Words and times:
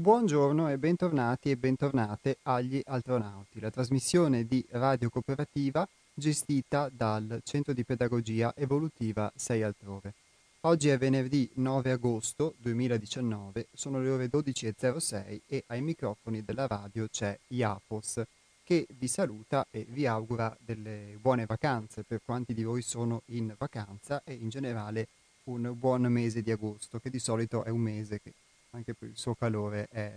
Buongiorno 0.00 0.70
e 0.70 0.78
bentornati 0.78 1.50
e 1.50 1.58
bentornate 1.58 2.38
agli 2.44 2.80
Altronauti, 2.86 3.60
la 3.60 3.68
trasmissione 3.68 4.46
di 4.46 4.64
Radio 4.70 5.10
Cooperativa 5.10 5.86
gestita 6.14 6.88
dal 6.90 7.42
Centro 7.44 7.74
di 7.74 7.84
Pedagogia 7.84 8.54
Evolutiva 8.56 9.30
6 9.36 9.62
Altrove. 9.62 10.14
Oggi 10.62 10.88
è 10.88 10.96
venerdì 10.96 11.50
9 11.56 11.90
agosto 11.90 12.54
2019, 12.56 13.66
sono 13.74 14.00
le 14.00 14.08
ore 14.08 14.30
12.06 14.32 15.40
e 15.46 15.64
ai 15.66 15.82
microfoni 15.82 16.42
della 16.46 16.66
radio 16.66 17.06
c'è 17.06 17.38
Iapos 17.48 18.22
che 18.64 18.86
vi 18.98 19.06
saluta 19.06 19.66
e 19.70 19.84
vi 19.86 20.06
augura 20.06 20.56
delle 20.64 21.18
buone 21.20 21.44
vacanze 21.44 22.04
per 22.04 22.22
quanti 22.24 22.54
di 22.54 22.64
voi 22.64 22.80
sono 22.80 23.20
in 23.26 23.54
vacanza 23.58 24.22
e 24.24 24.32
in 24.32 24.48
generale 24.48 25.08
un 25.44 25.74
buon 25.76 26.04
mese 26.04 26.40
di 26.40 26.50
agosto 26.50 26.98
che 27.00 27.10
di 27.10 27.18
solito 27.18 27.64
è 27.64 27.68
un 27.68 27.80
mese 27.80 28.18
che 28.22 28.32
anche 28.70 28.94
per 28.94 29.08
il 29.08 29.16
suo 29.16 29.34
calore, 29.34 29.88
è, 29.90 30.12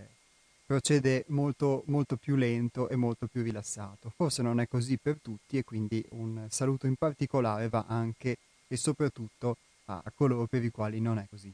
procede 0.66 1.24
molto, 1.28 1.82
molto 1.86 2.16
più 2.16 2.36
lento 2.36 2.88
e 2.88 2.96
molto 2.96 3.26
più 3.26 3.42
rilassato. 3.42 4.10
Forse 4.14 4.42
non 4.42 4.60
è 4.60 4.68
così 4.68 4.96
per 4.98 5.18
tutti 5.20 5.58
e 5.58 5.64
quindi 5.64 6.04
un 6.10 6.46
saluto 6.50 6.86
in 6.86 6.96
particolare 6.96 7.68
va 7.68 7.84
anche 7.88 8.36
e 8.66 8.76
soprattutto 8.76 9.56
a 9.86 10.02
coloro 10.14 10.46
per 10.46 10.64
i 10.64 10.70
quali 10.70 11.00
non 11.00 11.18
è 11.18 11.26
così. 11.28 11.52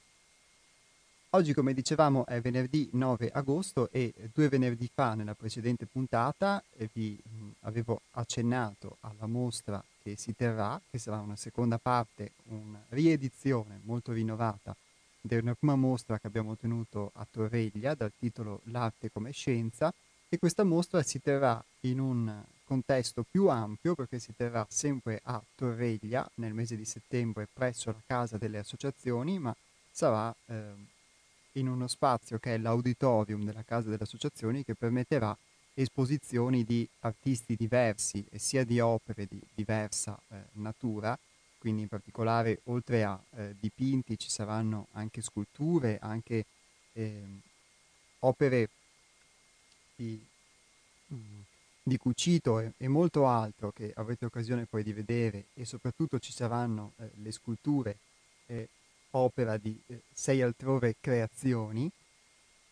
Oggi, 1.32 1.54
come 1.54 1.72
dicevamo, 1.72 2.26
è 2.26 2.40
venerdì 2.40 2.88
9 2.92 3.30
agosto 3.30 3.88
e 3.92 4.12
due 4.32 4.48
venerdì 4.48 4.90
fa, 4.92 5.14
nella 5.14 5.34
precedente 5.34 5.86
puntata, 5.86 6.62
vi 6.92 7.16
mh, 7.22 7.50
avevo 7.60 8.00
accennato 8.12 8.96
alla 9.00 9.26
mostra 9.26 9.82
che 10.02 10.16
si 10.16 10.34
terrà, 10.34 10.80
che 10.90 10.98
sarà 10.98 11.20
una 11.20 11.36
seconda 11.36 11.78
parte, 11.78 12.32
una 12.48 12.82
riedizione 12.88 13.78
molto 13.84 14.10
rinnovata 14.10 14.74
della 15.20 15.54
prima 15.54 15.76
mostra 15.76 16.18
che 16.18 16.26
abbiamo 16.26 16.56
tenuto 16.56 17.10
a 17.14 17.26
Torreglia 17.30 17.94
dal 17.94 18.12
titolo 18.18 18.60
L'arte 18.64 19.10
come 19.10 19.32
scienza 19.32 19.92
e 20.28 20.38
questa 20.38 20.64
mostra 20.64 21.02
si 21.02 21.20
terrà 21.20 21.62
in 21.80 21.98
un 21.98 22.42
contesto 22.64 23.24
più 23.28 23.48
ampio 23.48 23.94
perché 23.94 24.18
si 24.18 24.32
terrà 24.36 24.64
sempre 24.68 25.20
a 25.24 25.42
Torreglia 25.56 26.28
nel 26.34 26.54
mese 26.54 26.76
di 26.76 26.84
settembre 26.84 27.48
presso 27.52 27.90
la 27.90 28.00
Casa 28.06 28.38
delle 28.38 28.58
Associazioni, 28.58 29.38
ma 29.40 29.54
sarà 29.90 30.34
eh, 30.46 30.72
in 31.52 31.68
uno 31.68 31.88
spazio 31.88 32.38
che 32.38 32.54
è 32.54 32.58
l'auditorium 32.58 33.44
della 33.44 33.64
Casa 33.64 33.88
delle 33.88 34.04
Associazioni 34.04 34.64
che 34.64 34.74
permetterà 34.74 35.36
esposizioni 35.74 36.64
di 36.64 36.88
artisti 37.00 37.56
diversi 37.56 38.24
e 38.30 38.38
sia 38.38 38.64
di 38.64 38.78
opere 38.78 39.26
di 39.26 39.40
diversa 39.52 40.16
eh, 40.28 40.36
natura 40.52 41.18
quindi 41.60 41.82
in 41.82 41.88
particolare 41.88 42.60
oltre 42.64 43.04
a 43.04 43.22
eh, 43.36 43.54
dipinti 43.60 44.18
ci 44.18 44.30
saranno 44.30 44.88
anche 44.92 45.20
sculture, 45.20 45.98
anche 46.00 46.46
eh, 46.94 47.22
opere 48.20 48.68
di, 49.94 50.18
mm, 51.12 51.40
di 51.82 51.98
cucito 51.98 52.60
e, 52.60 52.72
e, 52.78 52.88
molto 52.88 53.26
altro 53.26 53.72
che 53.72 53.92
avrete 53.94 54.24
occasione 54.24 54.64
poi 54.64 54.82
di 54.82 54.94
vedere. 54.94 55.44
E 55.52 55.66
soprattutto 55.66 56.18
ci 56.18 56.32
saranno 56.32 56.92
eh, 56.96 57.10
le 57.16 57.30
sculture 57.30 57.98
opera 59.12 59.56
di 59.56 59.78
eh, 59.86 60.02
sei 60.12 60.42
altrove 60.42 60.96
creazioni 61.00 61.90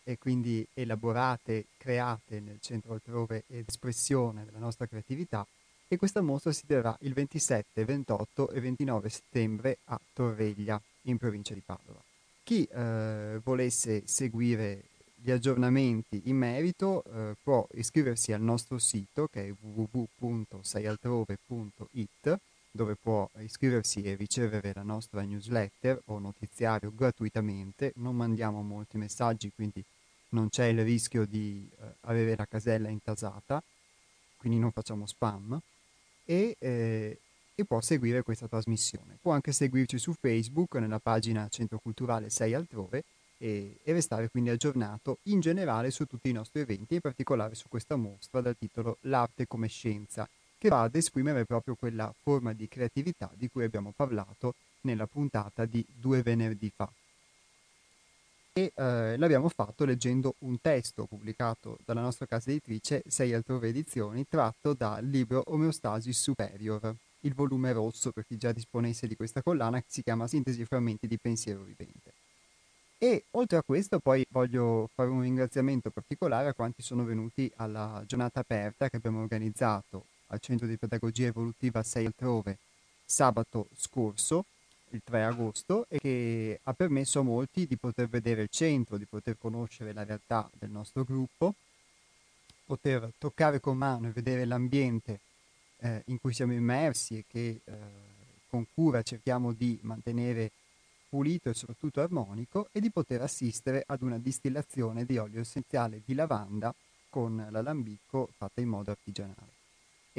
e 0.03 0.17
quindi 0.17 0.65
elaborate, 0.73 1.65
create 1.77 2.39
nel 2.39 2.59
centro 2.61 2.93
altrove 2.93 3.43
ed 3.47 3.65
espressione 3.67 4.45
della 4.45 4.59
nostra 4.59 4.87
creatività 4.87 5.45
e 5.91 5.97
questa 5.97 6.21
mostra 6.21 6.51
si 6.51 6.67
terrà 6.67 6.95
il 7.01 7.13
27, 7.13 7.83
28 7.83 8.51
e 8.51 8.61
29 8.61 9.09
settembre 9.09 9.79
a 9.85 9.99
Torreglia, 10.13 10.79
in 11.03 11.17
provincia 11.17 11.55
di 11.55 11.63
Padova. 11.65 11.99
Chi 12.43 12.63
eh, 12.63 13.39
volesse 13.43 14.03
seguire 14.05 14.83
gli 15.15 15.31
aggiornamenti 15.31 16.21
in 16.25 16.37
merito 16.37 17.03
eh, 17.03 17.35
può 17.41 17.67
iscriversi 17.73 18.33
al 18.33 18.41
nostro 18.41 18.77
sito 18.77 19.27
che 19.27 19.47
è 19.47 19.53
www.seialtrove.it 19.59 22.39
dove 22.71 22.95
può 22.95 23.27
iscriversi 23.39 24.03
e 24.03 24.13
ricevere 24.13 24.73
la 24.75 24.83
nostra 24.83 25.23
newsletter 25.23 26.03
o 26.05 26.19
notiziario 26.19 26.93
gratuitamente. 26.93 27.93
Non 27.95 28.15
mandiamo 28.15 28.61
molti 28.61 28.99
messaggi, 28.99 29.51
quindi 29.55 29.83
non 30.29 30.49
c'è 30.49 30.65
il 30.65 30.83
rischio 30.83 31.25
di 31.25 31.67
eh, 31.67 31.95
avere 32.01 32.35
la 32.35 32.45
casella 32.45 32.89
intasata, 32.89 33.59
quindi 34.37 34.59
non 34.59 34.71
facciamo 34.71 35.07
spam 35.07 35.59
e, 36.29 36.55
eh, 36.59 37.19
e, 37.55 37.65
può 37.65 37.81
seguire 37.81 38.21
questa 38.21 38.47
trasmissione. 38.47 39.17
Può 39.19 39.31
anche 39.31 39.51
seguirci 39.51 39.97
su 39.97 40.13
Facebook 40.13 40.75
nella 40.75 40.99
pagina 40.99 41.47
Centro 41.49 41.79
Culturale 41.79 42.29
6 42.29 42.53
Altrove 42.53 43.03
e, 43.39 43.79
e 43.83 43.93
restare 43.93 44.29
quindi 44.29 44.51
aggiornato 44.51 45.17
in 45.23 45.39
generale 45.39 45.89
su 45.89 46.05
tutti 46.05 46.29
i 46.29 46.33
nostri 46.33 46.61
eventi, 46.61 46.93
in 46.93 47.01
particolare 47.01 47.55
su 47.55 47.67
questa 47.67 47.95
mostra 47.95 48.41
dal 48.41 48.55
titolo 48.55 48.97
L'arte 49.01 49.47
come 49.47 49.67
scienza, 49.67 50.29
che 50.59 50.69
va 50.69 50.83
ad 50.83 50.93
esprimere 50.93 51.45
proprio 51.45 51.73
quella 51.73 52.13
forma 52.21 52.53
di 52.53 52.67
creatività 52.67 53.31
di 53.35 53.49
cui 53.49 53.63
abbiamo 53.63 53.91
parlato 53.95 54.53
nella 54.81 55.07
puntata 55.07 55.65
di 55.65 55.83
due 55.89 56.21
venerdì 56.21 56.71
fa 56.75 56.87
e 58.59 58.73
eh, 58.75 59.17
l'abbiamo 59.17 59.47
fatto 59.47 59.85
leggendo 59.85 60.35
un 60.39 60.59
testo 60.59 61.05
pubblicato 61.05 61.77
dalla 61.85 62.01
nostra 62.01 62.25
casa 62.25 62.49
editrice, 62.49 63.03
Sei 63.07 63.33
altrove 63.33 63.69
edizioni, 63.69 64.25
tratto 64.27 64.73
dal 64.73 65.05
libro 65.05 65.43
Omeostasi 65.47 66.11
Superior, 66.11 66.93
il 67.21 67.33
volume 67.33 67.71
rosso 67.71 68.11
per 68.11 68.25
chi 68.25 68.37
già 68.37 68.51
disponesse 68.51 69.07
di 69.07 69.15
questa 69.15 69.41
collana 69.41 69.79
che 69.79 69.87
si 69.87 70.03
chiama 70.03 70.27
Sintesi 70.27 70.61
e 70.61 70.65
frammenti 70.65 71.07
di 71.07 71.17
pensiero 71.17 71.61
vivente. 71.61 72.13
E 72.97 73.23
oltre 73.31 73.57
a 73.57 73.63
questo 73.63 73.99
poi 73.99 74.25
voglio 74.29 74.89
fare 74.93 75.09
un 75.09 75.21
ringraziamento 75.21 75.89
particolare 75.89 76.49
a 76.49 76.53
quanti 76.53 76.81
sono 76.81 77.05
venuti 77.05 77.49
alla 77.55 78.03
giornata 78.05 78.41
aperta 78.41 78.89
che 78.89 78.97
abbiamo 78.97 79.21
organizzato 79.21 80.07
al 80.27 80.39
Centro 80.41 80.67
di 80.67 80.77
Pedagogia 80.77 81.27
Evolutiva 81.27 81.81
6 81.81 82.05
altrove 82.05 82.57
sabato 83.05 83.69
scorso 83.77 84.43
il 84.91 85.01
3 85.03 85.23
agosto 85.23 85.85
e 85.89 85.99
che 85.99 86.59
ha 86.63 86.73
permesso 86.73 87.19
a 87.19 87.23
molti 87.23 87.67
di 87.67 87.77
poter 87.77 88.07
vedere 88.07 88.43
il 88.43 88.49
centro, 88.49 88.97
di 88.97 89.05
poter 89.05 89.37
conoscere 89.37 89.93
la 89.93 90.03
realtà 90.03 90.49
del 90.57 90.69
nostro 90.69 91.03
gruppo, 91.03 91.53
poter 92.65 93.11
toccare 93.17 93.59
con 93.59 93.77
mano 93.77 94.07
e 94.07 94.11
vedere 94.11 94.45
l'ambiente 94.45 95.19
eh, 95.79 96.03
in 96.05 96.19
cui 96.19 96.33
siamo 96.33 96.53
immersi 96.53 97.17
e 97.17 97.25
che 97.27 97.61
eh, 97.63 97.73
con 98.49 98.65
cura 98.73 99.01
cerchiamo 99.01 99.53
di 99.53 99.77
mantenere 99.81 100.51
pulito 101.09 101.49
e 101.49 101.53
soprattutto 101.53 102.01
armonico 102.01 102.69
e 102.71 102.79
di 102.79 102.91
poter 102.91 103.21
assistere 103.21 103.83
ad 103.85 104.01
una 104.01 104.17
distillazione 104.17 105.05
di 105.05 105.17
olio 105.17 105.41
essenziale 105.41 106.01
di 106.05 106.13
lavanda 106.13 106.73
con 107.09 107.47
l'alambicco 107.49 108.29
fatta 108.37 108.61
in 108.61 108.67
modo 108.67 108.91
artigianale 108.91 109.58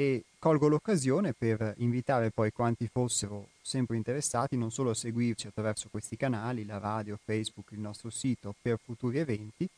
e 0.01 0.23
colgo 0.39 0.67
l'occasione 0.67 1.33
per 1.33 1.75
invitare 1.77 2.31
poi 2.31 2.51
quanti 2.51 2.87
fossero 2.87 3.49
sempre 3.61 3.97
interessati 3.97 4.57
non 4.57 4.71
solo 4.71 4.89
a 4.89 4.95
seguirci 4.95 5.45
attraverso 5.45 5.89
questi 5.91 6.17
canali, 6.17 6.65
la 6.65 6.79
radio, 6.79 7.19
Facebook, 7.23 7.71
il 7.71 7.79
nostro 7.79 8.09
sito 8.09 8.55
per 8.59 8.79
futuri 8.83 9.19
eventi, 9.19 9.69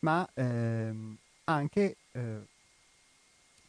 ma 0.00 0.28
ehm, 0.34 1.16
anche 1.44 1.96
eh, 2.12 2.40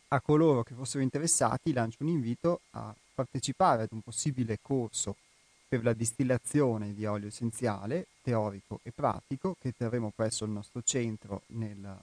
a 0.09 0.19
coloro 0.19 0.63
che 0.63 0.73
fossero 0.73 1.01
interessati 1.01 1.71
lancio 1.71 2.03
un 2.03 2.09
invito 2.09 2.59
a 2.71 2.93
partecipare 3.15 3.83
ad 3.83 3.89
un 3.91 4.01
possibile 4.01 4.57
corso 4.61 5.15
per 5.65 5.81
la 5.81 5.93
distillazione 5.93 6.93
di 6.93 7.05
olio 7.05 7.29
essenziale 7.29 8.07
teorico 8.21 8.81
e 8.83 8.91
pratico 8.91 9.55
che 9.61 9.73
terremo 9.77 10.11
presso 10.13 10.43
il 10.43 10.51
nostro 10.51 10.81
centro 10.83 11.43
nel 11.47 11.97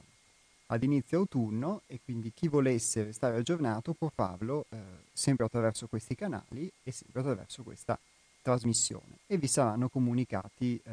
ad 0.71 0.83
inizio 0.83 1.19
autunno 1.19 1.83
e 1.87 2.01
quindi 2.05 2.33
chi 2.35 2.49
volesse 2.49 3.05
restare 3.05 3.37
aggiornato 3.37 3.95
può 3.95 4.11
farlo 4.15 4.67
eh, 4.69 4.77
sempre 5.13 5.47
attraverso 5.47 5.87
questi 5.87 6.15
canali 6.15 6.71
e 6.83 6.93
sempre 6.93 7.21
attraverso 7.21 7.63
questa 7.63 7.99
trasmissione 8.43 9.19
e 9.27 9.37
vi 9.39 9.47
saranno 9.47 9.89
comunicati 9.89 10.81
eh, 10.83 10.91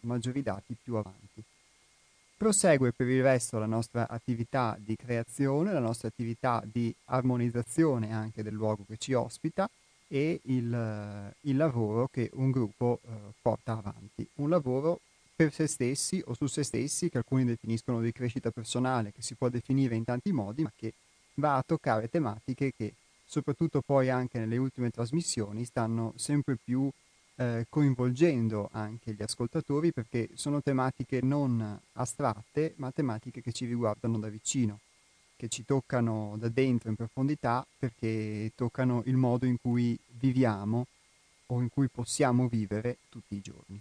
maggiori 0.00 0.42
dati 0.42 0.76
più 0.80 0.96
avanti. 0.96 1.42
Prosegue 2.36 2.92
per 2.92 3.08
il 3.08 3.22
resto 3.22 3.58
la 3.58 3.66
nostra 3.66 4.08
attività 4.08 4.76
di 4.78 4.94
creazione, 4.94 5.72
la 5.72 5.80
nostra 5.80 6.08
attività 6.08 6.62
di 6.70 6.94
armonizzazione 7.06 8.12
anche 8.12 8.42
del 8.42 8.52
luogo 8.52 8.84
che 8.86 8.98
ci 8.98 9.14
ospita 9.14 9.68
e 10.08 10.40
il, 10.44 11.34
il 11.40 11.56
lavoro 11.56 12.08
che 12.08 12.30
un 12.34 12.50
gruppo 12.50 13.00
eh, 13.02 13.10
porta 13.40 13.72
avanti. 13.72 14.28
Un 14.34 14.50
lavoro 14.50 15.00
per 15.36 15.52
se 15.52 15.66
stessi 15.66 16.22
o 16.24 16.34
su 16.34 16.46
se 16.46 16.62
stessi, 16.62 17.10
che 17.10 17.18
alcuni 17.18 17.44
definiscono 17.44 18.00
di 18.00 18.10
crescita 18.10 18.50
personale, 18.50 19.12
che 19.12 19.20
si 19.20 19.34
può 19.34 19.50
definire 19.50 19.94
in 19.94 20.04
tanti 20.04 20.32
modi, 20.32 20.62
ma 20.62 20.72
che 20.74 20.94
va 21.34 21.56
a 21.56 21.62
toccare 21.62 22.08
tematiche 22.08 22.72
che, 22.74 22.94
soprattutto 23.26 23.82
poi 23.82 24.08
anche 24.08 24.38
nelle 24.38 24.56
ultime 24.56 24.88
trasmissioni, 24.90 25.66
stanno 25.66 26.14
sempre 26.16 26.56
più 26.56 26.90
eh, 27.36 27.66
coinvolgendo 27.68 28.70
anche 28.72 29.12
gli 29.12 29.22
ascoltatori 29.22 29.92
perché 29.92 30.30
sono 30.34 30.62
tematiche 30.62 31.20
non 31.20 31.78
astratte, 31.92 32.72
ma 32.76 32.90
tematiche 32.90 33.42
che 33.42 33.52
ci 33.52 33.66
riguardano 33.66 34.18
da 34.18 34.28
vicino, 34.28 34.80
che 35.36 35.48
ci 35.48 35.66
toccano 35.66 36.36
da 36.38 36.48
dentro 36.48 36.88
in 36.88 36.96
profondità 36.96 37.66
perché 37.78 38.52
toccano 38.54 39.02
il 39.04 39.16
modo 39.16 39.44
in 39.44 39.58
cui 39.60 39.98
viviamo 40.18 40.86
o 41.48 41.60
in 41.60 41.68
cui 41.68 41.88
possiamo 41.88 42.48
vivere 42.48 42.96
tutti 43.10 43.36
i 43.36 43.40
giorni. 43.42 43.80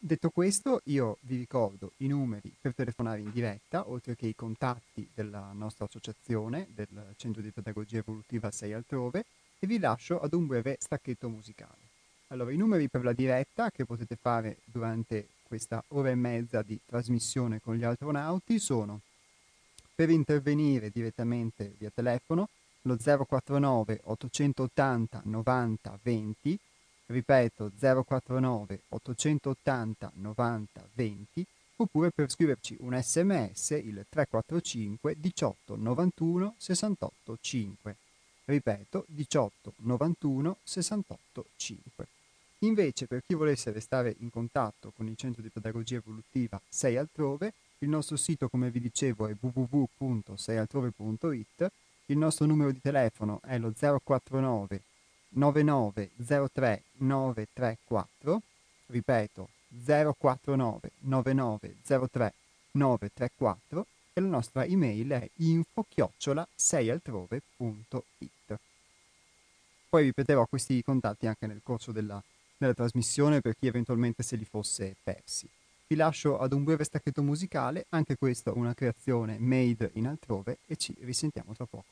Detto 0.00 0.30
questo, 0.30 0.80
io 0.84 1.18
vi 1.22 1.36
ricordo 1.36 1.92
i 1.98 2.06
numeri 2.06 2.54
per 2.60 2.72
telefonare 2.72 3.18
in 3.18 3.32
diretta, 3.32 3.90
oltre 3.90 4.14
che 4.14 4.28
i 4.28 4.34
contatti 4.36 5.10
della 5.12 5.50
nostra 5.52 5.86
associazione, 5.86 6.68
del 6.72 7.14
Centro 7.16 7.42
di 7.42 7.50
Pedagogia 7.50 7.98
Evolutiva 7.98 8.48
6 8.48 8.72
altrove, 8.74 9.24
e 9.58 9.66
vi 9.66 9.80
lascio 9.80 10.20
ad 10.20 10.34
un 10.34 10.46
breve 10.46 10.76
stacchetto 10.78 11.28
musicale. 11.28 11.88
Allora, 12.28 12.52
i 12.52 12.56
numeri 12.56 12.88
per 12.88 13.02
la 13.02 13.12
diretta 13.12 13.72
che 13.72 13.84
potete 13.84 14.14
fare 14.14 14.58
durante 14.64 15.30
questa 15.42 15.82
ora 15.88 16.10
e 16.10 16.14
mezza 16.14 16.62
di 16.62 16.78
trasmissione 16.86 17.60
con 17.60 17.74
gli 17.74 17.82
astronauti 17.82 18.60
sono 18.60 19.00
per 19.96 20.10
intervenire 20.10 20.90
direttamente 20.90 21.74
via 21.76 21.90
telefono 21.92 22.48
lo 22.82 22.96
049 22.96 24.02
880 24.04 25.22
90 25.24 25.98
20 26.02 26.58
ripeto 27.08 27.72
049 27.78 28.80
880 28.88 30.12
90 30.16 30.88
20 30.94 31.46
oppure 31.76 32.10
per 32.10 32.28
scriverci 32.30 32.76
un 32.80 32.98
sms 33.00 33.70
il 33.70 34.04
345 34.08 35.14
18 35.18 35.76
91 35.76 36.54
68 36.56 37.38
5 37.40 37.96
ripeto 38.44 39.04
18 39.08 39.72
91 39.76 40.56
68 40.62 41.44
5 41.56 42.06
invece 42.60 43.06
per 43.06 43.22
chi 43.26 43.34
volesse 43.34 43.72
restare 43.72 44.14
in 44.18 44.30
contatto 44.30 44.92
con 44.94 45.06
il 45.06 45.16
centro 45.16 45.40
di 45.40 45.48
pedagogia 45.48 45.96
evolutiva 45.96 46.60
6 46.68 46.96
altrove 46.96 47.54
il 47.78 47.88
nostro 47.88 48.16
sito 48.16 48.48
come 48.48 48.70
vi 48.70 48.80
dicevo 48.80 49.28
è 49.28 49.36
www.seialtrove.it 49.38 51.70
il 52.06 52.18
nostro 52.18 52.44
numero 52.44 52.72
di 52.72 52.80
telefono 52.80 53.40
è 53.44 53.56
lo 53.58 53.72
049 53.72 54.82
9903 55.30 56.82
934, 56.98 58.42
ripeto 58.86 59.48
049 59.84 60.90
9903 61.00 62.34
934 62.72 63.86
e 64.12 64.20
la 64.20 64.26
nostra 64.26 64.64
email 64.64 65.10
è 65.10 65.28
info 65.36 65.84
chiocciola 65.88 66.46
6altrove.it. 66.56 68.58
Poi 69.88 70.02
ripeterò 70.02 70.46
questi 70.46 70.82
contatti 70.82 71.26
anche 71.26 71.46
nel 71.46 71.60
corso 71.62 71.92
della, 71.92 72.22
della 72.56 72.74
trasmissione 72.74 73.40
per 73.40 73.56
chi 73.58 73.66
eventualmente 73.66 74.22
se 74.22 74.36
li 74.36 74.44
fosse 74.44 74.96
persi. 75.02 75.48
Vi 75.86 75.96
lascio 75.96 76.38
ad 76.38 76.52
un 76.52 76.64
breve 76.64 76.84
stacchetto 76.84 77.22
musicale, 77.22 77.86
anche 77.90 78.16
questo 78.16 78.52
una 78.54 78.74
creazione 78.74 79.38
made 79.38 79.90
in 79.94 80.06
altrove 80.06 80.58
e 80.66 80.76
ci 80.76 80.94
risentiamo 81.00 81.54
tra 81.54 81.64
poco. 81.64 81.86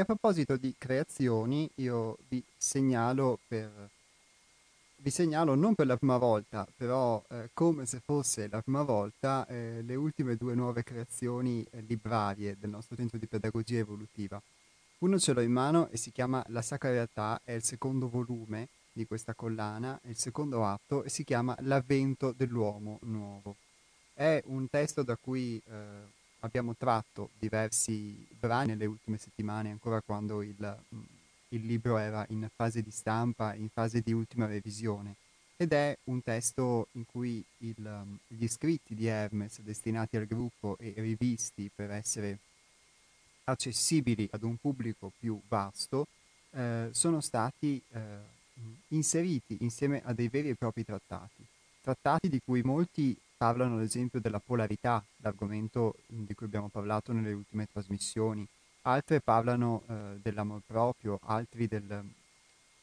A 0.00 0.04
proposito 0.06 0.56
di 0.56 0.74
creazioni, 0.78 1.70
io 1.74 2.16
vi 2.28 2.42
segnalo, 2.56 3.38
per, 3.46 3.90
vi 4.96 5.10
segnalo 5.10 5.54
non 5.54 5.74
per 5.74 5.86
la 5.86 5.98
prima 5.98 6.16
volta, 6.16 6.66
però 6.74 7.22
eh, 7.28 7.50
come 7.52 7.84
se 7.84 8.00
fosse 8.02 8.48
la 8.48 8.62
prima 8.62 8.82
volta, 8.82 9.46
eh, 9.46 9.82
le 9.82 9.94
ultime 9.96 10.36
due 10.36 10.54
nuove 10.54 10.84
creazioni 10.84 11.62
eh, 11.70 11.82
librarie 11.82 12.56
del 12.58 12.70
nostro 12.70 12.96
centro 12.96 13.18
di 13.18 13.26
pedagogia 13.26 13.76
evolutiva. 13.76 14.40
Uno 15.00 15.18
ce 15.18 15.34
l'ho 15.34 15.42
in 15.42 15.52
mano 15.52 15.88
e 15.90 15.98
si 15.98 16.10
chiama 16.12 16.42
La 16.48 16.62
Sacra 16.62 16.90
Realtà, 16.90 17.42
è 17.44 17.52
il 17.52 17.62
secondo 17.62 18.08
volume 18.08 18.68
di 18.92 19.06
questa 19.06 19.34
collana, 19.34 20.00
il 20.04 20.16
secondo 20.16 20.64
atto 20.64 21.04
e 21.04 21.10
si 21.10 21.24
chiama 21.24 21.54
L'avvento 21.60 22.32
dell'uomo 22.34 23.00
nuovo. 23.02 23.56
È 24.14 24.42
un 24.46 24.66
testo 24.70 25.02
da 25.02 25.18
cui 25.20 25.60
eh, 25.66 26.18
abbiamo 26.40 26.74
tratto 26.76 27.30
diversi 27.38 28.26
brani 28.38 28.68
nelle 28.68 28.86
ultime 28.86 29.18
settimane, 29.18 29.70
ancora 29.70 30.00
quando 30.00 30.42
il, 30.42 30.78
il 31.48 31.66
libro 31.66 31.96
era 31.96 32.24
in 32.30 32.48
fase 32.54 32.82
di 32.82 32.90
stampa, 32.90 33.54
in 33.54 33.68
fase 33.68 34.00
di 34.00 34.12
ultima 34.12 34.46
revisione 34.46 35.14
ed 35.60 35.74
è 35.74 35.94
un 36.04 36.22
testo 36.22 36.88
in 36.92 37.04
cui 37.04 37.44
il, 37.58 38.18
gli 38.28 38.48
scritti 38.48 38.94
di 38.94 39.04
Hermes 39.04 39.60
destinati 39.60 40.16
al 40.16 40.24
gruppo 40.24 40.78
e 40.78 40.94
rivisti 40.96 41.70
per 41.74 41.90
essere 41.90 42.38
accessibili 43.44 44.26
ad 44.32 44.42
un 44.42 44.56
pubblico 44.56 45.12
più 45.18 45.38
vasto 45.48 46.06
eh, 46.52 46.88
sono 46.92 47.20
stati 47.20 47.78
eh, 47.92 47.98
inseriti 48.88 49.58
insieme 49.60 50.00
a 50.02 50.14
dei 50.14 50.28
veri 50.28 50.48
e 50.48 50.54
propri 50.54 50.82
trattati. 50.82 51.44
Trattati 51.82 52.30
di 52.30 52.40
cui 52.42 52.62
molti 52.62 53.14
parlano 53.40 53.76
ad 53.76 53.82
esempio 53.82 54.20
della 54.20 54.38
polarità, 54.38 55.02
l'argomento 55.22 55.94
di 56.06 56.34
cui 56.34 56.44
abbiamo 56.44 56.68
parlato 56.68 57.10
nelle 57.14 57.32
ultime 57.32 57.66
trasmissioni, 57.72 58.46
altre 58.82 59.22
parlano 59.22 59.82
eh, 59.86 60.18
dell'amor 60.20 60.60
proprio, 60.66 61.18
altri 61.22 61.66
del, 61.66 62.04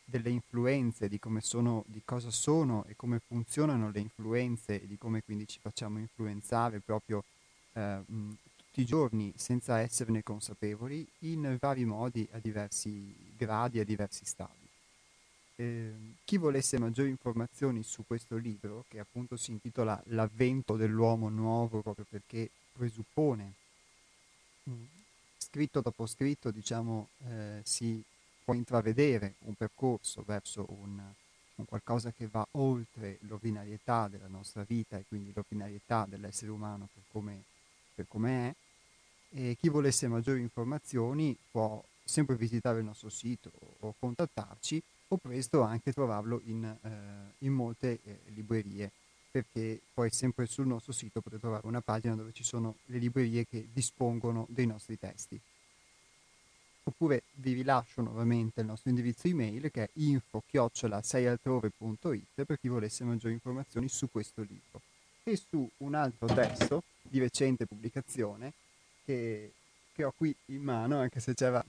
delle 0.03 0.29
influenze, 0.31 1.09
di 1.09 1.19
sono, 1.41 1.83
di 1.85 2.01
cosa 2.03 2.31
sono 2.31 2.85
e 2.87 2.95
come 2.95 3.19
funzionano 3.19 3.91
le 3.91 3.99
influenze 3.99 4.81
e 4.81 4.87
di 4.87 4.97
come 4.97 5.21
quindi 5.21 5.47
ci 5.47 5.59
facciamo 5.61 5.99
influenzare 5.99 6.79
proprio 6.79 7.23
eh, 7.73 7.99
tutti 8.55 8.81
i 8.81 8.85
giorni 8.85 9.31
senza 9.35 9.77
esserne 9.79 10.23
consapevoli 10.23 11.07
in 11.19 11.55
vari 11.59 11.85
modi 11.85 12.27
a 12.31 12.39
diversi 12.39 13.15
gradi, 13.37 13.79
a 13.79 13.83
diversi 13.83 14.25
stadi. 14.25 14.66
Eh, 15.59 15.91
chi 16.23 16.37
volesse 16.37 16.77
maggiori 16.77 17.09
informazioni 17.09 17.81
su 17.81 18.03
questo 18.05 18.37
libro, 18.37 18.85
che 18.87 18.99
appunto 18.99 19.37
si 19.37 19.49
intitola 19.49 19.99
L'avvento 20.09 20.75
dell'uomo 20.75 21.29
nuovo, 21.29 21.81
proprio 21.81 22.05
perché 22.07 22.51
presuppone, 22.73 23.53
scritto 25.35 25.81
dopo 25.81 26.05
scritto, 26.05 26.51
diciamo, 26.51 27.09
eh, 27.25 27.61
si 27.63 28.03
può 28.43 28.53
intravedere 28.53 29.33
un 29.45 29.55
percorso 29.55 30.23
verso 30.27 30.63
un, 30.69 31.01
un 31.55 31.65
qualcosa 31.65 32.11
che 32.11 32.27
va 32.27 32.45
oltre 32.51 33.17
l'ordinarietà 33.21 34.07
della 34.07 34.27
nostra 34.27 34.63
vita 34.63 34.97
e 34.97 35.05
quindi 35.07 35.31
l'ordinarietà 35.33 36.05
dell'essere 36.07 36.51
umano 36.51 36.87
per 36.93 37.01
come, 37.11 37.43
per 37.95 38.05
come 38.07 38.49
è. 38.49 38.55
E 39.39 39.57
chi 39.59 39.69
volesse 39.69 40.07
maggiori 40.07 40.39
informazioni 40.39 41.35
può 41.49 41.83
sempre 42.03 42.35
visitare 42.35 42.77
il 42.77 42.85
nostro 42.85 43.09
sito 43.09 43.51
o 43.79 43.95
contattarci 43.97 44.83
o 45.09 45.17
presto 45.17 45.61
anche 45.61 45.93
trovarlo 45.93 46.41
in, 46.45 46.63
eh, 46.63 47.33
in 47.39 47.53
molte 47.53 47.99
eh, 48.03 48.19
librerie 48.27 48.91
perché 49.29 49.81
poi 49.93 50.09
sempre 50.09 50.47
sul 50.47 50.65
nostro 50.65 50.93
sito 50.93 51.21
potete 51.21 51.41
trovare 51.41 51.67
una 51.67 51.81
pagina 51.81 52.15
dove 52.15 52.33
ci 52.33 52.43
sono 52.43 52.77
le 52.85 52.97
librerie 52.97 53.45
che 53.45 53.67
dispongono 53.71 54.47
dei 54.49 54.65
nostri 54.65 54.97
testi. 54.97 55.39
Oppure 56.83 57.21
vi 57.33 57.53
rilascio 57.53 58.01
nuovamente 58.01 58.61
il 58.61 58.65
nostro 58.65 58.89
indirizzo 58.89 59.27
email 59.27 59.69
che 59.69 59.83
è 59.83 59.89
info-seialtrove.it 59.93 62.45
per 62.45 62.59
chi 62.59 62.69
volesse 62.69 63.03
maggiori 63.03 63.33
informazioni 63.33 63.87
su 63.89 64.09
questo 64.09 64.41
libro. 64.41 64.81
E 65.23 65.35
su 65.35 65.69
un 65.77 65.93
altro 65.93 66.27
testo 66.27 66.83
di 67.01 67.19
recente 67.19 67.65
pubblicazione 67.65 68.53
che, 69.03 69.51
che 69.93 70.03
ho 70.05 70.13
qui 70.15 70.33
in 70.45 70.61
mano 70.61 70.99
anche 70.99 71.19
se 71.19 71.33
c'era 71.33 71.61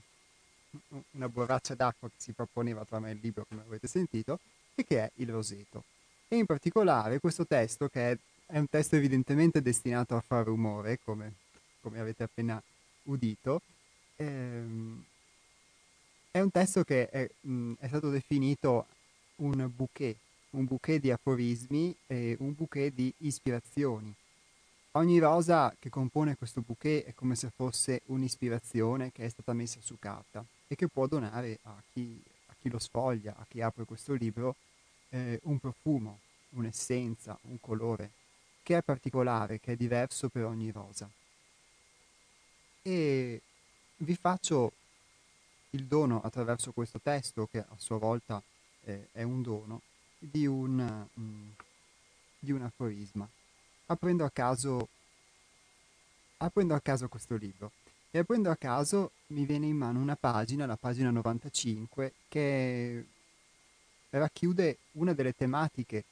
una 1.11 1.29
borraccia 1.29 1.75
d'acqua 1.75 2.09
che 2.09 2.15
si 2.17 2.31
proponeva 2.33 2.85
tra 2.85 2.99
me 2.99 3.09
e 3.09 3.13
il 3.13 3.19
libro 3.21 3.45
come 3.47 3.63
avete 3.65 3.87
sentito 3.87 4.39
e 4.75 4.83
che 4.85 4.99
è 4.99 5.11
il 5.15 5.29
roseto 5.29 5.83
e 6.27 6.37
in 6.37 6.45
particolare 6.45 7.19
questo 7.19 7.45
testo 7.45 7.89
che 7.89 8.11
è, 8.11 8.17
è 8.45 8.59
un 8.59 8.69
testo 8.69 8.95
evidentemente 8.95 9.61
destinato 9.61 10.15
a 10.15 10.21
fare 10.21 10.43
rumore 10.43 10.99
come, 11.03 11.33
come 11.81 11.99
avete 11.99 12.23
appena 12.23 12.61
udito 13.03 13.61
ehm, 14.15 15.03
è 16.31 16.39
un 16.39 16.51
testo 16.51 16.83
che 16.83 17.09
è, 17.09 17.27
mh, 17.41 17.73
è, 17.79 17.87
stato 17.87 18.11
definito 18.11 18.85
un 19.37 19.69
bouquet, 19.75 20.15
un 20.51 20.65
bouquet 20.65 21.01
di 21.01 21.09
aforismi 21.09 21.95
e 22.05 22.35
un 22.39 22.53
bouquet 22.53 22.93
di 22.93 23.11
ispirazioni. 23.19 24.13
Ogni 24.91 25.17
rosa 25.17 25.75
che 25.79 25.89
compone 25.89 26.35
questo 26.35 26.61
bouquet 26.61 27.05
è 27.05 27.13
come 27.15 27.35
se 27.35 27.51
fosse 27.55 28.01
un'ispirazione 28.05 29.11
che 29.11 29.25
è 29.25 29.29
stata 29.29 29.53
messa 29.53 29.79
su 29.81 29.97
carta 29.97 30.45
e 30.71 30.75
che 30.75 30.87
può 30.87 31.07
donare 31.07 31.57
a 31.63 31.81
chi, 31.91 32.21
a 32.45 32.55
chi 32.61 32.69
lo 32.69 32.77
sfoglia, 32.77 33.35
a 33.35 33.45
chi 33.49 33.59
apre 33.59 33.85
questo 33.85 34.13
libro, 34.13 34.55
eh, 35.09 35.39
un 35.43 35.57
profumo, 35.59 36.19
un'essenza, 36.51 37.37
un 37.43 37.59
colore 37.59 38.11
che 38.61 38.77
è 38.77 38.83
particolare, 38.83 39.59
che 39.59 39.73
è 39.73 39.75
diverso 39.75 40.29
per 40.29 40.45
ogni 40.45 40.69
rosa. 40.69 41.09
E 42.83 43.41
vi 43.97 44.15
faccio 44.15 44.73
il 45.71 45.85
dono 45.85 46.21
attraverso 46.21 46.71
questo 46.71 46.99
testo, 47.01 47.47
che 47.47 47.57
a 47.57 47.75
sua 47.77 47.97
volta 47.97 48.39
eh, 48.83 49.07
è 49.11 49.23
un 49.23 49.41
dono, 49.41 49.81
di 50.19 50.45
un, 50.45 51.07
mm, 51.19 51.49
di 52.37 52.51
un 52.51 52.61
aforisma, 52.61 53.27
aprendo 53.87 54.23
a, 54.23 54.29
caso, 54.29 54.87
aprendo 56.37 56.75
a 56.75 56.79
caso 56.79 57.07
questo 57.07 57.35
libro. 57.37 57.71
E 58.11 58.17
aprendo 58.17 58.49
a 58.49 58.55
caso 58.55 59.11
mi 59.27 59.45
viene 59.45 59.67
in 59.67 59.77
mano 59.77 59.99
una 59.99 60.15
pagina, 60.15 60.65
la 60.65 60.77
pagina 60.77 61.11
95, 61.11 62.13
che 62.27 63.05
racchiude 64.09 64.77
una 64.93 65.13
delle 65.13 65.35
tematiche 65.35 66.03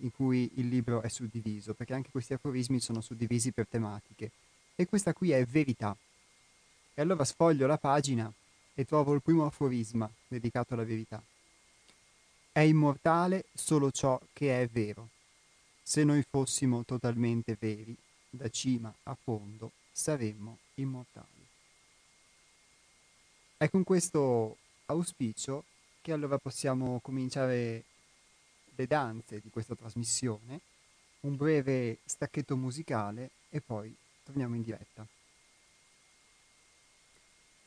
in 0.00 0.10
cui 0.10 0.50
il 0.56 0.66
libro 0.66 1.00
è 1.02 1.08
suddiviso, 1.08 1.74
perché 1.74 1.94
anche 1.94 2.10
questi 2.10 2.32
aforismi 2.34 2.80
sono 2.80 3.00
suddivisi 3.00 3.52
per 3.52 3.68
tematiche. 3.68 4.32
E 4.74 4.86
questa 4.86 5.12
qui 5.12 5.30
è 5.30 5.44
verità. 5.44 5.96
E 6.94 7.00
allora 7.00 7.24
sfoglio 7.24 7.68
la 7.68 7.78
pagina 7.78 8.32
e 8.74 8.84
trovo 8.84 9.14
il 9.14 9.22
primo 9.22 9.46
aforisma 9.46 10.10
dedicato 10.26 10.74
alla 10.74 10.84
verità. 10.84 11.22
È 12.50 12.60
immortale 12.60 13.44
solo 13.54 13.92
ciò 13.92 14.20
che 14.32 14.62
è 14.62 14.66
vero. 14.66 15.10
Se 15.80 16.02
noi 16.02 16.24
fossimo 16.28 16.84
totalmente 16.84 17.56
veri, 17.58 17.96
da 18.30 18.48
cima 18.50 18.92
a 19.04 19.16
fondo 19.20 19.70
saremmo 19.92 20.58
immortali. 20.80 21.26
È 23.56 23.68
con 23.68 23.84
questo 23.84 24.56
auspicio 24.86 25.64
che 26.00 26.12
allora 26.12 26.38
possiamo 26.38 27.00
cominciare 27.00 27.84
le 28.74 28.86
danze 28.86 29.40
di 29.40 29.50
questa 29.50 29.74
trasmissione, 29.74 30.60
un 31.20 31.36
breve 31.36 31.98
stacchetto 32.04 32.56
musicale 32.56 33.30
e 33.50 33.60
poi 33.60 33.94
torniamo 34.24 34.54
in 34.54 34.62
diretta. 34.62 35.06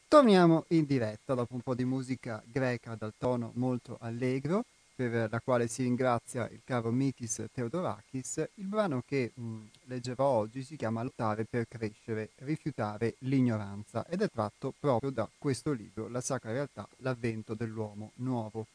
Torniamo 0.07 0.65
in 0.69 0.85
diretta 0.85 1.33
dopo 1.33 1.55
un 1.55 1.61
po' 1.61 1.75
di 1.75 1.85
musica 1.85 2.41
greca 2.45 2.95
dal 2.95 3.13
tono 3.17 3.51
molto 3.55 3.97
allegro, 3.99 4.65
per 5.09 5.31
la 5.31 5.39
quale 5.39 5.67
si 5.67 5.83
ringrazia 5.83 6.47
il 6.49 6.61
caro 6.63 6.91
Mikis 6.91 7.45
Theodorakis. 7.53 8.49
Il 8.55 8.65
brano 8.65 9.03
che 9.05 9.31
mh, 9.33 9.59
leggerò 9.85 10.25
oggi 10.25 10.63
si 10.63 10.75
chiama 10.75 11.03
Lottare 11.03 11.45
per 11.45 11.67
crescere, 11.67 12.31
rifiutare 12.37 13.15
l'ignoranza 13.19 14.05
ed 14.07 14.21
è 14.21 14.29
tratto 14.29 14.73
proprio 14.79 15.09
da 15.09 15.29
questo 15.37 15.71
libro, 15.71 16.07
La 16.07 16.21
Sacra 16.21 16.51
Realtà, 16.51 16.87
l'avvento 16.97 17.53
dell'uomo 17.53 18.11
nuovo. 18.15 18.67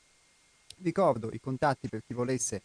Ricordo 0.83 1.31
i 1.33 1.41
contatti 1.41 1.89
per 1.89 2.03
chi 2.07 2.15
volesse 2.15 2.63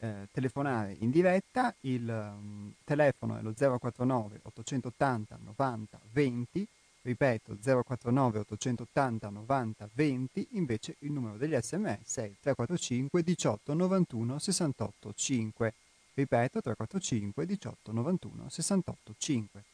eh, 0.00 0.28
telefonare 0.32 0.96
in 1.00 1.10
diretta, 1.10 1.74
il 1.80 2.08
um, 2.08 2.72
telefono 2.84 3.36
è 3.36 3.42
lo 3.42 3.52
049 3.52 4.40
880 4.44 5.38
90 5.44 6.00
20 6.12 6.66
ripeto 7.02 7.56
049 7.60 8.38
880 8.40 9.28
90 9.30 9.88
20 9.92 10.48
invece 10.52 10.96
il 11.00 11.12
numero 11.12 11.36
degli 11.36 11.54
sms 11.54 12.16
è 12.16 12.24
il 12.24 12.36
345 12.40 13.22
18 13.22 13.74
91 13.74 14.38
68 14.38 15.12
5 15.14 15.74
ripeto 16.14 16.60
345 16.60 17.46
18 17.46 17.92
91 17.92 18.48
68 18.48 19.14
5 19.16 19.64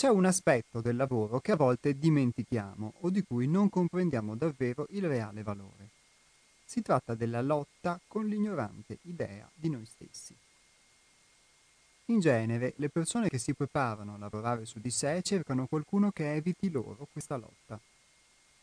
c'è 0.00 0.08
un 0.08 0.24
aspetto 0.24 0.80
del 0.80 0.96
lavoro 0.96 1.40
che 1.40 1.52
a 1.52 1.56
volte 1.56 1.98
dimentichiamo 1.98 2.94
o 3.00 3.10
di 3.10 3.22
cui 3.22 3.46
non 3.46 3.68
comprendiamo 3.68 4.34
davvero 4.34 4.86
il 4.92 5.06
reale 5.06 5.42
valore. 5.42 5.90
Si 6.64 6.80
tratta 6.80 7.14
della 7.14 7.42
lotta 7.42 8.00
con 8.06 8.24
l'ignorante 8.24 8.96
idea 9.02 9.46
di 9.52 9.68
noi 9.68 9.84
stessi. 9.84 10.34
In 12.10 12.18
genere, 12.18 12.72
le 12.78 12.88
persone 12.88 13.28
che 13.28 13.38
si 13.38 13.54
preparano 13.54 14.14
a 14.14 14.18
lavorare 14.18 14.66
su 14.66 14.80
di 14.80 14.90
sé 14.90 15.22
cercano 15.22 15.68
qualcuno 15.68 16.10
che 16.10 16.34
eviti 16.34 16.68
loro 16.68 17.06
questa 17.12 17.36
lotta, 17.36 17.78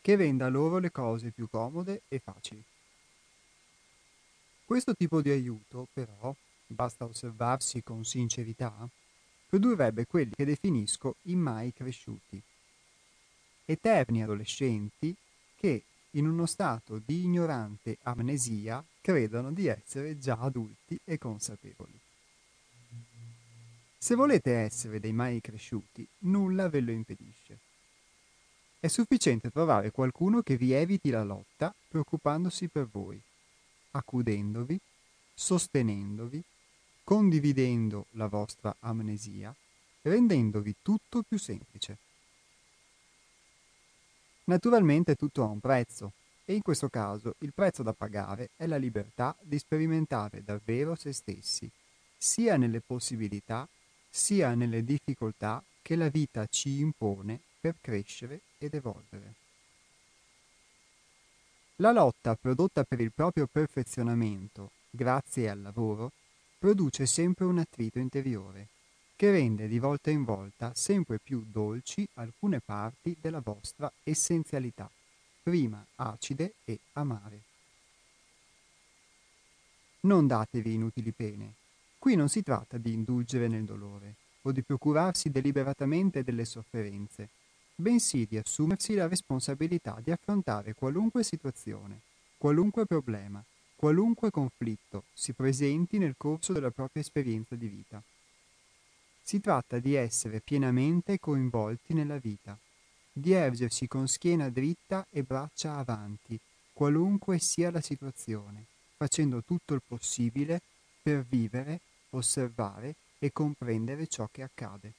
che 0.02 0.16
renda 0.16 0.48
loro 0.48 0.76
le 0.76 0.90
cose 0.90 1.30
più 1.30 1.48
comode 1.48 2.02
e 2.08 2.18
facili. 2.18 2.62
Questo 4.66 4.94
tipo 4.94 5.22
di 5.22 5.30
aiuto, 5.30 5.88
però, 5.94 6.34
basta 6.66 7.06
osservarsi 7.06 7.82
con 7.82 8.04
sincerità, 8.04 8.86
produrrebbe 9.48 10.04
quelli 10.04 10.34
che 10.34 10.44
definisco 10.44 11.16
i 11.22 11.34
mai 11.34 11.72
cresciuti. 11.72 12.38
Eterni 13.64 14.22
adolescenti 14.22 15.16
che, 15.56 15.84
in 16.12 16.28
uno 16.28 16.44
stato 16.44 17.00
di 17.02 17.22
ignorante 17.22 17.96
amnesia, 18.02 18.84
credono 19.00 19.52
di 19.52 19.68
essere 19.68 20.18
già 20.18 20.36
adulti 20.38 21.00
e 21.02 21.16
consapevoli. 21.16 21.98
Se 24.00 24.14
volete 24.14 24.54
essere 24.54 25.00
dei 25.00 25.12
mai 25.12 25.40
cresciuti, 25.40 26.06
nulla 26.20 26.68
ve 26.68 26.80
lo 26.80 26.92
impedisce. 26.92 27.58
È 28.78 28.86
sufficiente 28.86 29.50
trovare 29.50 29.90
qualcuno 29.90 30.40
che 30.42 30.56
vi 30.56 30.72
eviti 30.72 31.10
la 31.10 31.24
lotta 31.24 31.74
preoccupandosi 31.88 32.68
per 32.68 32.86
voi, 32.86 33.20
accudendovi, 33.90 34.78
sostenendovi, 35.34 36.40
condividendo 37.02 38.06
la 38.10 38.28
vostra 38.28 38.74
amnesia, 38.78 39.52
rendendovi 40.02 40.76
tutto 40.80 41.22
più 41.26 41.36
semplice. 41.36 41.98
Naturalmente 44.44 45.16
tutto 45.16 45.42
ha 45.42 45.46
un 45.46 45.58
prezzo 45.58 46.12
e 46.44 46.54
in 46.54 46.62
questo 46.62 46.88
caso 46.88 47.34
il 47.40 47.52
prezzo 47.52 47.82
da 47.82 47.92
pagare 47.92 48.50
è 48.56 48.66
la 48.66 48.76
libertà 48.76 49.36
di 49.40 49.58
sperimentare 49.58 50.44
davvero 50.44 50.94
se 50.94 51.12
stessi, 51.12 51.68
sia 52.16 52.56
nelle 52.56 52.80
possibilità 52.80 53.68
sia 54.18 54.54
nelle 54.54 54.82
difficoltà 54.82 55.62
che 55.80 55.94
la 55.94 56.08
vita 56.08 56.44
ci 56.50 56.80
impone 56.80 57.40
per 57.60 57.76
crescere 57.80 58.40
ed 58.58 58.74
evolvere. 58.74 59.34
La 61.76 61.92
lotta 61.92 62.34
prodotta 62.34 62.82
per 62.82 63.00
il 63.00 63.12
proprio 63.12 63.46
perfezionamento, 63.46 64.72
grazie 64.90 65.48
al 65.48 65.62
lavoro, 65.62 66.10
produce 66.58 67.06
sempre 67.06 67.44
un 67.44 67.58
attrito 67.58 68.00
interiore, 68.00 68.66
che 69.14 69.30
rende 69.30 69.68
di 69.68 69.78
volta 69.78 70.10
in 70.10 70.24
volta 70.24 70.72
sempre 70.74 71.18
più 71.18 71.44
dolci 71.46 72.06
alcune 72.14 72.60
parti 72.60 73.16
della 73.20 73.40
vostra 73.40 73.90
essenzialità, 74.02 74.90
prima 75.42 75.84
acide 75.94 76.54
e 76.64 76.80
amare. 76.94 77.40
Non 80.00 80.26
datevi 80.26 80.74
inutili 80.74 81.12
pene, 81.12 81.54
Qui 82.08 82.16
non 82.16 82.30
si 82.30 82.42
tratta 82.42 82.78
di 82.78 82.94
indulgere 82.94 83.48
nel 83.48 83.64
dolore 83.64 84.14
o 84.40 84.50
di 84.50 84.62
procurarsi 84.62 85.28
deliberatamente 85.28 86.24
delle 86.24 86.46
sofferenze, 86.46 87.28
bensì 87.74 88.24
di 88.24 88.38
assumersi 88.38 88.94
la 88.94 89.06
responsabilità 89.06 90.00
di 90.02 90.10
affrontare 90.10 90.72
qualunque 90.72 91.22
situazione, 91.22 92.00
qualunque 92.38 92.86
problema, 92.86 93.44
qualunque 93.76 94.30
conflitto 94.30 95.04
si 95.12 95.34
presenti 95.34 95.98
nel 95.98 96.14
corso 96.16 96.54
della 96.54 96.70
propria 96.70 97.02
esperienza 97.02 97.56
di 97.56 97.66
vita. 97.66 98.02
Si 99.20 99.38
tratta 99.42 99.78
di 99.78 99.92
essere 99.92 100.40
pienamente 100.40 101.18
coinvolti 101.18 101.92
nella 101.92 102.16
vita, 102.16 102.58
di 103.12 103.32
ergersi 103.32 103.86
con 103.86 104.08
schiena 104.08 104.48
dritta 104.48 105.06
e 105.10 105.24
braccia 105.24 105.76
avanti, 105.76 106.40
qualunque 106.72 107.38
sia 107.38 107.70
la 107.70 107.82
situazione, 107.82 108.64
facendo 108.96 109.42
tutto 109.42 109.74
il 109.74 109.82
possibile 109.86 110.62
per 111.02 111.22
vivere 111.28 111.80
osservare 112.10 112.94
e 113.18 113.32
comprendere 113.32 114.06
ciò 114.06 114.28
che 114.30 114.42
accade. 114.42 114.92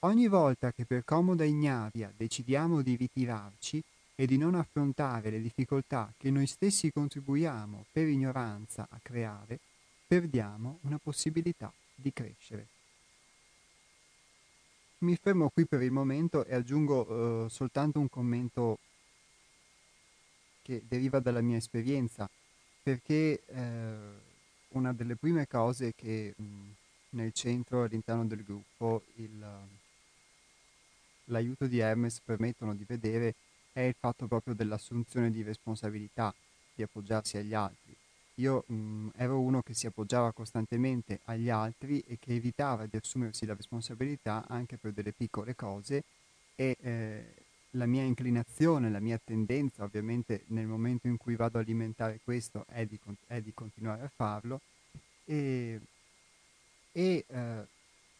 Ogni 0.00 0.28
volta 0.28 0.72
che 0.72 0.84
per 0.84 1.04
comoda 1.04 1.44
ignavia 1.44 2.12
decidiamo 2.14 2.82
di 2.82 2.94
ritirarci 2.94 3.82
e 4.16 4.26
di 4.26 4.36
non 4.36 4.54
affrontare 4.54 5.30
le 5.30 5.40
difficoltà 5.40 6.12
che 6.16 6.30
noi 6.30 6.46
stessi 6.46 6.92
contribuiamo 6.92 7.86
per 7.90 8.06
ignoranza 8.06 8.86
a 8.88 8.98
creare, 9.02 9.58
perdiamo 10.06 10.78
una 10.82 10.98
possibilità 11.02 11.72
di 11.94 12.12
crescere. 12.12 12.66
Mi 14.98 15.16
fermo 15.16 15.48
qui 15.48 15.66
per 15.66 15.82
il 15.82 15.90
momento 15.90 16.44
e 16.44 16.54
aggiungo 16.54 17.46
eh, 17.46 17.50
soltanto 17.50 17.98
un 17.98 18.08
commento 18.08 18.78
che 20.62 20.82
deriva 20.86 21.18
dalla 21.18 21.42
mia 21.42 21.58
esperienza, 21.58 22.28
perché 22.82 23.42
eh, 23.46 23.96
una 24.74 24.92
delle 24.92 25.16
prime 25.16 25.46
cose 25.46 25.94
che 25.94 26.34
mh, 26.36 26.44
nel 27.10 27.32
centro, 27.32 27.84
all'interno 27.84 28.26
del 28.26 28.42
gruppo, 28.42 29.04
il, 29.16 29.44
l'aiuto 31.24 31.66
di 31.66 31.78
Hermes 31.78 32.20
permettono 32.24 32.74
di 32.74 32.84
vedere 32.86 33.34
è 33.72 33.80
il 33.80 33.94
fatto 33.98 34.26
proprio 34.26 34.54
dell'assunzione 34.54 35.30
di 35.30 35.42
responsabilità, 35.42 36.34
di 36.74 36.82
appoggiarsi 36.82 37.36
agli 37.36 37.54
altri. 37.54 37.94
Io 38.38 38.64
mh, 38.66 39.08
ero 39.16 39.40
uno 39.40 39.62
che 39.62 39.74
si 39.74 39.86
appoggiava 39.86 40.32
costantemente 40.32 41.20
agli 41.24 41.50
altri 41.50 42.00
e 42.00 42.18
che 42.18 42.34
evitava 42.34 42.86
di 42.86 42.96
assumersi 42.96 43.46
la 43.46 43.54
responsabilità 43.54 44.44
anche 44.48 44.76
per 44.76 44.92
delle 44.92 45.12
piccole 45.12 45.54
cose 45.54 46.02
e 46.56 46.76
eh, 46.80 47.43
la 47.74 47.86
mia 47.86 48.02
inclinazione, 48.02 48.90
la 48.90 49.00
mia 49.00 49.20
tendenza, 49.22 49.84
ovviamente 49.84 50.44
nel 50.48 50.66
momento 50.66 51.06
in 51.06 51.16
cui 51.16 51.36
vado 51.36 51.58
a 51.58 51.60
alimentare 51.60 52.20
questo 52.22 52.64
è 52.68 52.84
di, 52.84 52.98
è 53.26 53.40
di 53.40 53.52
continuare 53.54 54.02
a 54.02 54.10
farlo. 54.14 54.60
E, 55.24 55.80
e 56.92 57.24
eh, 57.26 57.66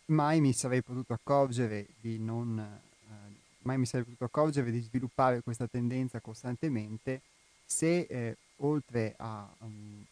mai 0.07 0.41
mi 0.41 0.53
sarei 0.53 0.83
potuto 0.83 1.13
accorgere 1.13 1.89
di 2.01 2.19
non, 2.19 2.59
eh, 2.59 3.35
mai 3.63 3.79
mi 3.79 3.87
sarei 3.87 4.05
potuto 4.05 4.25
accorgere 4.25 4.71
di 4.71 4.81
sviluppare 4.81 5.43
questa 5.43 5.67
tendenza 5.67 6.21
costantemente 6.21 7.21
se 7.65 8.01
eh, 8.01 8.37
oltre 8.57 9.15
a 9.17 9.49
um, 9.59 10.05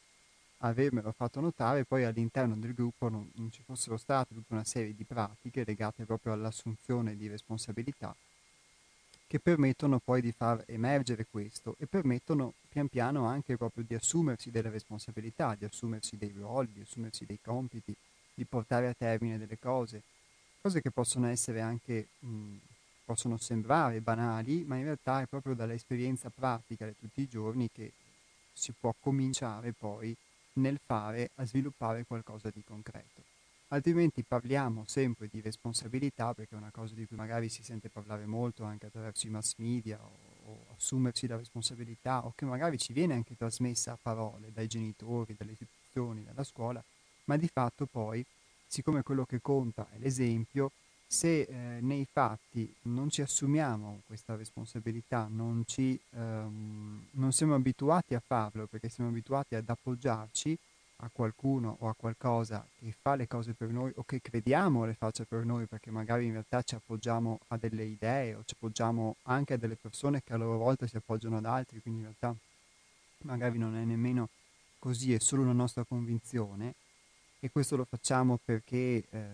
avermelo 0.59 1.13
fatto 1.13 1.41
notare, 1.41 1.85
poi 1.85 2.05
all'interno 2.05 2.55
del 2.57 2.75
gruppo 2.75 3.09
non, 3.09 3.29
non 3.35 3.51
ci 3.51 3.63
fossero 3.63 3.97
state 3.97 4.35
tutta 4.35 4.55
una 4.55 4.65
serie 4.65 4.95
di 4.95 5.05
pratiche 5.05 5.65
legate 5.65 6.05
proprio 6.05 6.33
all'assunzione 6.33 7.17
di 7.17 7.27
responsabilità 7.27 8.15
che 9.33 9.41
permettono 9.41 9.99
poi 9.99 10.21
di 10.21 10.31
far 10.31 10.63
emergere 10.67 11.25
questo 11.25 11.75
e 11.79 11.87
permettono 11.87 12.53
pian 12.69 12.89
piano 12.89 13.25
anche 13.25 13.57
proprio 13.57 13.83
di 13.83 13.95
assumersi 13.95 14.51
delle 14.51 14.69
responsabilità, 14.69 15.55
di 15.55 15.65
assumersi 15.65 16.19
dei 16.19 16.35
ruoli, 16.37 16.71
di 16.71 16.83
assumersi 16.83 17.25
dei 17.25 17.39
compiti, 17.43 17.97
di 18.35 18.45
portare 18.45 18.89
a 18.89 18.93
termine 18.93 19.39
delle 19.39 19.59
cose, 19.59 20.03
cose 20.61 20.83
che 20.83 20.91
possono 20.91 21.29
essere 21.29 21.63
anche, 21.63 22.09
mh, 22.19 22.57
possono 23.07 23.39
sembrare 23.39 24.03
banali, 24.03 24.65
ma 24.67 24.77
in 24.77 24.85
realtà 24.85 25.23
è 25.23 25.27
proprio 25.27 25.55
dall'esperienza 25.55 26.29
pratica 26.29 26.85
di 26.85 26.95
tutti 27.01 27.23
i 27.23 27.27
giorni 27.27 27.71
che 27.73 27.91
si 28.53 28.75
può 28.79 28.95
cominciare 29.01 29.73
poi 29.73 30.15
nel 30.57 30.79
fare 30.85 31.31
a 31.37 31.47
sviluppare 31.47 32.05
qualcosa 32.05 32.51
di 32.51 32.63
concreto 32.63 33.32
altrimenti 33.73 34.23
parliamo 34.23 34.85
sempre 34.87 35.29
di 35.31 35.41
responsabilità 35.41 36.35
perché 36.35 36.55
è 36.55 36.59
una 36.59 36.71
cosa 36.71 36.95
di 36.95 37.07
cui 37.07 37.17
magari 37.17 37.49
si 37.49 37.63
sente 37.63 37.89
parlare 37.89 38.27
molto 38.27 38.65
anche 38.65 38.87
attraverso 38.87 39.27
i 39.27 39.31
mass 39.31 39.55
media 39.57 39.99
o, 40.01 40.51
o 40.51 40.67
assumersi 40.77 41.27
la 41.27 41.37
responsabilità 41.37 42.25
o 42.25 42.33
che 42.35 42.45
magari 42.45 42.79
ci 42.79 42.93
viene 42.93 43.15
anche 43.15 43.37
trasmessa 43.37 43.93
a 43.93 43.99
parole 44.01 44.53
dai 44.53 44.67
genitori, 44.67 45.35
dalle 45.37 45.53
istituzioni, 45.53 46.23
dalla 46.23 46.45
scuola, 46.45 46.83
ma 47.25 47.37
di 47.37 47.49
fatto 47.49 47.87
poi, 47.87 48.25
siccome 48.67 49.03
quello 49.03 49.25
che 49.25 49.41
conta 49.41 49.89
è 49.91 49.99
l'esempio, 49.99 50.73
se 51.07 51.43
eh, 51.43 51.81
nei 51.81 52.07
fatti 52.11 52.75
non 52.83 53.11
ci 53.11 53.21
assumiamo 53.21 54.01
questa 54.07 54.35
responsabilità, 54.35 55.29
non, 55.31 55.63
ci, 55.67 55.99
ehm, 56.15 57.07
non 57.13 57.33
siamo 57.33 57.55
abituati 57.55 58.15
a 58.15 58.23
farlo 58.25 58.67
perché 58.67 58.89
siamo 58.89 59.11
abituati 59.11 59.55
ad 59.55 59.69
appoggiarci, 59.69 60.59
a 61.05 61.11
qualcuno 61.13 61.77
o 61.81 61.89
a 61.89 61.95
qualcosa 61.95 62.67
che 62.79 62.95
fa 63.01 63.17
le 63.17 63.27
cose 63.27 63.55
per 63.55 63.69
noi 63.69 63.93
o 63.97 64.05
che 64.05 64.21
crediamo 64.21 64.85
le 64.85 64.95
faccia 64.95 65.25
per 65.25 65.45
noi 65.45 65.67
perché 65.67 65.91
magari 65.91 66.27
in 66.27 66.33
realtà 66.33 66.63
ci 66.63 66.77
appoggiamo 66.77 67.41
a 67.49 67.57
delle 67.57 67.85
idee 67.85 68.35
o 68.35 68.43
ci 68.45 68.55
appoggiamo 68.55 69.17
anche 69.23 69.55
a 69.55 69.57
delle 69.57 69.77
persone 69.77 70.23
che 70.23 70.33
a 70.33 70.37
loro 70.37 70.59
volta 70.59 70.87
si 70.87 70.97
appoggiano 70.97 71.39
ad 71.39 71.45
altri, 71.45 71.81
quindi 71.81 72.01
in 72.01 72.07
realtà 72.07 72.35
magari 73.23 73.59
non 73.59 73.77
è 73.77 73.85
nemmeno 73.85 74.29
così, 74.79 75.13
è 75.13 75.19
solo 75.19 75.43
una 75.43 75.53
nostra 75.53 75.85
convinzione. 75.85 76.75
E 77.41 77.51
questo 77.51 77.75
lo 77.75 77.85
facciamo 77.85 78.39
perché 78.45 79.05
eh, 79.11 79.27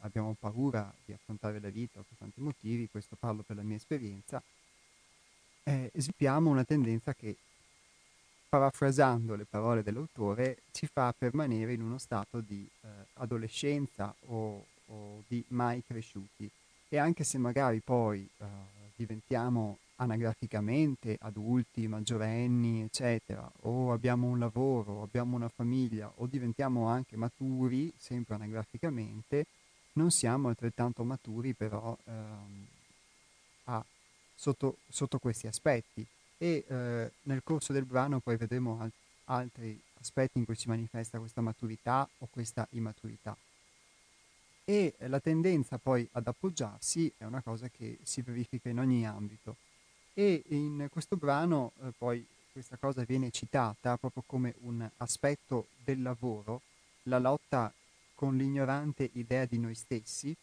abbiamo 0.00 0.34
paura 0.38 0.92
di 1.04 1.12
affrontare 1.12 1.60
la 1.60 1.70
vita 1.70 2.00
per 2.00 2.18
tanti 2.18 2.40
motivi, 2.40 2.88
questo 2.90 3.14
parlo 3.16 3.42
per 3.42 3.54
la 3.54 3.62
mia 3.62 3.76
esperienza, 3.76 4.42
eh, 5.62 5.88
sviluppiamo 5.94 6.50
una 6.50 6.64
tendenza 6.64 7.14
che 7.14 7.36
parafrasando 8.52 9.34
le 9.34 9.46
parole 9.46 9.82
dell'autore, 9.82 10.58
ci 10.72 10.86
fa 10.86 11.14
permanere 11.16 11.72
in 11.72 11.80
uno 11.80 11.96
stato 11.96 12.42
di 12.42 12.68
eh, 12.82 12.88
adolescenza 13.14 14.14
o, 14.26 14.66
o, 14.88 15.22
di 15.26 15.42
mai 15.48 15.82
cresciuti. 15.82 16.50
E 16.86 16.98
anche 16.98 17.24
se 17.24 17.38
magari 17.38 17.80
poi 17.80 18.28
eh, 18.36 18.44
diventiamo 18.94 19.78
anagraficamente 19.96 21.16
adulti, 21.20 21.88
maggiorenni, 21.88 22.82
eccetera, 22.82 23.50
o 23.60 23.90
abbiamo 23.90 24.26
un 24.26 24.38
lavoro, 24.38 24.96
o 24.96 25.02
abbiamo 25.02 25.34
una 25.34 25.48
famiglia, 25.48 26.12
o 26.16 26.26
diventiamo 26.26 26.88
anche 26.88 27.16
maturi, 27.16 27.90
sempre 27.96 28.34
anagraficamente, 28.34 29.46
non 29.94 30.10
siamo 30.10 30.48
altrettanto 30.48 31.04
maturi 31.04 31.54
però 31.54 31.96
ehm, 32.04 32.66
a, 33.64 33.82
sotto, 34.34 34.76
sotto 34.90 35.18
questi 35.18 35.46
aspetti 35.46 36.06
e 36.42 36.64
eh, 36.66 37.12
nel 37.22 37.44
corso 37.44 37.72
del 37.72 37.84
brano 37.84 38.18
poi 38.18 38.36
vedremo 38.36 38.80
al- 38.80 38.90
altri 39.26 39.80
aspetti 40.00 40.38
in 40.38 40.44
cui 40.44 40.56
si 40.56 40.66
manifesta 40.66 41.20
questa 41.20 41.40
maturità 41.40 42.08
o 42.18 42.28
questa 42.28 42.66
immaturità. 42.70 43.36
e 44.64 44.94
la 45.08 45.20
tendenza 45.20 45.78
poi 45.78 46.08
ad 46.12 46.26
appoggiarsi 46.26 47.12
è 47.16 47.24
una 47.24 47.42
cosa 47.42 47.68
che 47.68 47.98
si 48.02 48.22
verifica 48.22 48.68
in 48.68 48.78
ogni 48.78 49.06
ambito. 49.06 49.56
E 50.14 50.42
in 50.48 50.88
questo 50.90 51.16
brano 51.16 51.72
eh, 51.82 51.92
poi 51.96 52.24
questa 52.52 52.76
cosa 52.76 53.02
viene 53.04 53.30
citata 53.30 53.96
proprio 53.96 54.22
come 54.26 54.54
un 54.60 54.88
aspetto 54.98 55.66
del 55.82 56.00
lavoro, 56.02 56.62
la 57.04 57.18
lotta 57.18 57.72
con 58.14 58.36
l'ignorante 58.36 59.10
idea 59.14 59.46
di 59.46 59.58
noi 59.58 59.74
stessi 59.74 60.34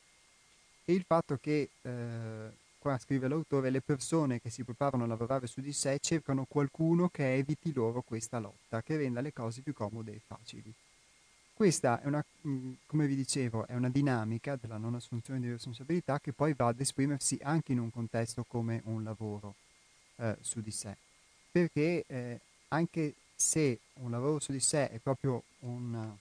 e 0.85 0.93
il 0.93 1.03
fatto 1.03 1.37
che, 1.37 1.69
eh, 1.81 2.49
qua 2.79 2.97
scrive 2.97 3.27
l'autore, 3.27 3.69
le 3.69 3.81
persone 3.81 4.39
che 4.39 4.49
si 4.49 4.63
preparano 4.63 5.03
a 5.03 5.07
lavorare 5.07 5.45
su 5.45 5.61
di 5.61 5.73
sé 5.73 5.99
cercano 5.99 6.45
qualcuno 6.45 7.09
che 7.09 7.35
eviti 7.35 7.73
loro 7.73 8.01
questa 8.01 8.39
lotta, 8.39 8.81
che 8.81 8.97
renda 8.97 9.21
le 9.21 9.33
cose 9.33 9.61
più 9.61 9.73
comode 9.73 10.13
e 10.13 10.21
facili. 10.25 10.73
Questa 11.53 12.01
è 12.01 12.07
una, 12.07 12.23
mm, 12.47 12.71
come 12.85 13.05
vi 13.05 13.15
dicevo, 13.15 13.67
è 13.67 13.75
una 13.75 13.89
dinamica 13.89 14.55
della 14.55 14.77
non 14.77 14.95
assunzione 14.95 15.41
di 15.41 15.49
responsabilità 15.49 16.19
che 16.19 16.31
poi 16.31 16.53
va 16.53 16.67
ad 16.67 16.79
esprimersi 16.79 17.37
anche 17.43 17.73
in 17.73 17.79
un 17.79 17.91
contesto 17.91 18.45
come 18.47 18.81
un 18.85 19.03
lavoro 19.03 19.55
eh, 20.15 20.37
su 20.39 20.61
di 20.61 20.71
sé. 20.71 20.95
Perché 21.51 22.05
eh, 22.07 22.39
anche 22.69 23.15
se 23.35 23.79
un 23.95 24.09
lavoro 24.09 24.39
su 24.39 24.53
di 24.53 24.61
sé 24.61 24.89
è 24.89 24.99
proprio 24.99 25.43
un, 25.59 26.15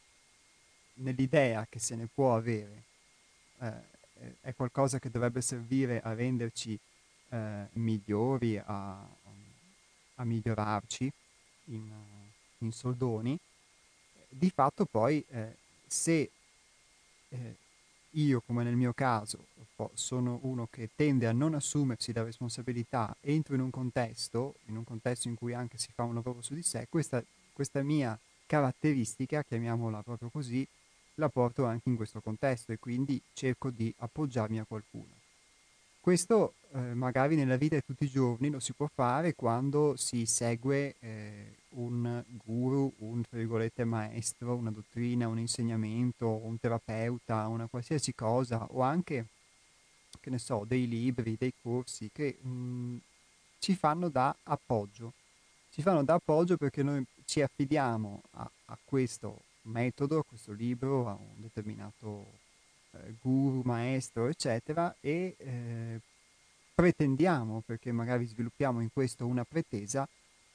nell'idea 0.94 1.66
che 1.70 1.78
se 1.78 1.94
ne 1.94 2.08
può 2.12 2.34
avere, 2.34 2.82
eh, 3.60 3.96
è 4.40 4.54
qualcosa 4.54 4.98
che 4.98 5.10
dovrebbe 5.10 5.40
servire 5.40 6.00
a 6.00 6.14
renderci 6.14 6.78
eh, 7.28 7.66
migliori, 7.72 8.58
a, 8.58 9.06
a 10.14 10.24
migliorarci 10.24 11.12
in, 11.66 11.90
in 12.58 12.72
soldoni, 12.72 13.38
di 14.28 14.50
fatto 14.50 14.84
poi 14.84 15.24
eh, 15.30 15.56
se 15.86 16.30
eh, 17.28 17.56
io, 18.12 18.40
come 18.40 18.64
nel 18.64 18.76
mio 18.76 18.92
caso, 18.92 19.46
sono 19.94 20.38
uno 20.42 20.66
che 20.70 20.90
tende 20.94 21.26
a 21.26 21.32
non 21.32 21.54
assumersi 21.54 22.12
la 22.12 22.24
responsabilità, 22.24 23.14
entro 23.20 23.54
in 23.54 23.60
un 23.60 23.70
contesto, 23.70 24.56
in 24.66 24.76
un 24.76 24.84
contesto 24.84 25.28
in 25.28 25.34
cui 25.34 25.52
anche 25.52 25.78
si 25.78 25.90
fa 25.94 26.02
un 26.02 26.14
lavoro 26.14 26.42
su 26.42 26.54
di 26.54 26.62
sé, 26.62 26.86
questa, 26.88 27.22
questa 27.52 27.82
mia 27.82 28.18
caratteristica, 28.46 29.44
chiamiamola 29.44 30.02
proprio 30.02 30.30
così, 30.30 30.66
la 31.18 31.28
porto 31.28 31.64
anche 31.64 31.88
in 31.88 31.96
questo 31.96 32.20
contesto 32.20 32.72
e 32.72 32.78
quindi 32.78 33.20
cerco 33.32 33.70
di 33.70 33.92
appoggiarmi 33.98 34.58
a 34.58 34.64
qualcuno. 34.64 35.16
Questo 36.00 36.54
eh, 36.72 36.94
magari 36.94 37.36
nella 37.36 37.56
vita 37.56 37.74
di 37.74 37.82
tutti 37.84 38.04
i 38.04 38.08
giorni 38.08 38.50
lo 38.50 38.60
si 38.60 38.72
può 38.72 38.88
fare 38.92 39.34
quando 39.34 39.94
si 39.96 40.24
segue 40.26 40.94
eh, 41.00 41.56
un 41.70 42.24
guru, 42.44 42.92
un 42.98 43.22
maestro, 43.84 44.54
una 44.54 44.70
dottrina, 44.70 45.28
un 45.28 45.38
insegnamento, 45.38 46.28
un 46.28 46.58
terapeuta, 46.58 47.46
una 47.48 47.66
qualsiasi 47.66 48.14
cosa 48.14 48.66
o 48.70 48.80
anche, 48.80 49.26
che 50.20 50.30
ne 50.30 50.38
so, 50.38 50.64
dei 50.66 50.88
libri, 50.88 51.36
dei 51.38 51.52
corsi 51.60 52.10
che 52.12 52.38
mh, 52.40 52.48
mm, 52.48 52.96
ci 53.58 53.74
fanno 53.74 54.08
da 54.08 54.34
appoggio. 54.44 55.12
Ci 55.70 55.82
fanno 55.82 56.02
da 56.04 56.14
appoggio 56.14 56.56
perché 56.56 56.82
noi 56.82 57.04
ci 57.26 57.42
affidiamo 57.42 58.22
a, 58.30 58.50
a 58.66 58.78
questo 58.82 59.42
metodo, 59.68 60.18
a 60.18 60.24
questo 60.24 60.52
libro, 60.52 61.08
a 61.08 61.12
un 61.12 61.40
determinato 61.40 62.26
eh, 62.92 63.14
guru, 63.20 63.62
maestro, 63.64 64.26
eccetera, 64.26 64.94
e 65.00 65.36
eh, 65.38 66.00
pretendiamo, 66.74 67.62
perché 67.64 67.92
magari 67.92 68.26
sviluppiamo 68.26 68.80
in 68.80 68.90
questo 68.92 69.26
una 69.26 69.44
pretesa, 69.44 70.08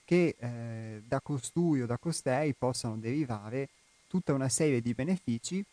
che 0.06 0.36
eh, 0.38 1.02
da 1.06 1.22
costui 1.22 1.82
o 1.82 1.86
da 1.86 1.98
costei 1.98 2.54
possano 2.54 2.98
derivare 2.98 3.70
tutta 4.08 4.34
una 4.34 4.50
serie 4.50 4.82
di 4.82 4.94
benefici 4.94 5.64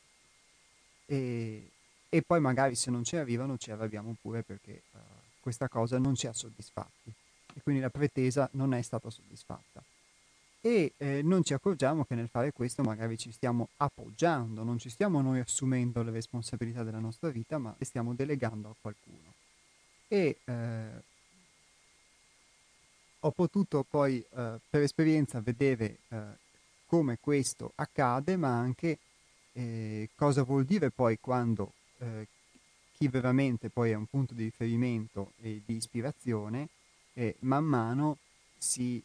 e, 1.07 1.71
e 2.09 2.23
poi 2.23 2.41
magari 2.41 2.75
se 2.75 2.91
non 2.91 3.05
ci 3.05 3.17
arrivano 3.17 3.59
ci 3.59 3.71
arrabbiamo 3.71 4.17
pure 4.21 4.43
perché 4.43 4.83
uh, 4.93 4.99
questa 5.41 5.69
cosa 5.69 5.99
non 5.99 6.15
ci 6.15 6.27
ha 6.27 6.33
soddisfatti. 6.33 7.13
E 7.53 7.61
quindi 7.63 7.81
la 7.81 7.91
pretesa 7.91 8.49
non 8.53 8.73
è 8.75 8.81
stata 8.83 9.11
soddisfatta 9.11 9.83
e 10.63 10.93
eh, 10.99 11.23
non 11.23 11.43
ci 11.43 11.55
accorgiamo 11.55 12.05
che 12.05 12.15
nel 12.15 12.29
fare 12.29 12.53
questo 12.53 12.83
magari 12.83 13.17
ci 13.17 13.33
stiamo 13.33 13.69
appoggiando, 13.79 14.63
non 14.63 14.79
ci 14.79 14.91
stiamo 14.91 15.23
noi 15.23 15.41
assumendo 15.41 16.03
le 16.03 16.11
responsabilità 16.11 16.83
della 16.83 16.99
nostra 16.99 17.31
vita, 17.31 17.57
ma 17.57 17.75
le 17.77 17.85
stiamo 17.85 18.15
delegando 18.15 18.69
a 18.69 18.75
qualcuno. 18.79 19.33
E 20.07 20.39
eh, 20.45 21.03
ho 23.21 23.31
potuto 23.31 23.87
poi 23.89 24.19
eh, 24.19 24.61
per 24.69 24.83
esperienza 24.83 25.41
vedere 25.41 25.99
eh, 26.09 26.23
come 26.87 27.19
questo 27.19 27.73
accade, 27.77 28.37
ma 28.37 28.51
anche 28.51 28.99
eh, 29.53 30.11
cosa 30.15 30.43
vuol 30.43 30.65
dire 30.65 30.91
poi 30.91 31.19
quando 31.19 31.73
eh, 31.99 32.27
chi 32.93 33.09
veramente 33.09 33.71
poi 33.71 33.93
è 33.93 33.95
un 33.95 34.07
punto 34.07 34.35
di 34.35 34.45
riferimento 34.45 35.33
e 35.41 35.63
di 35.65 35.77
ispirazione, 35.77 36.69
man 37.41 37.65
mano 37.65 38.17
si 38.57 39.03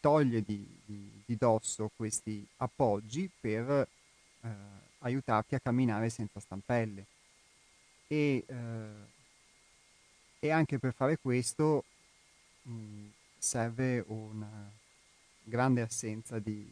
toglie 0.00 0.42
di, 0.42 0.66
di, 0.84 1.22
di 1.24 1.36
dosso 1.36 1.90
questi 1.94 2.46
appoggi 2.56 3.30
per 3.40 3.86
eh, 4.42 4.48
aiutarti 4.98 5.54
a 5.54 5.60
camminare 5.60 6.10
senza 6.10 6.40
stampelle. 6.40 7.06
E, 8.06 8.44
eh, 8.46 9.08
e 10.40 10.50
anche 10.50 10.78
per 10.78 10.92
fare 10.92 11.18
questo 11.18 11.84
mh, 12.62 12.72
mm, 12.72 13.06
serve 13.38 14.04
una 14.08 14.70
grande 15.42 15.82
assenza 15.82 16.38
di, 16.38 16.66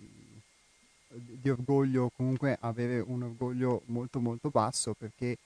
di 1.09 1.49
orgoglio, 1.49 2.11
comunque 2.11 2.57
avere 2.61 3.01
un 3.01 3.23
orgoglio 3.23 3.83
molto 3.87 4.21
molto 4.21 4.51
basso 4.51 4.95
perché 4.95 5.39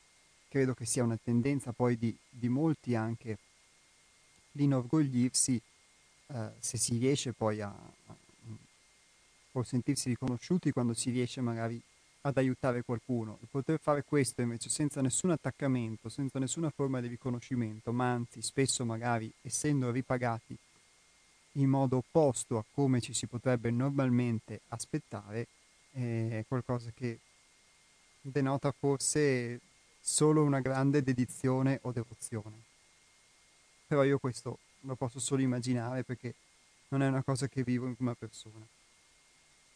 credo 0.49 0.75
che 0.75 0.85
sia 0.85 1.03
una 1.03 1.19
tendenza 1.23 1.73
poi 1.73 1.97
di, 1.97 2.15
di 2.29 2.49
molti 2.49 2.95
anche 2.95 3.39
l'inorgoglirsi 4.53 5.61
eh, 6.33 6.51
se 6.59 6.79
si 6.79 6.97
riesce 6.97 7.33
poi 7.33 7.61
a, 7.61 7.69
a, 7.69 8.17
o 9.53 9.63
sentirsi 9.63 10.09
riconosciuti 10.09 10.73
quando 10.73 10.95
si 10.95 11.11
riesce 11.11 11.41
magari 11.41 11.81
ad 12.23 12.37
aiutare 12.37 12.83
qualcuno. 12.83 13.39
Il 13.43 13.49
poter 13.51 13.79
fare 13.81 14.05
questo 14.05 14.41
invece 14.41 14.71
senza 14.71 15.03
nessun 15.03 15.31
attaccamento, 15.31 16.09
senza 16.09 16.39
nessuna 16.39 16.71
forma 16.71 17.01
di 17.01 17.09
riconoscimento, 17.09 17.93
ma 17.93 18.13
anzi 18.13 18.41
spesso 18.41 18.85
magari 18.85 19.31
essendo 19.43 19.91
ripagati 19.91 20.57
in 21.57 21.69
modo 21.69 21.99
opposto 21.99 22.57
a 22.57 22.65
come 22.73 23.01
ci 23.01 23.13
si 23.13 23.27
potrebbe 23.27 23.71
normalmente 23.71 24.61
aspettare, 24.69 25.49
è 25.91 26.45
qualcosa 26.49 26.91
che 26.95 27.19
denota 28.23 28.73
forse 28.73 29.61
solo 30.01 30.43
una 30.45 30.61
grande 30.61 31.03
dedizione 31.03 31.79
o 31.83 31.93
devozione. 31.93 32.63
Però 33.87 34.03
io 34.05 34.19
questo 34.19 34.59
lo 34.83 34.95
posso 34.97 35.19
solo 35.19 35.43
immaginare 35.43 36.05
perché 36.05 36.35
non 36.89 37.03
è 37.03 37.09
una 37.09 37.23
cosa 37.23 37.49
che 37.49 37.63
vivo 37.63 37.87
in 37.87 37.95
prima 37.95 38.15
persona. 38.15 38.67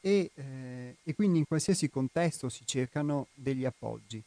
E, 0.00 0.30
eh, 0.34 0.96
e 1.02 1.14
quindi 1.14 1.38
in 1.38 1.46
qualsiasi 1.46 1.88
contesto 1.88 2.48
si 2.48 2.64
cercano 2.66 3.28
degli 3.34 3.64
appoggi 3.64 4.22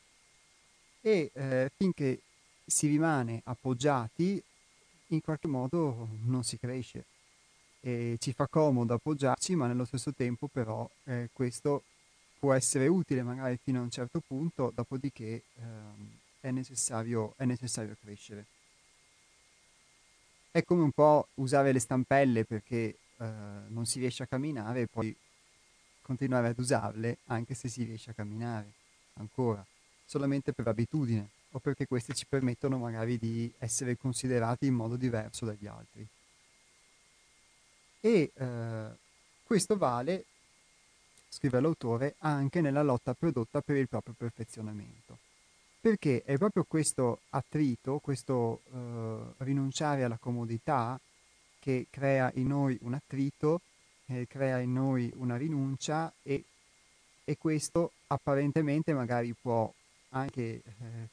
e 1.02 1.32
eh, 1.34 1.72
finché 1.78 2.20
si 2.66 2.88
rimane 2.88 3.42
appoggiati 3.46 4.44
in 5.08 5.22
qualche 5.22 5.48
modo 5.48 6.10
non 6.26 6.44
si 6.44 6.58
cresce 6.60 7.06
e 7.80 8.18
ci 8.20 8.34
fa 8.34 8.48
comodo 8.48 8.94
appoggiarci 8.94 9.56
ma 9.56 9.68
nello 9.68 9.86
stesso 9.86 10.14
tempo 10.14 10.48
però 10.48 10.90
eh, 11.06 11.30
questo 11.32 11.84
può 12.38 12.54
essere 12.54 12.88
utile 12.88 13.24
magari 13.24 13.58
fino 13.62 13.80
a 13.80 13.84
un 13.84 13.90
certo 13.90 14.22
punto 14.26 14.72
dopodiché 14.74 15.44
ehm, 15.56 16.20
è 16.40 16.52
necessario, 16.52 17.34
è 17.38 17.46
necessario 17.46 17.96
crescere. 18.02 18.46
È 20.52 20.64
come 20.64 20.82
un 20.82 20.92
po' 20.92 21.28
usare 21.36 21.72
le 21.72 21.80
stampelle 21.80 22.44
perché 22.44 22.98
eh, 23.18 23.26
non 23.68 23.86
si 23.86 24.00
riesce 24.00 24.24
a 24.24 24.28
camminare 24.28 24.82
e 24.82 24.88
poi 24.88 25.16
continuare 26.02 26.48
ad 26.48 26.58
usarle 26.58 27.18
anche 27.28 27.54
se 27.54 27.68
si 27.68 27.84
riesce 27.84 28.10
a 28.10 28.14
camminare 28.14 28.72
ancora, 29.14 29.64
solamente 30.06 30.52
per 30.52 30.68
abitudine 30.68 31.30
o 31.52 31.60
perché 31.60 31.86
queste 31.86 32.16
ci 32.16 32.26
permettono 32.28 32.80
magari 32.80 33.20
di 33.20 33.52
essere 33.60 33.96
considerati 33.96 34.66
in 34.66 34.74
modo 34.74 34.96
diverso 34.96 35.46
dagli 35.46 35.68
altri. 35.68 36.08
E 38.02 38.32
eh, 38.34 38.88
questo 39.44 39.78
vale, 39.78 40.26
scrive 41.28 41.60
l'autore, 41.60 42.16
anche 42.20 42.60
nella 42.62 42.82
lotta 42.82 43.14
prodotta 43.14 43.62
per 43.62 43.76
il 43.76 43.88
proprio 43.88 44.16
perfezionamento 44.18 45.29
perché 45.80 46.24
è 46.24 46.38
proprio 46.38 46.66
questo 46.68 47.22
attrito, 47.30 48.00
questo 48.00 48.62
eh, 48.74 49.44
rinunciare 49.44 50.04
alla 50.04 50.18
comodità 50.18 51.00
che 51.60 51.88
crea 51.90 52.32
in 52.36 52.48
noi 52.48 52.78
un 52.82 52.94
attrito, 52.94 53.62
eh, 54.08 54.28
crea 54.28 54.60
in 54.60 54.74
noi 54.74 55.12
una 55.16 55.38
rinuncia 55.38 56.12
e, 56.22 56.44
e 57.24 57.38
questo 57.38 57.92
apparentemente 58.08 58.94
magari 58.94 59.34
può 59.34 59.72
anche 60.10 60.42
eh, 60.42 60.62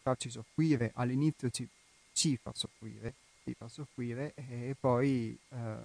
farci 0.01 0.31
soffrire, 0.31 0.91
all'inizio 0.95 1.51
ci, 1.51 1.69
ci, 2.13 2.37
fa 2.37 2.51
soffrire, 2.55 3.15
ci 3.45 3.55
fa 3.55 3.69
soffrire 3.69 4.33
e 4.35 4.75
poi 4.79 5.39
eh, 5.51 5.77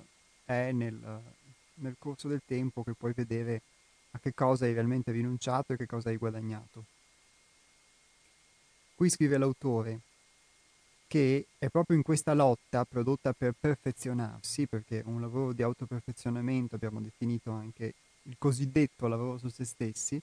è 0.45 0.71
nel, 0.71 1.21
nel 1.75 1.95
corso 1.99 2.27
del 2.27 2.41
tempo 2.45 2.83
che 2.83 2.93
puoi 2.93 3.13
vedere 3.13 3.61
a 4.11 4.19
che 4.19 4.33
cosa 4.33 4.65
hai 4.65 4.73
realmente 4.73 5.11
rinunciato 5.11 5.73
e 5.73 5.77
che 5.77 5.85
cosa 5.85 6.09
hai 6.09 6.17
guadagnato. 6.17 6.85
Qui 9.01 9.09
scrive 9.09 9.39
l'autore 9.39 10.01
che 11.07 11.47
è 11.57 11.69
proprio 11.69 11.97
in 11.97 12.03
questa 12.03 12.35
lotta 12.35 12.85
prodotta 12.85 13.33
per 13.33 13.55
perfezionarsi, 13.59 14.67
perché 14.67 15.01
un 15.03 15.19
lavoro 15.19 15.53
di 15.53 15.63
autoperfezionamento 15.63 16.75
abbiamo 16.75 17.01
definito 17.01 17.49
anche 17.49 17.95
il 18.21 18.35
cosiddetto 18.37 19.07
lavoro 19.07 19.39
su 19.39 19.49
se 19.49 19.65
stessi, 19.65 20.21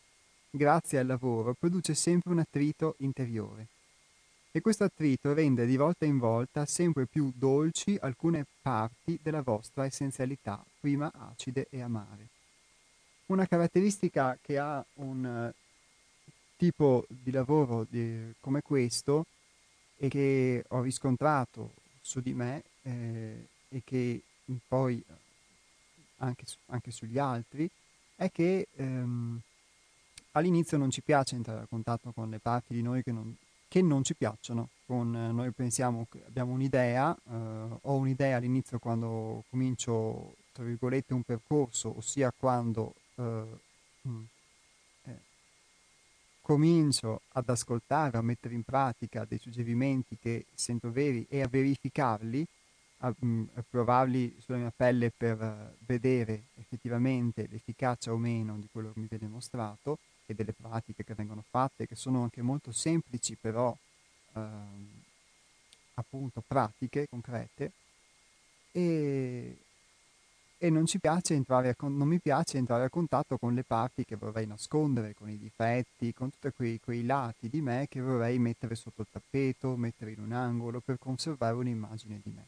grazie 0.48 1.00
al 1.00 1.08
lavoro 1.08 1.56
produce 1.58 1.94
sempre 1.94 2.30
un 2.30 2.38
attrito 2.38 2.94
interiore. 2.98 3.66
E 4.52 4.60
questo 4.60 4.84
attrito 4.84 5.32
rende 5.32 5.66
di 5.66 5.76
volta 5.76 6.04
in 6.04 6.18
volta 6.18 6.64
sempre 6.64 7.06
più 7.06 7.32
dolci 7.34 7.98
alcune 8.00 8.46
parti 8.62 9.18
della 9.20 9.42
vostra 9.42 9.86
essenzialità, 9.86 10.64
prima 10.78 11.10
acide 11.12 11.66
e 11.68 11.82
amare. 11.82 12.28
Una 13.26 13.44
caratteristica 13.48 14.38
che 14.40 14.56
ha 14.56 14.86
un 14.98 15.52
tipo 16.58 17.06
di 17.08 17.30
lavoro 17.30 17.86
di, 17.88 18.34
come 18.40 18.60
questo 18.62 19.24
e 19.96 20.08
che 20.08 20.64
ho 20.68 20.82
riscontrato 20.82 21.72
su 22.02 22.20
di 22.20 22.34
me 22.34 22.64
eh, 22.82 23.46
e 23.68 23.82
che 23.84 24.20
poi 24.66 25.02
anche, 26.18 26.44
anche, 26.66 26.90
sugli 26.90 27.18
altri 27.18 27.70
è 28.16 28.30
che 28.32 28.66
ehm, 28.74 29.40
all'inizio 30.32 30.76
non 30.76 30.90
ci 30.90 31.00
piace 31.00 31.36
entrare 31.36 31.60
a 31.60 31.66
contatto 31.66 32.10
con 32.10 32.28
le 32.28 32.40
parti 32.40 32.74
di 32.74 32.82
noi 32.82 33.04
che 33.04 33.12
non, 33.12 33.36
che 33.68 33.80
non 33.80 34.02
ci 34.02 34.14
piacciono. 34.14 34.70
Con, 34.84 35.14
eh, 35.14 35.30
noi 35.30 35.50
pensiamo 35.52 36.06
che 36.10 36.24
abbiamo 36.26 36.52
un'idea, 36.52 37.14
eh, 37.14 37.78
ho 37.82 37.94
un'idea 37.94 38.36
all'inizio 38.36 38.78
quando 38.78 39.44
comincio, 39.48 40.34
tra 40.52 40.64
virgolette, 40.64 41.14
un 41.14 41.22
percorso, 41.22 41.96
ossia 41.96 42.32
quando 42.36 42.94
eh, 43.16 43.44
mm, 44.08 44.22
comincio 46.48 47.20
ad 47.32 47.46
ascoltare, 47.50 48.16
a 48.16 48.22
mettere 48.22 48.54
in 48.54 48.62
pratica 48.62 49.26
dei 49.26 49.36
suggerimenti 49.36 50.16
che 50.18 50.46
sento 50.54 50.90
veri 50.90 51.26
e 51.28 51.42
a 51.42 51.46
verificarli, 51.46 52.42
a, 53.00 53.14
mm, 53.22 53.44
a 53.52 53.64
provarli 53.68 54.34
sulla 54.40 54.56
mia 54.56 54.72
pelle 54.74 55.12
per 55.14 55.38
uh, 55.38 55.84
vedere 55.84 56.44
effettivamente 56.54 57.46
l'efficacia 57.50 58.14
o 58.14 58.16
meno 58.16 58.56
di 58.56 58.66
quello 58.72 58.92
che 58.94 59.00
mi 59.00 59.08
viene 59.10 59.28
mostrato 59.28 59.98
e 60.24 60.32
delle 60.32 60.54
pratiche 60.54 61.04
che 61.04 61.12
vengono 61.12 61.44
fatte, 61.46 61.86
che 61.86 61.94
sono 61.94 62.22
anche 62.22 62.40
molto 62.40 62.72
semplici, 62.72 63.36
però 63.38 63.76
uh, 64.32 64.40
appunto 65.92 66.42
pratiche, 66.46 67.08
concrete. 67.10 67.72
E, 68.72 69.54
e 70.58 70.70
non, 70.70 70.84
a, 71.68 71.74
non, 71.88 72.08
mi 72.08 72.18
piace 72.18 72.58
entrare 72.58 72.84
a 72.84 72.90
contatto 72.90 73.38
con 73.38 73.54
le 73.54 73.62
parti 73.62 74.04
che 74.04 74.16
vorrei 74.16 74.46
nascondere, 74.46 75.14
con 75.14 75.30
i 75.30 75.38
difetti, 75.38 76.12
con 76.12 76.30
tutti 76.30 76.50
quei, 76.54 76.80
quei, 76.80 77.04
lati 77.04 77.48
di 77.48 77.60
me 77.60 77.86
che 77.88 78.00
vorrei 78.00 78.38
mettere 78.38 78.74
sotto 78.74 79.02
il 79.02 79.06
tappeto, 79.10 79.76
mettere 79.76 80.10
in 80.10 80.20
un 80.20 80.32
angolo 80.32 80.80
per 80.80 80.98
conservare 80.98 81.54
un'immagine 81.54 82.20
di 82.22 82.32
me. 82.34 82.46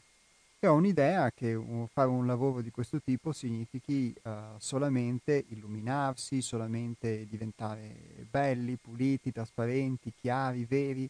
E 0.59 0.67
ho 0.67 0.75
un'idea 0.75 1.31
che 1.31 1.59
fare 1.91 2.09
un 2.09 2.27
lavoro 2.27 2.61
di 2.61 2.71
questo 2.71 3.01
tipo 3.01 3.33
significhi 3.33 4.15
uh, 4.25 4.31
solamente 4.59 5.45
illuminarsi, 5.49 6.43
solamente 6.43 7.27
diventare 7.27 8.27
belli, 8.29 8.77
puliti, 8.77 9.33
trasparenti, 9.33 10.13
chiari, 10.21 10.67
veri, 10.67 11.09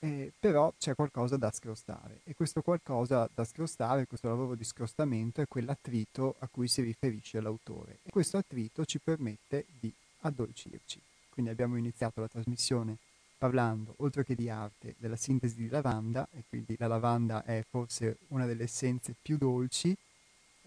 eh, 0.00 0.32
però 0.38 0.72
c'è 0.78 0.94
qualcosa 0.94 1.36
da 1.36 1.50
scrostare 1.50 2.20
e 2.24 2.34
questo 2.34 2.62
qualcosa 2.62 3.28
da 3.32 3.44
scrostare, 3.44 4.06
questo 4.06 4.28
lavoro 4.28 4.54
di 4.54 4.64
scrostamento 4.64 5.40
è 5.40 5.46
quell'attrito 5.48 6.36
a 6.38 6.48
cui 6.48 6.68
si 6.68 6.82
riferisce 6.82 7.40
l'autore 7.40 7.98
e 8.04 8.10
questo 8.10 8.36
attrito 8.36 8.84
ci 8.84 9.00
permette 9.00 9.66
di 9.80 9.92
addolcirci. 10.20 11.00
Quindi 11.30 11.50
abbiamo 11.50 11.76
iniziato 11.76 12.20
la 12.20 12.28
trasmissione 12.28 12.96
parlando, 13.36 13.94
oltre 13.98 14.24
che 14.24 14.34
di 14.34 14.48
arte, 14.48 14.94
della 14.98 15.16
sintesi 15.16 15.56
di 15.56 15.68
lavanda 15.68 16.28
e 16.32 16.44
quindi 16.48 16.74
la 16.78 16.88
lavanda 16.88 17.44
è 17.44 17.64
forse 17.68 18.18
una 18.28 18.46
delle 18.46 18.64
essenze 18.64 19.14
più 19.20 19.36
dolci 19.36 19.96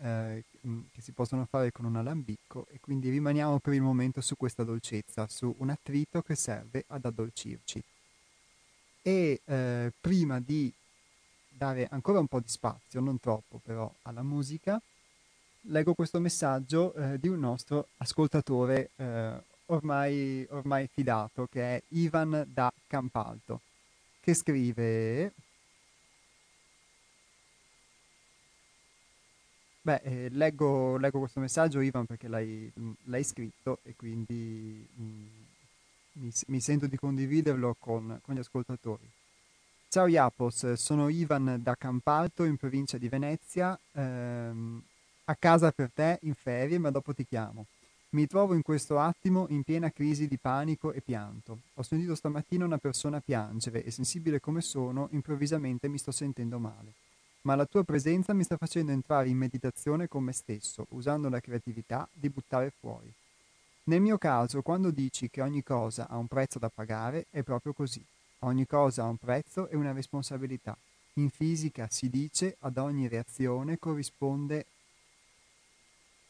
eh, 0.02 0.44
che 0.91 1.02
si 1.02 1.12
possono 1.12 1.46
fare 1.46 1.72
con 1.72 1.86
un 1.86 1.96
alambicco 1.96 2.65
e 2.70 2.80
quindi 2.80 3.10
rimaniamo 3.10 3.60
per 3.60 3.74
il 3.74 3.82
momento 3.82 4.22
su 4.22 4.36
questa 4.36 4.63
dolcezza, 4.63 5.28
su 5.28 5.54
un 5.60 5.70
attrito 5.70 6.22
che 6.22 6.36
serve 6.36 6.86
ad 6.88 7.06
addolcirci 7.06 7.82
e 9.02 9.42
eh, 9.46 9.92
prima 10.00 10.40
di 10.40 10.72
dare 11.50 11.88
ancora 11.92 12.20
un 12.20 12.28
po' 12.28 12.40
di 12.40 12.48
spazio, 12.48 13.00
non 13.00 13.20
troppo 13.20 13.60
però, 13.64 13.92
alla 14.04 14.24
musica, 14.24 14.82
leggo 15.66 15.94
questo 15.94 16.20
messaggio 16.20 16.94
eh, 16.94 17.20
di 17.20 17.28
un 17.28 17.40
nostro 17.40 17.90
ascoltatore 17.98 18.90
eh, 18.96 19.44
ormai, 19.68 20.46
ormai 20.50 20.88
fidato, 20.92 21.48
che 21.52 21.78
è 21.78 21.84
Ivan 21.90 22.48
da 22.52 22.72
Campalto, 22.88 23.62
che 24.22 24.34
scrive... 24.34 25.34
Beh, 29.84 30.02
eh, 30.04 30.30
leggo, 30.30 30.98
leggo, 30.98 31.20
questo 31.20 31.40
messaggio, 31.40 31.82
Ivan, 31.82 32.06
perché 32.06 32.28
l'hai, 32.28 32.72
l'hai 33.06 33.24
scritto 33.24 33.80
e 33.84 33.96
quindi 33.96 34.88
mh, 34.96 35.04
mm, 35.04 35.28
mi, 36.13 36.32
mi 36.47 36.60
sento 36.60 36.88
di 36.88 36.97
condividerlo 36.97 37.76
con, 37.80 38.19
con, 38.21 38.36
gli 38.36 38.39
ascoltatori. 38.39 39.10
Ciao 39.88 40.08
Iapos, 40.08 40.74
sono 40.74 41.10
Ivan 41.10 41.60
da 41.62 41.76
Campalto 41.76 42.43
in 42.43 42.58
provincia 42.58 42.97
di 42.97 43.10
Venezia, 43.10 43.78
ehm, 43.93 44.82
a 45.26 45.36
casa 45.36 45.71
per 45.71 45.91
te 45.93 46.19
in 46.21 46.34
ferie, 46.34 46.78
ma 46.78 46.91
dopo 46.91 47.13
ti 47.13 47.26
chiamo. 47.26 47.65
Mi 48.10 48.28
trovo 48.28 48.54
in 48.54 48.62
questo 48.62 49.00
attimo 49.00 49.45
in 49.50 49.63
piena 49.63 49.89
crisi 49.89 50.28
di 50.28 50.38
panico 50.38 50.91
e 50.91 51.00
pianto. 51.02 51.60
Ho 51.76 51.82
sentito 51.82 52.15
stamattina 52.15 52.65
una 52.65 52.78
persona 52.78 53.21
piangere 53.21 53.84
e 53.84 53.91
sensibile 53.91 54.41
come 54.41 54.62
sono, 54.62 55.08
improvvisamente 55.12 55.88
mi 55.88 55.97
sto 55.97 56.12
sentendo 56.12 56.60
male. 56.60 56.93
Ma 57.43 57.56
la 57.56 57.65
tua 57.65 57.84
presenza 57.84 58.34
mi 58.34 58.43
sta 58.43 58.58
facendo 58.58 58.91
entrare 58.91 59.30
in 59.30 59.38
meditazione 59.38 60.08
con 60.08 60.24
me 60.24 60.34
stesso, 60.34 60.86
usando 60.89 61.30
la 61.30 61.39
creatività 61.39 62.08
di 62.12 62.30
buttare 62.30 62.71
fuori. 62.78 63.12
Nel 63.84 64.00
mio 64.00 64.17
caso, 64.17 64.62
quando 64.62 64.91
dici 64.91 65.30
che 65.30 65.41
ogni 65.41 65.63
cosa 65.63 66.08
ha 66.08 66.17
un 66.17 66.28
prezzo 66.28 66.60
da 66.60 66.70
pagare, 66.70 67.26
è 67.32 67.41
proprio 67.41 67.74
così. 67.74 68.04
Ogni 68.39 68.67
cosa 68.67 69.04
ha 69.04 69.08
un 69.08 69.17
prezzo 69.17 69.67
e 69.70 69.76
una 69.76 69.91
responsabilità. 69.91 70.78
In 71.13 71.30
fisica 71.30 71.88
si 71.89 72.10
dice 72.10 72.56
ad 72.60 72.78
ogni 72.78 73.08
reazione 73.08 73.80
corrisponde 73.80 74.65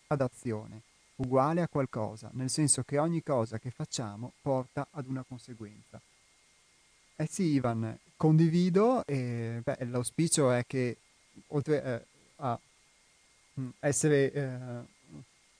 ad 0.07 0.21
azione, 0.21 0.81
uguale 1.17 1.61
a 1.61 1.67
qualcosa, 1.67 2.29
nel 2.33 2.49
senso 2.49 2.83
che 2.83 2.97
ogni 2.97 3.21
cosa 3.21 3.59
che 3.59 3.69
facciamo 3.69 4.31
porta 4.41 4.87
ad 4.91 5.07
una 5.07 5.23
conseguenza. 5.23 6.01
Eh 7.15 7.27
sì, 7.27 7.43
Ivan, 7.43 7.97
condivido 8.15 9.05
e 9.05 9.61
beh, 9.63 9.85
l'auspicio 9.85 10.51
è 10.51 10.65
che 10.65 10.97
oltre 11.47 11.83
eh, 11.83 12.05
a 12.37 12.59
mm, 13.59 13.69
essere 13.79 14.31
eh, 14.31 14.57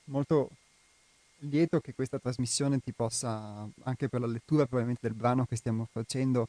molto 0.05 0.49
lieto 1.41 1.79
che 1.79 1.93
questa 1.93 2.19
trasmissione 2.19 2.79
ti 2.79 2.91
possa, 2.93 3.67
anche 3.83 4.09
per 4.09 4.19
la 4.19 4.27
lettura 4.27 4.65
probabilmente 4.65 5.07
del 5.07 5.15
brano 5.15 5.45
che 5.45 5.55
stiamo 5.55 5.87
facendo, 5.91 6.47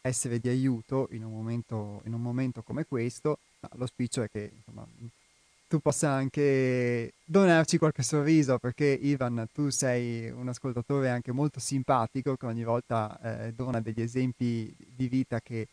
essere 0.00 0.38
di 0.38 0.48
aiuto 0.48 1.08
in 1.12 1.24
un 1.24 1.32
momento, 1.32 2.02
in 2.04 2.12
un 2.12 2.20
momento 2.20 2.62
come 2.62 2.84
questo. 2.84 3.38
No, 3.60 3.68
l'auspicio 3.76 4.22
è 4.22 4.28
che 4.30 4.50
insomma, 4.54 4.86
tu 5.66 5.78
possa 5.78 6.10
anche 6.10 7.12
donarci 7.24 7.78
qualche 7.78 8.02
sorriso, 8.02 8.58
perché 8.58 8.84
Ivan, 8.84 9.46
tu 9.52 9.70
sei 9.70 10.30
un 10.30 10.48
ascoltatore 10.48 11.08
anche 11.08 11.32
molto 11.32 11.58
simpatico 11.58 12.36
che 12.36 12.46
ogni 12.46 12.64
volta 12.64 13.46
eh, 13.46 13.52
dona 13.52 13.80
degli 13.80 14.00
esempi 14.00 14.74
di 14.94 15.08
vita 15.08 15.40
che 15.40 15.66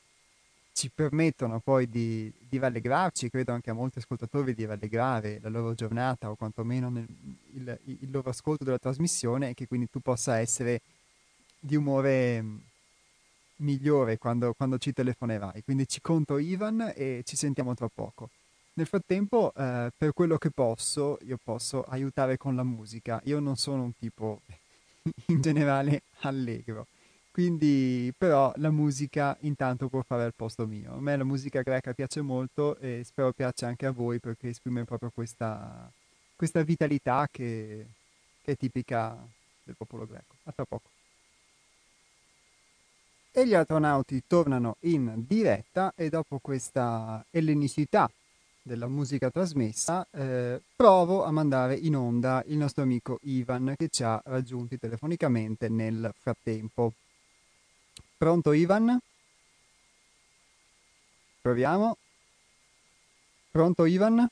ci 0.81 0.89
permettono 0.89 1.59
poi 1.59 1.87
di, 1.87 2.33
di, 2.49 2.57
rallegrarci, 2.57 3.29
credo 3.29 3.51
anche 3.51 3.69
a 3.69 3.73
molti 3.73 3.99
ascoltatori 3.99 4.55
di 4.55 4.65
rallegrare 4.65 5.37
la 5.39 5.49
loro 5.49 5.75
giornata 5.75 6.31
o 6.31 6.35
quantomeno 6.35 6.89
nel, 6.89 7.05
il, 7.53 7.79
il, 7.83 8.09
loro 8.09 8.31
ascolto 8.31 8.63
della 8.63 8.79
trasmissione 8.79 9.49
e 9.49 9.53
che 9.53 9.67
quindi 9.67 9.91
tu 9.91 9.99
possa 9.99 10.39
essere 10.39 10.81
di 11.59 11.75
umore 11.75 12.41
mm, 12.41 12.57
migliore 13.57 14.17
quando, 14.17 14.53
quando 14.53 14.79
ci 14.79 14.91
telefonerai. 14.91 15.61
Quindi 15.61 15.87
ci 15.87 16.01
conto 16.01 16.39
Ivan 16.39 16.93
e 16.95 17.21
ci 17.25 17.35
sentiamo 17.35 17.75
tra 17.75 17.87
poco. 17.87 18.31
Nel 18.73 18.87
frattempo, 18.87 19.53
eh, 19.55 19.91
per 19.95 20.13
quello 20.13 20.39
che 20.39 20.49
posso, 20.49 21.19
io 21.21 21.37
posso 21.43 21.83
aiutare 21.83 22.37
con 22.37 22.55
la 22.55 22.63
musica. 22.63 23.21
Io 23.25 23.39
non 23.39 23.55
sono 23.55 23.83
un 23.83 23.95
tipo 23.99 24.41
in 25.27 25.41
generale 25.41 26.01
allegro 26.21 26.87
quindi, 27.31 28.13
però, 28.17 28.51
la 28.57 28.71
musica 28.71 29.37
intanto 29.41 29.87
può 29.87 30.01
fare 30.01 30.23
al 30.23 30.33
posto 30.35 30.67
mio. 30.67 30.93
A 30.93 30.99
me 30.99 31.15
la 31.15 31.23
musica 31.23 31.61
greca 31.61 31.93
piace 31.93 32.21
molto 32.21 32.77
e 32.77 33.03
spero 33.05 33.31
piaccia 33.31 33.67
anche 33.67 33.85
a 33.85 33.91
voi 33.91 34.19
perché 34.19 34.49
esprime 34.49 34.83
proprio 34.83 35.11
questa, 35.13 35.89
questa 36.35 36.61
vitalità 36.63 37.27
che, 37.31 37.85
che 38.43 38.51
è 38.51 38.55
tipica 38.57 39.17
del 39.63 39.75
popolo 39.77 40.05
greco. 40.05 40.35
A 40.43 40.51
tra 40.51 40.65
poco. 40.65 40.89
E 43.31 43.47
gli 43.47 43.53
astronauti 43.53 44.23
tornano 44.27 44.75
in 44.81 45.23
diretta 45.25 45.93
e 45.95 46.09
dopo 46.09 46.39
questa 46.39 47.25
ellenicità 47.31 48.11
della 48.61 48.87
musica 48.87 49.31
trasmessa, 49.31 50.05
eh, 50.11 50.61
provo 50.75 51.23
a 51.23 51.31
mandare 51.31 51.75
in 51.75 51.95
onda 51.95 52.43
il 52.47 52.57
nostro 52.57 52.83
amico 52.83 53.19
Ivan 53.23 53.73
che 53.77 53.87
ci 53.87 54.03
ha 54.03 54.21
raggiunti 54.25 54.77
telefonicamente 54.77 55.69
nel 55.69 56.13
frattempo. 56.19 56.93
Pronto 58.21 58.53
Ivan? 58.53 58.99
Proviamo. 61.41 61.97
Pronto 63.49 63.85
Ivan? 63.85 64.27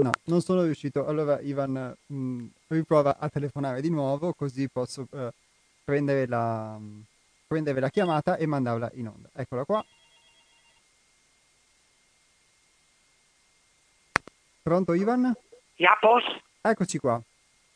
No, 0.00 0.10
non 0.24 0.40
sono 0.40 0.62
riuscito. 0.62 1.06
Allora 1.06 1.40
Ivan 1.42 1.94
mh, 2.06 2.16
mm, 2.16 2.46
riprova 2.68 3.18
a 3.18 3.28
telefonare 3.28 3.82
di 3.82 3.90
nuovo 3.90 4.32
così 4.32 4.66
posso 4.70 5.06
uh, 5.10 5.28
prendere, 5.84 6.26
la, 6.26 6.78
mh, 6.78 7.04
prendere 7.46 7.80
la 7.80 7.90
chiamata 7.90 8.38
e 8.38 8.46
mandarla 8.46 8.90
in 8.94 9.08
onda. 9.08 9.28
Eccola 9.34 9.66
qua. 9.66 9.84
Pronto 14.62 14.94
Ivan? 14.94 15.34
Yapos? 15.76 16.24
Eccoci 16.62 16.96
qua. 16.96 17.22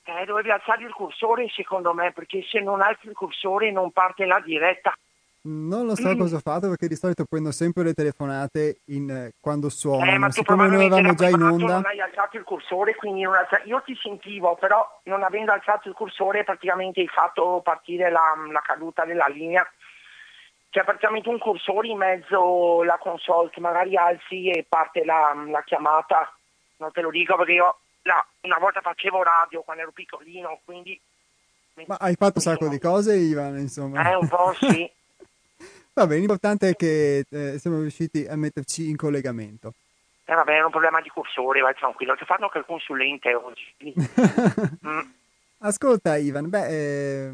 Eh, 0.08 0.24
dovevi 0.24 0.50
alzare 0.50 0.84
il 0.84 0.92
cursore 0.94 1.50
secondo 1.50 1.92
me, 1.92 2.12
perché 2.12 2.42
se 2.48 2.60
non 2.60 2.80
alzi 2.80 3.08
il 3.08 3.14
cursore 3.14 3.70
non 3.70 3.90
parte 3.90 4.24
la 4.24 4.40
diretta. 4.40 4.96
Non 5.42 5.84
lo 5.84 5.94
so 5.94 6.08
mm. 6.08 6.18
cosa 6.18 6.36
ho 6.36 6.40
fatto 6.40 6.68
perché 6.68 6.88
di 6.88 6.96
solito 6.96 7.26
prendo 7.26 7.52
sempre 7.52 7.82
le 7.82 7.92
telefonate 7.92 8.80
in, 8.86 9.10
eh, 9.10 9.32
quando 9.38 9.68
suonano. 9.68 10.10
Eh, 10.10 10.18
ma 10.18 10.30
Siccome 10.30 10.66
noi 10.66 10.86
eravamo 10.86 11.12
già 11.12 11.28
in 11.28 11.42
onda. 11.42 11.74
Non 11.74 11.84
hai 11.84 12.00
alzato 12.00 12.38
il 12.38 12.44
cursore, 12.44 12.94
quindi 12.94 13.26
alza... 13.26 13.60
io 13.64 13.82
ti 13.84 13.94
sentivo, 14.00 14.56
però 14.56 15.00
non 15.04 15.22
avendo 15.22 15.52
alzato 15.52 15.88
il 15.88 15.94
cursore 15.94 16.42
praticamente 16.42 17.00
hai 17.00 17.08
fatto 17.08 17.60
partire 17.62 18.10
la, 18.10 18.34
la 18.50 18.60
caduta 18.60 19.04
della 19.04 19.26
linea. 19.26 19.70
C'è 20.70 20.84
praticamente 20.84 21.28
un 21.28 21.38
cursore 21.38 21.88
in 21.88 21.98
mezzo 21.98 22.80
alla 22.80 22.98
console 22.98 23.50
che 23.50 23.60
magari 23.60 23.94
alzi 23.94 24.48
e 24.48 24.64
parte 24.66 25.04
la, 25.04 25.34
la 25.46 25.62
chiamata. 25.64 26.32
Non 26.78 26.92
te 26.92 27.02
lo 27.02 27.10
dico 27.10 27.36
perché 27.36 27.52
io 27.52 27.76
là, 28.02 28.26
una 28.42 28.58
volta 28.58 28.80
facevo 28.80 29.22
radio 29.22 29.62
quando 29.62 29.82
ero 29.82 29.92
piccolino, 29.92 30.60
quindi... 30.64 30.98
Ma 31.86 31.96
hai 32.00 32.14
fatto 32.14 32.34
un 32.36 32.42
sacco 32.42 32.68
di 32.68 32.78
cose, 32.80 33.14
Ivan, 33.14 33.56
insomma. 33.58 34.10
Eh, 34.10 34.16
un 34.16 34.26
po' 34.26 34.52
sì. 34.58 34.90
Va 35.94 36.06
bene, 36.06 36.20
l'importante 36.20 36.70
è 36.70 36.76
che 36.76 37.24
eh, 37.28 37.58
siamo 37.58 37.80
riusciti 37.80 38.26
a 38.26 38.36
metterci 38.36 38.88
in 38.88 38.96
collegamento. 38.96 39.74
Eh 40.24 40.34
vabbè, 40.34 40.56
è 40.56 40.62
un 40.62 40.70
problema 40.70 41.00
di 41.00 41.08
cursore, 41.08 41.60
vai 41.60 41.74
tranquillo, 41.74 42.14
ti 42.14 42.24
fanno 42.24 42.44
anche 42.44 42.58
il 42.58 42.64
consulente 42.66 43.34
oggi. 43.34 43.94
mm. 44.86 45.00
Ascolta 45.60 46.16
Ivan, 46.16 46.48
beh, 46.48 46.66
eh, 46.66 47.30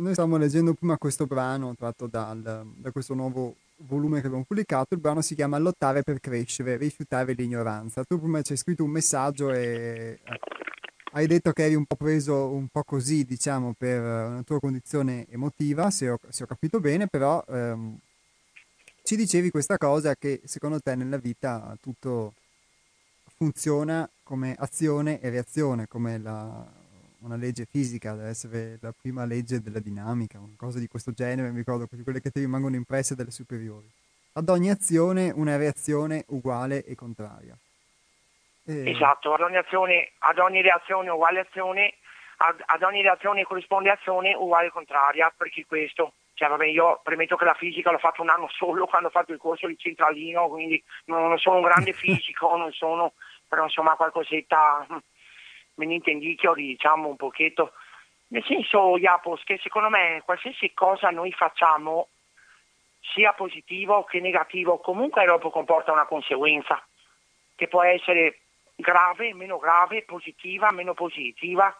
noi 0.00 0.12
stavamo 0.12 0.36
leggendo 0.36 0.74
prima 0.74 0.96
questo 0.96 1.26
brano 1.26 1.74
tratto 1.76 2.06
dal, 2.06 2.66
da 2.76 2.90
questo 2.90 3.14
nuovo 3.14 3.56
volume 3.86 4.20
che 4.20 4.26
abbiamo 4.26 4.44
pubblicato, 4.44 4.94
il 4.94 5.00
brano 5.00 5.20
si 5.22 5.34
chiama 5.34 5.58
Lottare 5.58 6.02
per 6.02 6.20
crescere, 6.20 6.76
rifiutare 6.76 7.32
l'ignoranza. 7.32 8.04
Tu 8.04 8.18
prima 8.18 8.42
ci 8.42 8.52
hai 8.52 8.58
scritto 8.58 8.84
un 8.84 8.90
messaggio 8.90 9.52
e 9.52 10.18
eh, 10.22 10.40
hai 11.12 11.26
detto 11.26 11.52
che 11.52 11.64
eri 11.64 11.74
un 11.74 11.84
po' 11.84 11.96
preso 11.96 12.48
un 12.48 12.68
po' 12.68 12.82
così, 12.82 13.24
diciamo, 13.24 13.74
per 13.76 14.00
una 14.00 14.42
tua 14.42 14.58
condizione 14.58 15.26
emotiva, 15.28 15.90
se 15.90 16.10
ho, 16.10 16.18
se 16.28 16.42
ho 16.42 16.46
capito 16.46 16.80
bene, 16.80 17.06
però 17.06 17.42
ehm, 17.48 17.98
ci 19.02 19.16
dicevi 19.16 19.50
questa 19.50 19.76
cosa 19.76 20.14
che 20.14 20.40
secondo 20.44 20.80
te 20.80 20.94
nella 20.94 21.16
vita 21.16 21.76
tutto 21.80 22.34
funziona 23.36 24.08
come 24.22 24.54
azione 24.58 25.20
e 25.20 25.30
reazione, 25.30 25.88
come 25.88 26.18
la, 26.18 26.66
una 27.20 27.36
legge 27.36 27.66
fisica, 27.66 28.14
deve 28.14 28.28
essere 28.28 28.78
la 28.80 28.92
prima 28.92 29.24
legge 29.24 29.60
della 29.60 29.80
dinamica, 29.80 30.38
una 30.38 30.54
cosa 30.56 30.78
di 30.78 30.88
questo 30.88 31.12
genere, 31.12 31.50
mi 31.50 31.58
ricordo 31.58 31.88
quelle 32.02 32.20
che 32.20 32.30
ti 32.30 32.40
rimangono 32.40 32.76
impresse 32.76 33.14
dalle 33.14 33.30
superiori. 33.30 33.88
Ad 34.34 34.48
ogni 34.48 34.70
azione 34.70 35.32
una 35.34 35.56
reazione 35.56 36.24
uguale 36.28 36.84
e 36.84 36.94
contraria. 36.94 37.56
E... 38.64 38.90
Esatto, 38.90 39.34
ad 39.34 39.40
ogni, 39.40 39.56
azione, 39.56 40.12
ad 40.18 40.38
ogni 40.38 40.62
reazione 40.62 41.10
uguale 41.10 41.40
azione, 41.40 41.94
ad, 42.38 42.62
ad, 42.64 42.82
ogni 42.82 43.02
reazione 43.02 43.42
corrisponde 43.42 43.90
azione 43.90 44.34
uguale 44.34 44.68
e 44.68 44.70
contraria, 44.70 45.32
perché 45.36 45.66
questo, 45.66 46.12
cioè 46.34 46.48
vabbè 46.48 46.66
io 46.66 47.00
premetto 47.02 47.36
che 47.36 47.44
la 47.44 47.54
fisica 47.54 47.90
l'ho 47.90 47.98
fatto 47.98 48.22
un 48.22 48.30
anno 48.30 48.48
solo 48.56 48.86
quando 48.86 49.08
ho 49.08 49.12
fatto 49.12 49.32
il 49.32 49.38
corso 49.38 49.66
di 49.66 49.76
centralino, 49.76 50.48
quindi 50.48 50.82
non 51.06 51.36
sono 51.38 51.56
un 51.56 51.62
grande 51.62 51.92
fisico, 51.94 52.56
non 52.56 52.72
sono, 52.72 53.12
però 53.48 53.64
insomma 53.64 53.96
qualcosetta 53.96 54.86
me 55.80 55.86
ne 55.86 55.94
intendicchio, 55.94 56.52
diciamo 56.52 57.08
un 57.08 57.16
pochetto. 57.16 57.72
Nel 58.28 58.44
senso, 58.44 58.98
Iapos, 58.98 59.42
che 59.44 59.58
secondo 59.62 59.88
me 59.88 60.22
qualsiasi 60.24 60.72
cosa 60.74 61.08
noi 61.08 61.32
facciamo, 61.32 62.08
sia 63.14 63.32
positivo 63.32 64.04
che 64.04 64.20
negativo, 64.20 64.78
comunque 64.78 65.24
dopo 65.24 65.50
comporta 65.50 65.90
una 65.90 66.04
conseguenza, 66.04 66.84
che 67.56 67.66
può 67.66 67.82
essere 67.82 68.40
grave, 68.76 69.32
meno 69.34 69.58
grave, 69.58 70.02
positiva, 70.02 70.70
meno 70.70 70.92
positiva. 70.92 71.74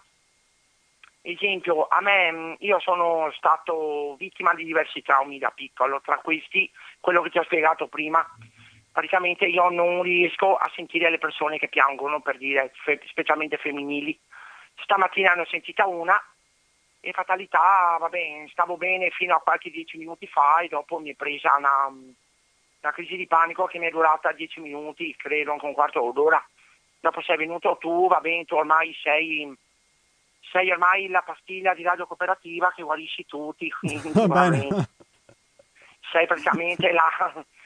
Esempio, 1.22 1.86
a 1.86 2.00
me, 2.00 2.56
io 2.60 2.80
sono 2.80 3.30
stato 3.36 4.16
vittima 4.16 4.54
di 4.54 4.64
diversi 4.64 5.02
traumi 5.02 5.38
da 5.38 5.50
piccolo, 5.50 6.00
tra 6.00 6.16
questi 6.16 6.70
quello 6.98 7.20
che 7.20 7.30
ti 7.30 7.38
ho 7.38 7.44
spiegato 7.44 7.86
prima, 7.88 8.26
praticamente 8.92 9.46
io 9.46 9.68
non 9.70 10.02
riesco 10.02 10.56
a 10.56 10.70
sentire 10.74 11.10
le 11.10 11.18
persone 11.18 11.58
che 11.58 11.68
piangono, 11.68 12.20
per 12.20 12.36
dire, 12.36 12.72
fe- 12.82 13.00
specialmente 13.06 13.56
femminili. 13.56 14.18
Stamattina 14.82 15.34
ne 15.34 15.42
ho 15.42 15.46
sentita 15.46 15.86
una 15.86 16.20
e 17.00 17.12
fatalità, 17.12 17.96
vabbè, 17.98 18.46
stavo 18.50 18.76
bene 18.76 19.10
fino 19.10 19.34
a 19.34 19.40
qualche 19.40 19.70
dieci 19.70 19.96
minuti 19.96 20.26
fa 20.26 20.58
e 20.58 20.68
dopo 20.68 20.98
mi 20.98 21.10
è 21.10 21.14
presa 21.14 21.54
una, 21.56 21.86
una 21.86 22.92
crisi 22.92 23.16
di 23.16 23.26
panico 23.26 23.64
che 23.66 23.78
mi 23.78 23.86
è 23.86 23.90
durata 23.90 24.32
dieci 24.32 24.60
minuti, 24.60 25.14
credo 25.16 25.52
anche 25.52 25.66
un 25.66 25.72
quarto 25.72 26.10
d'ora. 26.12 26.44
Dopo 27.00 27.22
sei 27.22 27.38
venuto 27.38 27.78
tu, 27.80 28.08
va 28.08 28.20
bene, 28.20 28.44
tu 28.44 28.56
ormai 28.56 28.94
sei, 29.02 29.50
sei 30.50 30.70
ormai 30.70 31.08
la 31.08 31.22
pastiglia 31.22 31.72
di 31.72 31.82
radio 31.82 32.06
cooperativa 32.06 32.70
che 32.74 32.82
guarisci 32.82 33.24
tutti, 33.24 33.70
quindi 33.70 34.10
va 34.26 34.48
bene. 34.50 34.88
sei 36.12 36.26
praticamente 36.26 36.92
la 36.92 37.44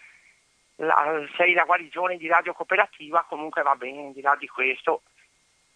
la, 0.76 1.24
sei 1.36 1.52
la 1.52 1.64
guarigione 1.64 2.16
di 2.16 2.26
radio 2.26 2.52
cooperativa, 2.52 3.24
comunque 3.28 3.62
va 3.62 3.74
bene, 3.74 4.12
di 4.12 4.20
là 4.20 4.36
di 4.36 4.48
questo. 4.48 5.02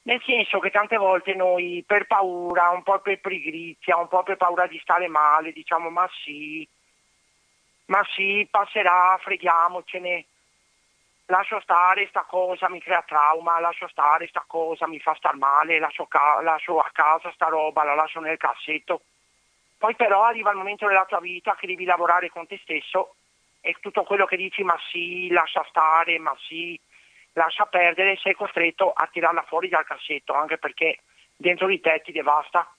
Nel 0.03 0.23
senso 0.25 0.59
che 0.59 0.71
tante 0.71 0.97
volte 0.97 1.35
noi 1.35 1.85
per 1.87 2.07
paura, 2.07 2.71
un 2.71 2.83
po' 2.83 2.99
per 3.01 3.21
pigrizia, 3.21 3.97
un 3.97 4.09
po' 4.09 4.23
per 4.23 4.37
paura 4.37 4.67
di 4.67 4.79
stare 4.79 5.07
male, 5.09 5.53
diciamo 5.53 5.91
ma 5.91 6.09
sì, 6.25 6.67
ma 7.87 8.03
sì, 8.15 8.47
passerà, 8.51 9.19
freghiamocene, 9.21 10.25
lascio 11.27 11.61
stare 11.61 12.07
sta 12.09 12.23
cosa, 12.23 12.71
mi 12.71 12.81
crea 12.81 13.03
trauma, 13.03 13.61
lascio 13.61 13.87
stare 13.89 14.29
sta 14.29 14.45
cosa, 14.47 14.87
mi 14.87 14.99
fa 14.99 15.15
star 15.15 15.37
male, 15.37 15.79
lascio, 15.79 16.07
ca- 16.07 16.41
lascio 16.41 16.79
a 16.79 16.89
casa 16.91 17.31
sta 17.33 17.47
roba, 17.47 17.85
la 17.85 17.95
lascio 17.95 18.21
nel 18.21 18.39
cassetto. 18.39 19.03
Poi 19.77 19.95
però 19.95 20.25
arriva 20.25 20.51
il 20.51 20.57
momento 20.57 20.87
della 20.87 21.05
tua 21.05 21.21
vita 21.21 21.55
che 21.55 21.67
devi 21.67 21.85
lavorare 21.85 22.31
con 22.31 22.47
te 22.47 22.59
stesso 22.63 23.17
e 23.61 23.77
tutto 23.81 24.05
quello 24.05 24.27
che 24.27 24.37
dici 24.37 24.63
ma 24.63 24.79
sì, 24.91 25.29
lascia 25.29 25.65
stare, 25.69 26.19
ma 26.19 26.37
sì, 26.47 26.79
lascia 27.33 27.67
perdere, 27.67 28.17
sei 28.17 28.35
costretto 28.35 28.93
a 28.93 29.09
tirarla 29.11 29.43
fuori 29.43 29.69
dal 29.69 29.85
cassetto, 29.85 30.33
anche 30.33 30.59
perché 30.59 30.99
dentro 31.37 31.67
di 31.67 31.81
te 31.81 32.01
ti 32.05 32.13
devasta, 32.13 32.71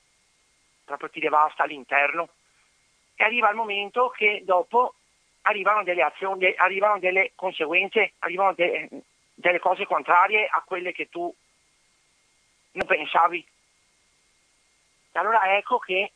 proprio 0.85 1.09
ti 1.09 1.19
devasta 1.19 1.63
all'interno. 1.63 2.29
E 3.15 3.23
arriva 3.23 3.49
il 3.49 3.55
momento 3.55 4.09
che 4.09 4.43
dopo 4.45 4.93
arrivano 5.43 5.83
delle 5.83 6.03
azioni, 6.03 6.53
arrivano 6.55 6.99
delle 6.99 7.31
conseguenze, 7.35 8.13
arrivano 8.19 8.53
de, 8.53 8.89
delle 9.33 9.59
cose 9.59 9.85
contrarie 9.85 10.47
a 10.47 10.61
quelle 10.65 10.91
che 10.91 11.09
tu 11.09 11.33
non 12.73 12.87
pensavi. 12.87 13.45
Allora 15.13 15.57
ecco 15.57 15.79
che 15.79 16.11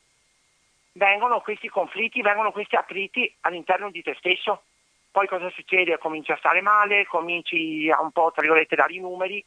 vengono 0.94 1.42
questi 1.42 1.70
conflitti, 1.70 2.22
vengono 2.22 2.52
questi 2.52 2.76
attriti 2.76 3.34
all'interno 3.42 3.90
di 3.90 4.02
te 4.02 4.16
stesso. 4.16 4.64
Poi 5.12 5.28
cosa 5.28 5.50
succede? 5.52 5.98
Cominci 5.98 6.32
a 6.32 6.38
stare 6.38 6.62
male, 6.62 7.06
cominci 7.06 7.90
a 7.90 8.02
un 8.02 8.12
po' 8.12 8.32
tra 8.32 8.42
virgolette 8.42 8.76
dare 8.76 8.94
i 8.94 9.00
numeri, 9.00 9.44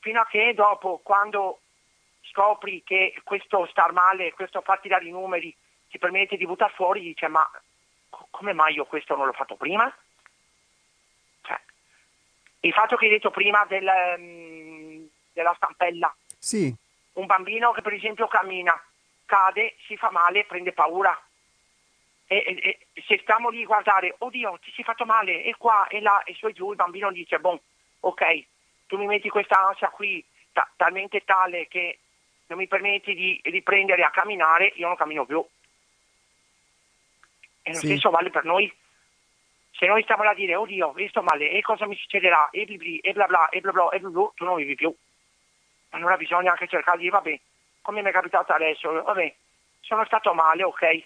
fino 0.00 0.20
a 0.20 0.26
che 0.26 0.52
dopo, 0.54 1.00
quando 1.02 1.60
scopri 2.24 2.82
che 2.84 3.14
questo 3.24 3.66
star 3.70 3.92
male, 3.92 4.32
questo 4.32 4.60
farti 4.60 4.88
dare 4.88 5.06
i 5.06 5.10
numeri 5.10 5.54
ti 5.88 5.98
permette 5.98 6.36
di 6.36 6.46
buttare 6.46 6.72
fuori, 6.74 7.00
dice 7.00 7.28
ma 7.28 7.48
come 8.30 8.52
mai 8.52 8.74
io 8.74 8.84
questo 8.84 9.16
non 9.16 9.26
l'ho 9.26 9.32
fatto 9.32 9.56
prima? 9.56 9.90
Cioè, 11.42 11.60
il 12.60 12.72
fatto 12.72 12.96
che 12.96 13.06
hai 13.06 13.10
detto 13.12 13.30
prima 13.30 13.64
del, 13.66 13.90
um, 14.18 15.08
della 15.32 15.54
stampella, 15.54 16.14
sì. 16.38 16.74
un 17.14 17.26
bambino 17.26 17.72
che 17.72 17.82
per 17.82 17.92
esempio 17.92 18.26
cammina, 18.28 18.78
cade, 19.26 19.76
si 19.86 19.96
fa 19.96 20.10
male, 20.10 20.44
prende 20.44 20.72
paura. 20.72 21.20
E, 22.26 22.36
e, 22.36 22.78
e 22.94 23.02
se 23.02 23.18
stiamo 23.20 23.50
lì 23.50 23.62
a 23.62 23.66
guardare, 23.66 24.14
oddio, 24.18 24.58
ti 24.62 24.72
sei 24.72 24.84
fatto 24.84 25.04
male, 25.04 25.44
e 25.44 25.54
qua 25.56 25.86
e 25.88 26.00
là, 26.00 26.22
e 26.22 26.34
su 26.34 26.46
e 26.46 26.52
giù, 26.52 26.70
il 26.70 26.76
bambino 26.76 27.10
dice, 27.10 27.38
boh, 27.38 27.60
ok, 28.00 28.44
tu 28.86 28.96
mi 28.96 29.06
metti 29.06 29.28
questa 29.28 29.68
ansia 29.68 29.88
qui 29.88 30.24
ta- 30.52 30.68
talmente 30.76 31.24
tale 31.24 31.68
che 31.68 31.98
non 32.46 32.58
mi 32.58 32.68
permetti 32.68 33.14
di 33.14 33.40
riprendere 33.44 34.02
a 34.02 34.10
camminare, 34.10 34.72
io 34.76 34.86
non 34.86 34.96
cammino 34.96 35.24
più. 35.24 35.44
E 37.62 37.72
lo 37.72 37.78
sì. 37.78 37.86
stesso 37.86 38.10
vale 38.10 38.30
per 38.30 38.44
noi. 38.44 38.72
Se 39.70 39.86
noi 39.86 40.02
stiamo 40.02 40.22
là 40.22 40.30
a 40.30 40.34
dire, 40.34 40.54
oddio, 40.54 40.92
mi 40.92 41.08
sto 41.08 41.22
male, 41.22 41.50
e 41.50 41.60
cosa 41.62 41.86
mi 41.86 41.96
succederà, 41.96 42.50
e 42.50 42.64
blibli, 42.64 42.98
e 42.98 43.12
bla 43.12 43.26
bla, 43.26 43.48
e 43.48 43.60
bla 43.60 43.72
bla, 43.72 43.88
e 43.90 44.00
bla 44.00 44.10
bla, 44.10 44.30
tu 44.34 44.44
non 44.44 44.56
vivi 44.56 44.74
più. 44.74 44.94
Allora 45.90 46.16
bisogna 46.16 46.50
anche 46.50 46.68
cercare 46.68 46.98
di 46.98 47.08
vabbè, 47.08 47.40
come 47.82 48.02
mi 48.02 48.08
è 48.08 48.12
capitato 48.12 48.52
adesso, 48.52 48.90
vabbè, 49.02 49.34
sono 49.80 50.04
stato 50.06 50.32
male, 50.32 50.62
ok, 50.62 51.04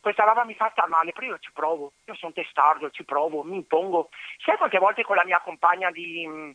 questa 0.00 0.24
roba 0.24 0.44
mi 0.44 0.54
fa 0.54 0.70
star 0.70 0.88
male, 0.88 1.10
però 1.12 1.26
io 1.26 1.38
ci 1.40 1.50
provo, 1.52 1.92
io 2.04 2.14
sono 2.14 2.32
testardo, 2.32 2.90
ci 2.90 3.04
provo, 3.04 3.42
mi 3.42 3.56
impongo. 3.56 4.10
Sai 4.38 4.56
quante 4.56 4.78
volte 4.78 5.02
con 5.02 5.16
la 5.16 5.24
mia 5.24 5.40
compagna 5.40 5.90
di, 5.90 6.54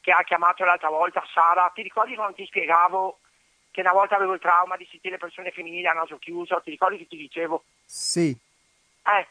che 0.00 0.12
ha 0.12 0.22
chiamato 0.22 0.64
l'altra 0.64 0.88
volta, 0.88 1.24
Sara, 1.32 1.70
ti 1.74 1.82
ricordi 1.82 2.14
quando 2.14 2.36
ti 2.36 2.46
spiegavo 2.46 3.18
che 3.72 3.80
una 3.80 3.92
volta 3.92 4.14
avevo 4.14 4.34
il 4.34 4.40
trauma 4.40 4.76
di 4.76 4.86
sentire 4.88 5.16
persone 5.16 5.50
femminili 5.50 5.86
a 5.88 5.94
naso 5.94 6.18
chiuso, 6.18 6.60
ti 6.62 6.70
ricordi 6.70 6.98
che 6.98 7.08
ti 7.08 7.16
dicevo? 7.16 7.64
Sì. 7.84 8.30
Eh, 8.30 9.26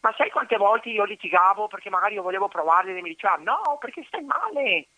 ma 0.00 0.12
sai 0.18 0.30
quante 0.30 0.58
volte 0.58 0.90
io 0.90 1.04
litigavo 1.04 1.66
perché 1.66 1.88
magari 1.88 2.16
io 2.16 2.22
volevo 2.22 2.48
provarle 2.48 2.94
e 2.94 3.00
mi 3.00 3.08
diceva 3.08 3.36
no, 3.36 3.78
perché 3.80 4.04
stai 4.06 4.22
male, 4.22 4.88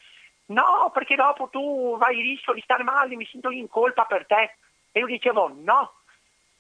no, 0.47 0.91
perché 0.93 1.15
dopo 1.17 1.49
tu 1.49 1.97
vai 1.99 2.19
il 2.19 2.25
rischio 2.25 2.53
di 2.53 2.61
stare 2.61 2.83
male, 2.83 3.17
mi 3.17 3.27
sento 3.27 3.51
in 3.51 3.69
colpa 3.69 4.05
per 4.05 4.27
te. 4.27 4.57
E 4.93 5.01
io 5.01 5.07
dicevo 5.07 5.53
no, 5.55 5.93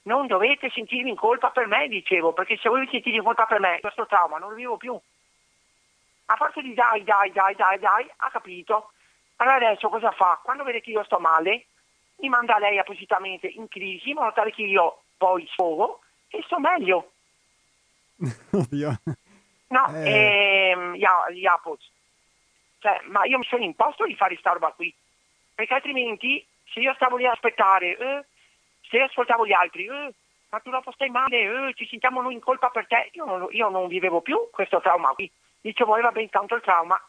non 0.03 0.27
dovete 0.27 0.71
sentirmi 0.71 1.11
in 1.11 1.17
colpa 1.17 1.51
per 1.51 1.67
me, 1.67 1.89
dicevo, 1.89 2.33
perché 2.33 2.57
se 2.57 2.69
voi 2.69 2.81
vi 2.81 2.89
sentite 2.91 3.17
in 3.17 3.23
colpa 3.23 3.47
per 3.47 3.61
me, 3.61 3.79
questo 3.81 4.07
trauma 4.07 4.39
non 4.39 4.51
lo 4.51 4.57
vivo 4.57 4.77
più. 4.77 4.99
A 6.29 6.37
forza 6.37 6.61
di 6.61 6.75
dai, 6.75 7.05
dai, 7.05 7.31
dai, 7.31 7.55
dai, 7.55 7.79
dai, 7.79 8.11
ha 8.17 8.31
capito. 8.31 8.91
Allora 9.37 9.57
adesso 9.57 9.89
cosa 9.89 10.11
fa? 10.13 10.41
Quando 10.43 10.65
vede 10.65 10.81
che 10.81 10.91
io 10.91 11.05
sto 11.05 11.19
male, 11.19 11.67
mi 12.19 12.29
manda 12.29 12.59
lei 12.59 12.79
appositamente 12.79 13.47
in 13.47 13.69
crisi, 13.69 14.11
in 14.11 14.17
modo 14.17 14.33
tale 14.33 14.51
che 14.51 14.63
io 14.63 15.03
poi 15.17 15.47
sfogo 15.49 16.01
e 16.29 16.43
sto 16.45 16.59
meglio. 16.59 17.13
No, 19.69 19.93
eh... 19.95 20.71
ehm, 20.71 20.95
Yapos. 20.95 21.91
Cioè, 22.79 23.01
ma 23.05 23.25
io 23.25 23.39
mi 23.39 23.45
sono 23.45 23.65
imposto 23.65 24.05
di 24.05 24.15
fare 24.15 24.37
sta 24.37 24.53
roba 24.53 24.73
qui, 24.73 24.95
perché 25.55 25.75
altrimenti 25.75 26.45
se 26.73 26.81
io 26.81 26.93
stavo 26.95 27.17
lì 27.17 27.27
a 27.27 27.33
aspettare, 27.33 27.97
eh, 27.97 28.25
se 28.89 29.01
ascoltavo 29.01 29.47
gli 29.47 29.53
altri, 29.53 29.87
eh, 29.87 30.13
ma 30.51 30.61
tu 30.61 30.71
dopo 30.71 30.93
stai 30.93 31.11
male, 31.11 31.69
eh, 31.69 31.75
ci 31.75 31.87
sentiamo 31.87 32.23
noi 32.23 32.35
in 32.35 32.41
colpa 32.41 32.69
per 32.69 32.87
te, 32.87 33.11
io 33.13 33.25
non, 33.25 33.47
io 33.51 33.69
non 33.69 33.89
vivevo 33.89 34.21
più 34.21 34.49
questo 34.51 34.81
trauma 34.81 35.11
qui. 35.11 35.31
Dicevo, 35.61 35.97
eh, 35.97 36.03
va 36.03 36.13
bene, 36.13 36.29
tanto 36.29 36.55
il 36.55 36.63
trauma. 36.63 37.01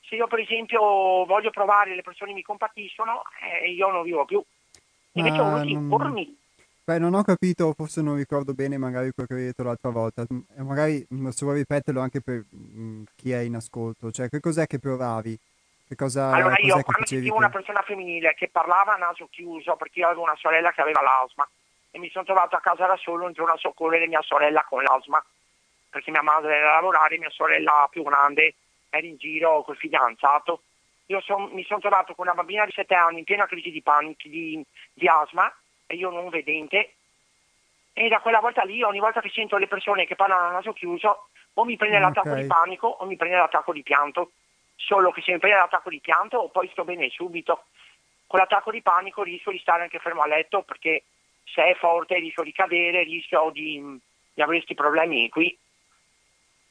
Se 0.00 0.14
io 0.16 0.26
per 0.26 0.40
esempio 0.40 0.80
voglio 1.24 1.50
provare, 1.50 1.94
le 1.94 2.02
persone 2.02 2.32
mi 2.32 2.42
compatiscono, 2.42 3.22
eh, 3.40 3.70
io 3.70 3.90
non 3.90 4.02
vivo 4.02 4.24
più. 4.24 4.42
Invece 5.12 5.40
ho 5.40 5.50
voluto 5.50 5.68
impormi. 5.68 6.40
Beh, 6.84 6.98
non 6.98 7.14
ho 7.14 7.22
capito, 7.22 7.72
forse 7.76 8.02
non 8.02 8.16
ricordo 8.16 8.54
bene 8.54 8.76
magari 8.76 9.12
quello 9.12 9.28
che 9.28 9.34
avevi 9.34 9.48
detto 9.48 9.62
l'altra 9.62 9.90
volta. 9.90 10.22
E 10.22 10.62
magari 10.62 11.06
se 11.30 11.44
vuoi 11.44 11.58
ripeterlo 11.58 12.00
anche 12.00 12.20
per 12.20 12.44
mh, 12.48 13.04
chi 13.14 13.30
è 13.30 13.38
in 13.38 13.54
ascolto. 13.54 14.10
Cioè, 14.10 14.28
che 14.28 14.40
cos'è 14.40 14.66
che 14.66 14.80
provavi? 14.80 15.38
Che 15.86 15.94
cosa, 15.94 16.32
allora 16.32 16.56
io 16.58 16.80
quando 16.82 17.06
sentivo 17.06 17.34
che... 17.34 17.38
una 17.38 17.50
persona 17.50 17.82
femminile 17.82 18.34
che 18.34 18.48
parlava 18.48 18.94
a 18.94 18.98
naso 18.98 19.28
chiuso, 19.30 19.76
perché 19.76 20.00
io 20.00 20.06
avevo 20.06 20.22
una 20.22 20.36
sorella 20.36 20.72
che 20.72 20.80
aveva 20.80 21.02
l'asma 21.02 21.48
e 21.90 21.98
mi 21.98 22.10
sono 22.10 22.24
trovato 22.24 22.56
a 22.56 22.60
casa 22.60 22.86
da 22.86 22.96
solo 22.96 23.26
un 23.26 23.32
giorno 23.32 23.52
a 23.52 23.58
soccorrere 23.58 24.08
mia 24.08 24.22
sorella 24.22 24.64
con 24.66 24.82
l'asma, 24.82 25.22
perché 25.90 26.10
mia 26.10 26.22
madre 26.22 26.56
era 26.56 26.70
a 26.70 26.74
lavorare, 26.76 27.18
mia 27.18 27.30
sorella 27.30 27.86
più 27.90 28.02
grande 28.02 28.54
era 28.88 29.06
in 29.06 29.18
giro 29.18 29.62
col 29.62 29.76
fidanzato. 29.76 30.62
Io 31.06 31.20
son, 31.20 31.50
mi 31.52 31.64
sono 31.64 31.80
trovato 31.80 32.14
con 32.14 32.26
una 32.26 32.34
bambina 32.34 32.64
di 32.64 32.72
7 32.72 32.94
anni 32.94 33.18
in 33.18 33.24
piena 33.24 33.46
crisi 33.46 33.70
di 33.70 33.82
panico, 33.82 34.28
di, 34.28 34.64
di 34.94 35.06
asma, 35.06 35.52
e 35.92 35.96
io 35.96 36.10
non 36.10 36.30
vedente, 36.30 36.94
e 37.92 38.08
da 38.08 38.20
quella 38.20 38.40
volta 38.40 38.62
lì, 38.62 38.82
ogni 38.82 38.98
volta 38.98 39.20
che 39.20 39.28
sento 39.28 39.58
le 39.58 39.66
persone 39.66 40.06
che 40.06 40.16
parlano 40.16 40.48
a 40.48 40.52
naso 40.52 40.72
chiuso, 40.72 41.28
o 41.54 41.64
mi 41.64 41.76
prende 41.76 41.98
l'attacco 41.98 42.30
okay. 42.30 42.42
di 42.42 42.46
panico 42.48 42.86
o 42.86 43.04
mi 43.04 43.16
prende 43.16 43.36
l'attacco 43.36 43.74
di 43.74 43.82
pianto 43.82 44.30
solo 44.76 45.10
che 45.10 45.20
se 45.20 45.32
mi 45.32 45.38
prende 45.38 45.58
l'attacco 45.58 45.90
di 45.90 46.00
pianto 46.00 46.48
poi 46.48 46.68
sto 46.72 46.84
bene 46.84 47.10
subito. 47.10 47.64
Con 48.26 48.38
l'attacco 48.40 48.70
di 48.70 48.80
panico 48.80 49.22
rischio 49.22 49.52
di 49.52 49.58
stare 49.58 49.82
anche 49.82 49.98
fermo 49.98 50.22
a 50.22 50.26
letto 50.26 50.62
perché 50.62 51.04
se 51.44 51.62
è 51.62 51.74
forte 51.74 52.14
rischio 52.14 52.42
di 52.42 52.52
cadere, 52.52 53.02
rischio 53.02 53.50
di, 53.50 53.78
di 54.32 54.40
avere 54.40 54.58
questi 54.58 54.74
problemi 54.74 55.28
qui. 55.28 55.56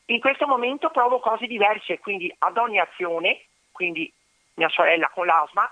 In 0.06 0.20
questo 0.20 0.48
momento 0.48 0.90
provo 0.90 1.20
cose 1.20 1.46
diverse, 1.46 2.00
quindi 2.00 2.34
ad 2.40 2.58
ogni 2.58 2.80
azione, 2.80 3.46
quindi 3.72 4.12
mia 4.56 4.70
sorella 4.70 5.10
con 5.10 5.28
l'asma, 5.28 5.72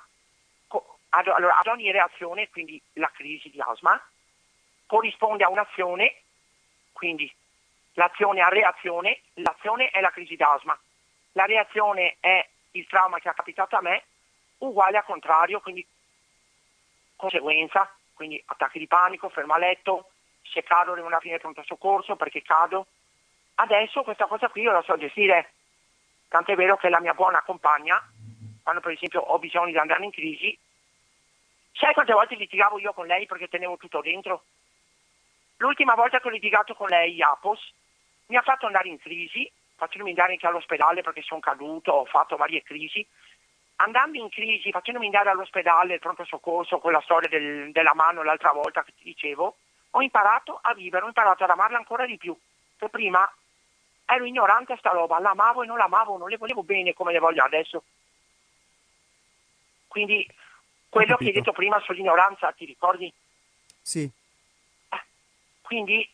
ad, 1.09 1.27
allora, 1.27 1.57
ad 1.57 1.67
ogni 1.67 1.91
reazione, 1.91 2.49
quindi 2.49 2.81
la 2.93 3.09
crisi 3.13 3.49
di 3.49 3.59
asma, 3.59 3.99
corrisponde 4.85 5.43
a 5.43 5.49
un'azione, 5.49 6.15
quindi 6.91 7.31
l'azione 7.93 8.41
a 8.41 8.49
reazione, 8.49 9.21
l'azione 9.35 9.89
è 9.89 10.01
la 10.01 10.11
crisi 10.11 10.35
d'asma 10.35 10.77
la 11.33 11.45
reazione 11.45 12.17
è 12.19 12.47
il 12.71 12.87
trauma 12.87 13.19
che 13.19 13.29
è 13.29 13.33
capitato 13.33 13.75
a 13.75 13.81
me, 13.81 14.03
uguale 14.59 14.97
al 14.97 15.05
contrario, 15.05 15.61
quindi 15.61 15.85
conseguenza, 17.15 17.89
quindi 18.13 18.41
attacchi 18.45 18.79
di 18.79 18.87
panico, 18.87 19.29
fermo 19.29 19.53
a 19.53 19.57
letto, 19.57 20.11
se 20.43 20.63
cado 20.63 20.93
devo 20.93 21.05
andare 21.05 21.17
a 21.17 21.21
finire 21.21 21.39
pronto 21.39 21.63
soccorso 21.63 22.15
perché 22.15 22.41
cado. 22.41 22.87
Adesso 23.55 24.03
questa 24.03 24.25
cosa 24.25 24.49
qui 24.49 24.63
io 24.63 24.71
la 24.71 24.81
so 24.81 24.97
gestire, 24.97 25.53
tant'è 26.27 26.55
vero 26.55 26.77
che 26.77 26.89
la 26.89 26.99
mia 26.99 27.13
buona 27.13 27.41
compagna, 27.41 28.01
quando 28.63 28.81
per 28.81 28.91
esempio 28.91 29.21
ho 29.21 29.37
bisogno 29.39 29.71
di 29.71 29.77
andare 29.77 30.03
in 30.03 30.11
crisi, 30.11 30.57
sai 31.73 31.93
quante 31.93 32.13
volte 32.13 32.35
litigavo 32.35 32.79
io 32.79 32.93
con 32.93 33.07
lei 33.07 33.25
perché 33.25 33.47
tenevo 33.47 33.77
tutto 33.77 34.01
dentro? 34.01 34.43
L'ultima 35.57 35.95
volta 35.95 36.19
che 36.19 36.27
ho 36.27 36.31
litigato 36.31 36.73
con 36.73 36.87
lei, 36.87 37.21
Apos, 37.21 37.73
mi 38.27 38.37
ha 38.37 38.41
fatto 38.41 38.65
andare 38.65 38.87
in 38.87 38.99
crisi 38.99 39.49
facendomi 39.79 40.11
andare 40.11 40.33
anche 40.33 40.45
all'ospedale 40.45 41.01
perché 41.01 41.21
sono 41.21 41.39
caduto, 41.39 41.91
ho 41.91 42.05
fatto 42.05 42.35
varie 42.35 42.61
crisi. 42.61 43.05
Andando 43.77 44.17
in 44.17 44.29
crisi, 44.29 44.71
facendomi 44.71 45.05
andare 45.05 45.29
all'ospedale, 45.29 45.93
il 45.93 45.99
pronto 45.99 46.25
soccorso, 46.25 46.79
quella 46.79 46.99
storia 47.01 47.29
del, 47.29 47.71
della 47.71 47.93
mano 47.95 48.21
l'altra 48.21 48.51
volta 48.51 48.83
che 48.83 48.91
ti 48.93 49.05
dicevo, 49.05 49.55
ho 49.91 50.01
imparato 50.01 50.59
a 50.61 50.73
vivere, 50.73 51.05
ho 51.05 51.07
imparato 51.07 51.45
ad 51.45 51.49
amarla 51.49 51.77
ancora 51.77 52.05
di 52.05 52.17
più. 52.17 52.37
Che 52.77 52.89
prima 52.89 53.31
ero 54.05 54.25
ignorante 54.25 54.73
a 54.73 54.77
sta 54.77 54.89
roba, 54.89 55.19
l'amavo 55.19 55.63
e 55.63 55.65
non 55.65 55.77
l'amavo, 55.77 56.17
non 56.17 56.27
le 56.27 56.37
volevo 56.37 56.61
bene 56.61 56.93
come 56.93 57.13
le 57.13 57.19
voglio 57.19 57.43
adesso. 57.43 57.83
Quindi 59.87 60.27
quello 60.89 61.17
che 61.17 61.25
hai 61.25 61.31
detto 61.31 61.51
prima 61.51 61.79
sull'ignoranza, 61.79 62.51
ti 62.51 62.65
ricordi? 62.65 63.13
Sì. 63.81 64.09
Eh, 64.89 65.03
quindi 65.61 66.07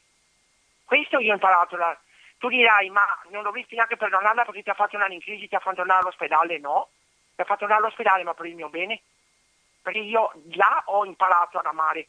questo 0.84 1.20
io 1.20 1.32
ho 1.32 1.34
imparato, 1.34 1.76
la, 1.76 1.98
tu 2.38 2.50
dirai, 2.50 2.90
ma 2.90 3.06
non 3.30 3.44
dovresti 3.44 3.76
neanche 3.76 3.98
perdonarla 3.98 4.46
perché 4.46 4.64
ti 4.64 4.70
ha 4.70 4.76
fatto 4.76 4.96
andare 4.96 5.14
in 5.14 5.22
crisi, 5.22 5.48
ti 5.48 5.56
ha 5.56 5.60
fatto 5.60 5.82
andare 5.82 6.02
all'ospedale? 6.02 6.60
No, 6.60 6.90
ti 7.34 7.42
ha 7.42 7.46
fatto 7.46 7.64
andare 7.64 7.82
all'ospedale 7.82 8.24
ma 8.24 8.34
per 8.34 8.46
il 8.46 8.56
mio 8.56 8.70
bene. 8.70 9.02
Perché 9.82 10.00
io 10.00 10.32
là 10.54 10.84
ho 10.86 11.06
imparato 11.06 11.60
ad 11.60 11.66
amare, 11.66 12.08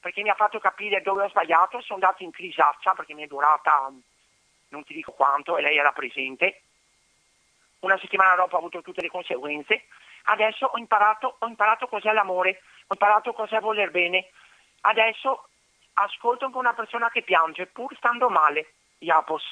perché 0.00 0.22
mi 0.22 0.28
ha 0.28 0.34
fatto 0.34 0.58
capire 0.58 1.00
dove 1.02 1.24
ho 1.24 1.28
sbagliato, 1.28 1.80
sono 1.80 1.98
andato 2.00 2.22
in 2.22 2.30
crisaccia 2.30 2.92
perché 2.92 3.14
mi 3.14 3.24
è 3.24 3.26
durata 3.26 3.90
non 4.68 4.84
ti 4.84 4.94
dico 4.94 5.12
quanto 5.12 5.56
e 5.56 5.62
lei 5.62 5.76
era 5.76 5.92
presente. 5.92 6.62
Una 7.80 7.98
settimana 7.98 8.34
dopo 8.34 8.56
ho 8.56 8.58
avuto 8.58 8.82
tutte 8.82 9.02
le 9.02 9.08
conseguenze. 9.08 9.84
Adesso 10.28 10.66
ho 10.66 10.78
imparato, 10.78 11.36
ho 11.38 11.46
imparato 11.46 11.86
cos'è 11.86 12.12
l'amore, 12.12 12.62
ho 12.86 12.94
imparato 12.94 13.32
cos'è 13.32 13.60
voler 13.60 13.90
bene. 13.90 14.30
Adesso 14.82 15.48
ascolto 15.94 16.46
anche 16.46 16.58
una 16.58 16.74
persona 16.74 17.10
che 17.10 17.22
piange 17.22 17.66
pur 17.66 17.94
stando 17.96 18.28
male 18.28 18.74
Iapos, 18.98 19.42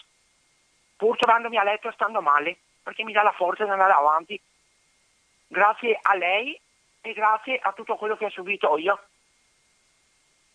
pur 0.96 1.16
trovandomi 1.16 1.58
a 1.58 1.64
letto 1.64 1.90
stando 1.92 2.20
male, 2.20 2.58
perché 2.82 3.04
mi 3.04 3.12
dà 3.12 3.22
la 3.22 3.32
forza 3.32 3.64
di 3.64 3.70
andare 3.70 3.92
avanti. 3.92 4.40
Grazie 5.46 5.98
a 6.00 6.16
lei 6.16 6.58
e 7.00 7.12
grazie 7.12 7.58
a 7.58 7.72
tutto 7.72 7.96
quello 7.96 8.16
che 8.16 8.24
ho 8.24 8.30
subito 8.30 8.76
io. 8.78 8.98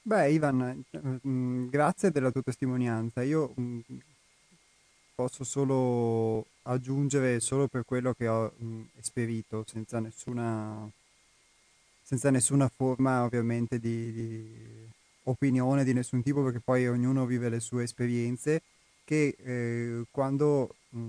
Beh, 0.01 0.31
Ivan, 0.31 0.83
mm, 1.27 1.69
grazie 1.69 2.09
della 2.09 2.31
tua 2.31 2.41
testimonianza. 2.41 3.21
Io 3.21 3.53
mm, 3.59 3.79
posso 5.19 5.43
solo 5.43 6.45
aggiungere 6.61 7.41
solo 7.41 7.67
per 7.67 7.83
quello 7.83 8.13
che 8.13 8.29
ho 8.29 8.53
mm, 8.63 8.83
esperito, 8.99 9.65
senza 9.67 9.99
nessuna, 9.99 10.89
senza 12.01 12.29
nessuna 12.29 12.69
forma 12.69 13.25
ovviamente 13.25 13.79
di, 13.79 14.13
di 14.13 14.87
opinione 15.23 15.83
di 15.83 15.91
nessun 15.91 16.23
tipo, 16.23 16.41
perché 16.41 16.61
poi 16.61 16.87
ognuno 16.87 17.25
vive 17.25 17.49
le 17.49 17.59
sue 17.59 17.83
esperienze 17.83 18.61
che 19.03 19.35
eh, 19.43 20.03
quando 20.09 20.73
mh, 20.91 20.99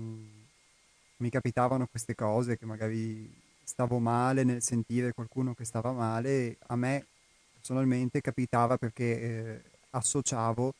mi 1.17 1.29
capitavano 1.29 1.87
queste 1.87 2.13
cose, 2.13 2.57
che 2.57 2.65
magari 2.65 3.31
stavo 3.63 3.99
male 3.99 4.43
nel 4.43 4.61
sentire 4.61 5.13
qualcuno 5.13 5.53
che 5.53 5.63
stava 5.63 5.93
male, 5.93 6.57
a 6.67 6.75
me 6.75 7.05
personalmente 7.53 8.19
capitava 8.19 8.77
perché 8.77 9.21
eh, 9.21 9.61
associavo 9.91 10.73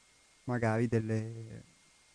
magari 0.43 0.87
delle, 0.87 1.63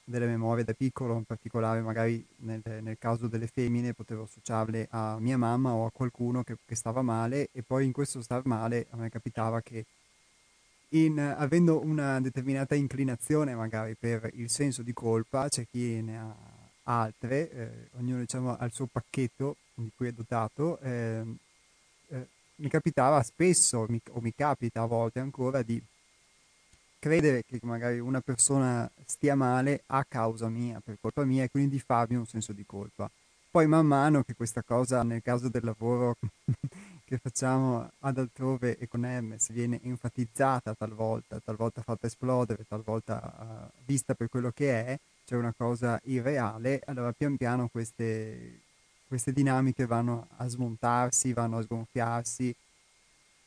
delle, 0.06 0.26
memorie 0.26 0.64
da 0.64 0.72
piccolo, 0.72 1.16
in 1.16 1.24
particolare 1.24 1.80
magari 1.80 2.24
nel, 2.38 2.62
nel, 2.64 2.96
caso 2.98 3.26
delle 3.26 3.46
femmine 3.48 3.92
potevo 3.92 4.22
associarle 4.22 4.86
a 4.90 5.18
mia 5.18 5.36
mamma 5.36 5.72
o 5.72 5.86
a 5.86 5.90
qualcuno 5.90 6.42
che, 6.42 6.56
che 6.64 6.74
stava 6.74 7.02
male 7.02 7.48
e 7.52 7.62
poi 7.62 7.84
in 7.84 7.92
questo 7.92 8.22
star 8.22 8.46
male 8.46 8.86
a 8.90 8.96
me 8.96 9.10
capitava 9.10 9.60
che 9.60 9.84
in, 10.90 11.18
avendo 11.18 11.82
una 11.82 12.20
determinata 12.20 12.74
inclinazione 12.74 13.54
magari 13.54 13.96
per 13.98 14.30
il 14.34 14.48
senso 14.48 14.82
di 14.82 14.92
colpa, 14.92 15.48
c'è 15.48 15.66
chi 15.68 16.00
ne 16.00 16.18
ha 16.18 16.34
altre, 16.84 17.50
eh, 17.50 17.88
ognuno 17.98 18.20
diciamo 18.20 18.56
ha 18.56 18.64
il 18.64 18.72
suo 18.72 18.86
pacchetto 18.86 19.56
di 19.74 19.90
cui 19.94 20.08
è 20.08 20.12
dotato, 20.12 20.78
eh, 20.80 21.22
eh, 22.08 22.26
mi 22.56 22.68
capitava 22.68 23.22
spesso, 23.22 23.86
mi, 23.88 24.00
o 24.12 24.20
mi 24.20 24.32
capita 24.34 24.82
a 24.82 24.86
volte 24.86 25.18
ancora, 25.20 25.62
di 25.62 25.82
credere 26.98 27.44
che 27.44 27.58
magari 27.62 27.98
una 27.98 28.20
persona 28.20 28.90
stia 29.04 29.34
male 29.34 29.82
a 29.86 30.04
causa 30.04 30.48
mia, 30.48 30.80
per 30.84 30.98
colpa 31.00 31.24
mia, 31.24 31.44
e 31.44 31.50
quindi 31.50 31.78
farmi 31.78 32.16
un 32.16 32.26
senso 32.26 32.52
di 32.52 32.64
colpa. 32.66 33.10
Poi 33.50 33.66
man 33.66 33.86
mano 33.86 34.22
che 34.22 34.34
questa 34.34 34.62
cosa, 34.62 35.02
nel 35.02 35.22
caso 35.22 35.48
del 35.48 35.64
lavoro 35.64 36.16
che 37.06 37.18
facciamo 37.18 37.90
ad 38.00 38.18
altrove 38.18 38.76
e 38.76 38.86
con 38.86 39.04
Hermes, 39.04 39.50
viene 39.50 39.80
enfatizzata 39.82 40.74
talvolta, 40.74 41.40
talvolta 41.42 41.80
fatta 41.80 42.06
esplodere, 42.06 42.66
talvolta 42.68 43.70
uh, 43.72 43.82
vista 43.86 44.14
per 44.14 44.28
quello 44.28 44.50
che 44.50 44.84
è, 44.84 44.98
cioè 45.24 45.38
una 45.38 45.54
cosa 45.56 45.98
irreale, 46.04 46.82
allora 46.84 47.12
pian 47.12 47.36
piano 47.36 47.68
queste, 47.68 48.60
queste 49.08 49.32
dinamiche 49.32 49.86
vanno 49.86 50.28
a 50.36 50.46
smontarsi, 50.48 51.32
vanno 51.32 51.58
a 51.58 51.62
sgonfiarsi, 51.62 52.54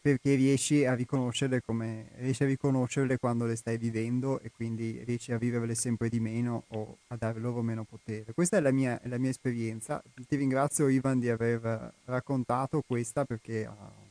perché 0.01 0.35
riesci 0.35 0.85
a 0.85 0.93
riconoscerle 0.95 1.61
come 1.61 2.09
riesci 2.17 2.43
a 2.43 2.47
riconoscerle 2.47 3.17
quando 3.17 3.45
le 3.45 3.55
stai 3.55 3.77
vivendo 3.77 4.39
e 4.39 4.51
quindi 4.51 5.03
riesci 5.05 5.31
a 5.31 5.37
viverle 5.37 5.75
sempre 5.75 6.09
di 6.09 6.19
meno 6.19 6.63
o 6.69 6.97
a 7.07 7.15
dare 7.17 7.39
loro 7.39 7.61
meno 7.61 7.83
potere. 7.83 8.33
Questa 8.33 8.57
è 8.57 8.61
la 8.61 8.71
mia, 8.71 8.99
la 9.03 9.17
mia 9.17 9.29
esperienza. 9.29 10.01
Ti 10.27 10.35
ringrazio 10.35 10.87
Ivan 10.87 11.19
di 11.19 11.29
aver 11.29 11.93
raccontato 12.05 12.81
questa 12.85 13.25
perché 13.25 13.67
uh, 13.67 14.07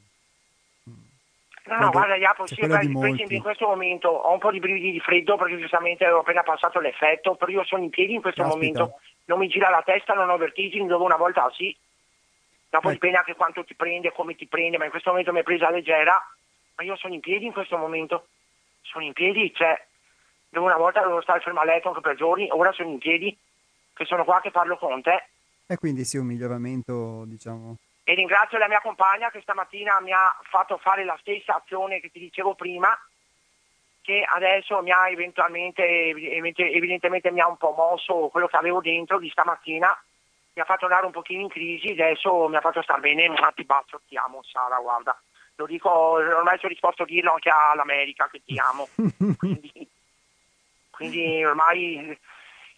No, 1.68 1.78
no, 1.80 1.90
guarda 1.90 2.16
Iapo, 2.16 2.46
sì, 2.46 2.54
per, 2.54 2.82
in 2.82 3.42
questo 3.42 3.66
momento 3.66 4.08
ho 4.08 4.32
un 4.32 4.38
po' 4.38 4.50
di 4.50 4.58
brividi 4.58 4.90
di 4.90 5.00
freddo 5.00 5.36
perché 5.36 5.58
giustamente 5.58 6.04
avevo 6.04 6.20
appena 6.20 6.42
passato 6.42 6.80
l'effetto, 6.80 7.34
però 7.34 7.52
io 7.52 7.64
sono 7.64 7.82
in 7.82 7.90
piedi 7.90 8.14
in 8.14 8.22
questo 8.22 8.42
Caspita. 8.42 8.78
momento, 8.78 9.00
non 9.26 9.38
mi 9.38 9.48
gira 9.48 9.68
la 9.68 9.82
testa, 9.84 10.14
non 10.14 10.30
ho 10.30 10.36
vertigini, 10.38 10.86
dove 10.86 11.04
una 11.04 11.16
volta 11.16 11.50
sì, 11.54 11.76
Dopo 12.70 12.88
eh. 12.88 12.92
dipende 12.92 13.18
anche 13.18 13.34
quanto 13.34 13.64
ti 13.64 13.74
prende, 13.74 14.12
come 14.12 14.34
ti 14.34 14.46
prende, 14.46 14.78
ma 14.78 14.84
in 14.84 14.90
questo 14.90 15.10
momento 15.10 15.32
mi 15.32 15.40
è 15.40 15.42
presa 15.42 15.70
leggera, 15.70 16.20
ma 16.76 16.84
io 16.84 16.96
sono 16.96 17.14
in 17.14 17.20
piedi 17.20 17.46
in 17.46 17.52
questo 17.52 17.76
momento. 17.76 18.28
Sono 18.82 19.04
in 19.04 19.12
piedi, 19.12 19.52
cioè, 19.54 19.86
dove 20.48 20.66
una 20.66 20.76
volta 20.76 21.00
dovevo 21.00 21.22
stare 21.22 21.40
fermo 21.40 21.60
a 21.60 21.64
letto 21.64 21.88
anche 21.88 22.00
per 22.00 22.16
giorni, 22.16 22.48
ora 22.50 22.72
sono 22.72 22.90
in 22.90 22.98
piedi, 22.98 23.36
che 23.94 24.04
sono 24.04 24.24
qua 24.24 24.40
che 24.40 24.50
parlo 24.50 24.76
con 24.76 25.02
te. 25.02 25.28
E 25.66 25.76
quindi 25.76 26.04
sì, 26.04 26.16
un 26.16 26.26
miglioramento, 26.26 27.24
diciamo. 27.26 27.76
E 28.04 28.14
ringrazio 28.14 28.56
la 28.56 28.68
mia 28.68 28.80
compagna 28.80 29.30
che 29.30 29.42
stamattina 29.42 30.00
mi 30.00 30.12
ha 30.12 30.34
fatto 30.44 30.78
fare 30.78 31.04
la 31.04 31.16
stessa 31.20 31.56
azione 31.56 32.00
che 32.00 32.10
ti 32.10 32.18
dicevo 32.18 32.54
prima, 32.54 32.88
che 34.00 34.24
adesso 34.26 34.80
mi 34.80 34.90
ha 34.90 35.10
eventualmente, 35.10 35.84
evidentemente 35.84 37.30
mi 37.30 37.40
ha 37.40 37.48
un 37.48 37.58
po' 37.58 37.74
mosso 37.76 38.28
quello 38.28 38.46
che 38.46 38.56
avevo 38.56 38.80
dentro 38.80 39.18
di 39.18 39.28
stamattina 39.28 39.94
mi 40.58 40.64
ha 40.64 40.66
fatto 40.66 40.86
andare 40.86 41.06
un 41.06 41.12
pochino 41.12 41.42
in 41.42 41.48
crisi, 41.48 41.92
adesso 41.92 42.48
mi 42.48 42.56
ha 42.56 42.60
fatto 42.60 42.82
stare 42.82 42.98
bene, 43.00 43.28
ma 43.28 43.52
ti 43.54 43.62
bacio, 43.62 44.00
ti 44.08 44.16
amo 44.16 44.42
Sara, 44.42 44.80
guarda. 44.80 45.16
Lo 45.54 45.66
dico, 45.66 45.88
ormai 45.88 46.58
sono 46.58 46.72
disposto 46.72 47.04
a 47.04 47.06
dirlo 47.06 47.34
anche 47.34 47.48
all'America 47.48 48.28
che 48.28 48.42
ti 48.44 48.58
amo. 48.58 48.88
quindi, 49.38 49.88
quindi 50.90 51.44
ormai 51.44 52.18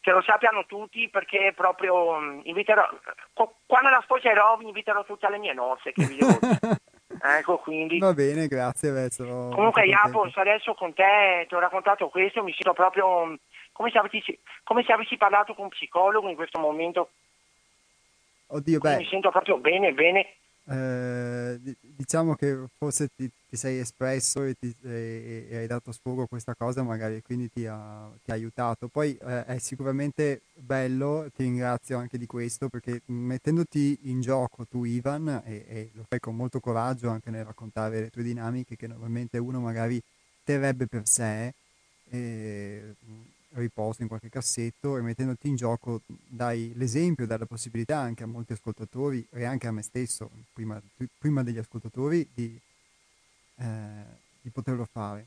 che 0.02 0.10
lo 0.10 0.20
sappiano 0.20 0.66
tutti 0.66 1.08
perché 1.08 1.54
proprio 1.56 2.18
mm, 2.20 2.40
inviterò, 2.44 2.86
quando 3.64 3.88
la 3.88 4.00
sposerò 4.02 4.58
vi 4.58 4.66
inviterò 4.66 5.02
tutti 5.04 5.24
alle 5.24 5.38
mie 5.38 5.54
nozze 5.54 5.92
che 5.92 6.04
vi 6.04 6.16
devo 6.16 6.38
Ecco, 7.22 7.58
quindi. 7.58 7.98
Va 7.98 8.14
bene, 8.14 8.46
grazie. 8.46 8.92
Verso, 8.92 9.24
Comunque, 9.52 9.84
Japos, 9.84 10.34
adesso 10.36 10.74
con 10.74 10.94
te 10.94 11.44
ti 11.48 11.54
ho 11.54 11.58
raccontato 11.58 12.08
questo, 12.08 12.42
mi 12.42 12.52
sento 12.52 12.72
proprio 12.72 13.26
mm, 13.26 13.34
come 13.72 13.90
se 13.90 13.98
avessi, 13.98 14.38
come 14.64 14.84
se 14.84 14.92
avessi 14.92 15.16
parlato 15.16 15.54
con 15.54 15.64
un 15.64 15.70
psicologo 15.70 16.28
in 16.28 16.36
questo 16.36 16.58
momento. 16.58 17.10
Oddio, 18.52 18.78
beh. 18.78 18.96
Mi 18.96 19.06
sento 19.06 19.30
proprio 19.30 19.58
bene, 19.58 19.92
bene. 19.92 20.26
Eh, 20.70 21.58
diciamo 21.80 22.34
che 22.34 22.56
forse 22.78 23.08
ti, 23.16 23.28
ti 23.48 23.56
sei 23.56 23.78
espresso 23.78 24.44
e, 24.44 24.54
ti, 24.54 24.72
e, 24.84 25.48
e, 25.50 25.56
hai 25.56 25.66
dato 25.66 25.90
sfogo 25.90 26.22
a 26.22 26.28
questa 26.28 26.54
cosa, 26.54 26.82
magari 26.82 27.22
quindi 27.22 27.50
ti 27.50 27.66
ha, 27.66 28.08
ti 28.22 28.30
ha 28.30 28.34
aiutato. 28.34 28.88
Poi 28.88 29.16
eh, 29.20 29.44
è 29.46 29.58
sicuramente 29.58 30.42
bello, 30.54 31.28
ti 31.34 31.42
ringrazio 31.42 31.98
anche 31.98 32.18
di 32.18 32.26
questo, 32.26 32.68
perché 32.68 33.02
mettendoti 33.06 33.98
in 34.04 34.20
gioco 34.20 34.64
tu, 34.66 34.84
Ivan, 34.84 35.42
e, 35.44 35.64
e 35.66 35.90
lo 35.94 36.04
fai 36.08 36.20
con 36.20 36.36
molto 36.36 36.60
coraggio 36.60 37.08
anche 37.08 37.30
nel 37.30 37.44
raccontare 37.44 38.00
le 38.00 38.10
tue 38.10 38.22
dinamiche 38.22 38.76
che 38.76 38.86
normalmente 38.86 39.38
uno 39.38 39.60
magari 39.60 40.00
terrebbe 40.44 40.86
per 40.86 41.06
sé. 41.06 41.52
E, 42.10 42.94
riposto 43.54 44.02
in 44.02 44.08
qualche 44.08 44.28
cassetto 44.28 44.96
e 44.96 45.02
mettendoti 45.02 45.48
in 45.48 45.56
gioco 45.56 46.00
dai 46.06 46.72
l'esempio, 46.76 47.26
dai 47.26 47.38
la 47.38 47.46
possibilità 47.46 47.98
anche 47.98 48.22
a 48.22 48.26
molti 48.26 48.52
ascoltatori 48.52 49.26
e 49.32 49.44
anche 49.44 49.66
a 49.66 49.72
me 49.72 49.82
stesso, 49.82 50.30
prima, 50.52 50.80
prima 51.18 51.42
degli 51.42 51.58
ascoltatori, 51.58 52.28
di, 52.32 52.58
eh, 53.58 54.04
di, 54.40 54.50
poterlo 54.50 54.84
fare. 54.84 55.26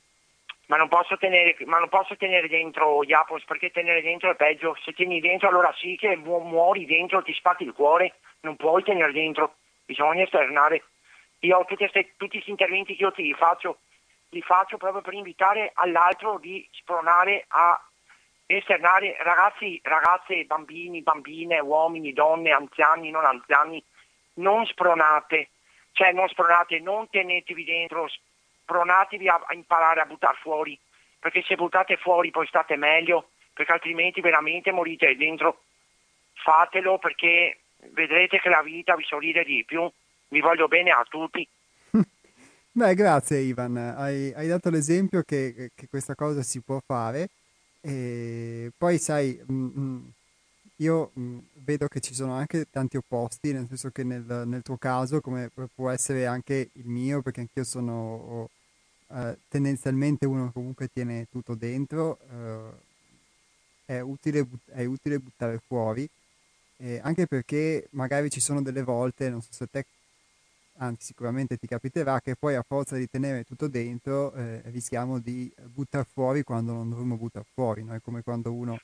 Ma 0.67 0.78
non, 0.78 0.88
posso 0.88 1.17
tenere, 1.17 1.57
ma 1.65 1.80
non 1.80 1.89
posso 1.89 2.15
tenere 2.15 2.47
dentro 2.47 3.03
Japos 3.03 3.43
perché 3.45 3.71
tenere 3.71 4.01
dentro 4.01 4.32
è 4.32 4.36
peggio. 4.36 4.76
Se 4.84 4.93
tieni 4.93 5.19
dentro 5.19 5.49
allora 5.49 5.74
sì 5.78 5.97
che 5.97 6.15
muori 6.15 6.86
dentro, 6.86 7.21
ti 7.21 7.34
spatti 7.34 7.63
il 7.63 7.74
cuore, 7.74 8.15
non 8.41 8.55
puoi 8.55 8.84
tenere 8.84 9.11
dentro, 9.11 9.55
bisogna 9.86 10.24
esternare. 10.24 10.84
Io 11.39 11.65
tutti 11.65 11.86
questi 11.86 12.49
interventi 12.49 12.95
che 12.95 13.03
io 13.03 13.11
ti 13.11 13.34
faccio, 13.34 13.80
li 14.30 14.41
faccio 14.41 14.78
proprio 14.78 15.01
per 15.01 15.13
invitare 15.13 15.71
all'altro 15.76 16.39
di 16.39 16.65
spronare 16.71 17.43
a 17.49 17.88
esternare 18.46 19.16
ragazzi, 19.20 19.80
ragazze, 19.84 20.44
bambini, 20.46 21.02
bambine, 21.02 21.60
uomini, 21.60 22.14
donne, 22.14 22.52
anziani, 22.52 23.10
non 23.10 23.26
anziani, 23.26 23.84
non 24.36 24.66
spronate, 24.66 25.50
cioè 25.91 26.12
non 26.12 26.28
spronate, 26.28 26.80
non 26.80 27.10
tenetevi 27.10 27.64
dentro, 27.64 28.08
spronatevi 28.64 29.28
a, 29.28 29.41
a 29.46 29.54
imparare 29.54 30.02
a 30.02 30.06
buttare 30.06 30.38
fuori, 30.41 30.78
perché 31.20 31.44
se 31.44 31.56
buttate 31.56 31.98
fuori 31.98 32.32
poi 32.32 32.48
state 32.48 32.76
meglio, 32.76 33.30
perché 33.54 33.72
altrimenti 33.72 34.22
veramente 34.22 34.72
morite 34.72 35.16
dentro. 35.16 35.62
Fatelo 36.34 36.98
perché 36.98 37.60
vedrete 37.91 38.39
che 38.39 38.50
la 38.50 38.62
vita 38.62 38.96
vi 38.96 39.04
sorride 39.04 39.44
di 39.44 39.64
più. 39.66 39.89
Vi 40.28 40.39
voglio 40.39 40.68
bene 40.68 40.89
a 40.89 41.06
tutti. 41.08 41.48
Beh, 42.72 42.96
grazie 42.96 43.38
Ivan, 43.38 43.78
hai, 43.78 44.34
hai 44.34 44.48
dato 44.48 44.72
l'esempio 44.72 45.22
che, 45.22 45.70
che 45.76 45.88
questa 45.88 46.16
cosa 46.16 46.41
si 46.41 46.62
può 46.64 46.80
fare 46.84 47.30
e 47.86 48.71
poi 48.77 48.97
sai, 48.97 49.38
mh, 49.45 49.53
mm, 49.53 49.71
mm, 49.77 50.07
io 50.77 51.11
mh, 51.13 51.21
mm, 51.21 51.39
vedo 51.65 51.88
che 51.88 51.99
ci 51.99 52.13
sono 52.13 52.31
anche 52.34 52.69
tanti 52.69 52.95
opposti, 52.95 53.51
nel 53.51 53.67
senso 53.67 53.89
che 53.89 54.03
nel, 54.03 54.43
nel 54.45 54.61
tuo 54.61 54.77
caso, 54.77 55.19
come 55.19 55.51
può 55.75 55.89
essere 55.89 56.25
anche 56.25 56.69
il 56.73 56.88
mio, 56.88 57.21
perché 57.21 57.41
anch'io 57.41 57.65
sono 57.65 58.49
eh, 59.09 59.38
tendenzialmente 59.49 60.25
uno 60.25 60.45
che 60.47 60.53
comunque 60.53 60.88
tiene 60.88 61.27
tutto 61.29 61.55
dentro, 61.55 62.19
eh, 62.31 63.95
è, 63.97 63.99
utile, 63.99 64.47
è 64.67 64.86
utile 64.86 65.19
buttare 65.19 65.59
fuori, 65.67 66.07
eh, 66.77 66.99
anche 67.03 67.27
perché 67.27 67.88
magari 67.91 68.29
ci 68.29 68.39
sono 68.39 68.61
delle 68.61 68.84
volte, 68.84 69.29
non 69.29 69.41
so 69.41 69.49
se 69.51 69.67
te 69.69 69.86
anzi 70.78 71.05
sicuramente 71.05 71.57
ti 71.57 71.67
capiterà 71.67 72.19
che 72.19 72.36
poi 72.36 72.55
a 72.55 72.63
forza 72.63 72.95
di 72.95 73.07
tenere 73.07 73.43
tutto 73.43 73.67
dentro 73.67 74.34
eh, 74.34 74.61
rischiamo 74.65 75.19
di 75.19 75.53
buttare 75.65 76.05
fuori 76.05 76.43
quando 76.43 76.74
non 76.74 76.89
dovremmo 76.89 77.17
buttare 77.17 77.45
fuori, 77.53 77.84
no? 77.84 77.93
è 77.93 78.01
come 78.01 78.24
quando 78.24 78.53
uno, 78.53 78.78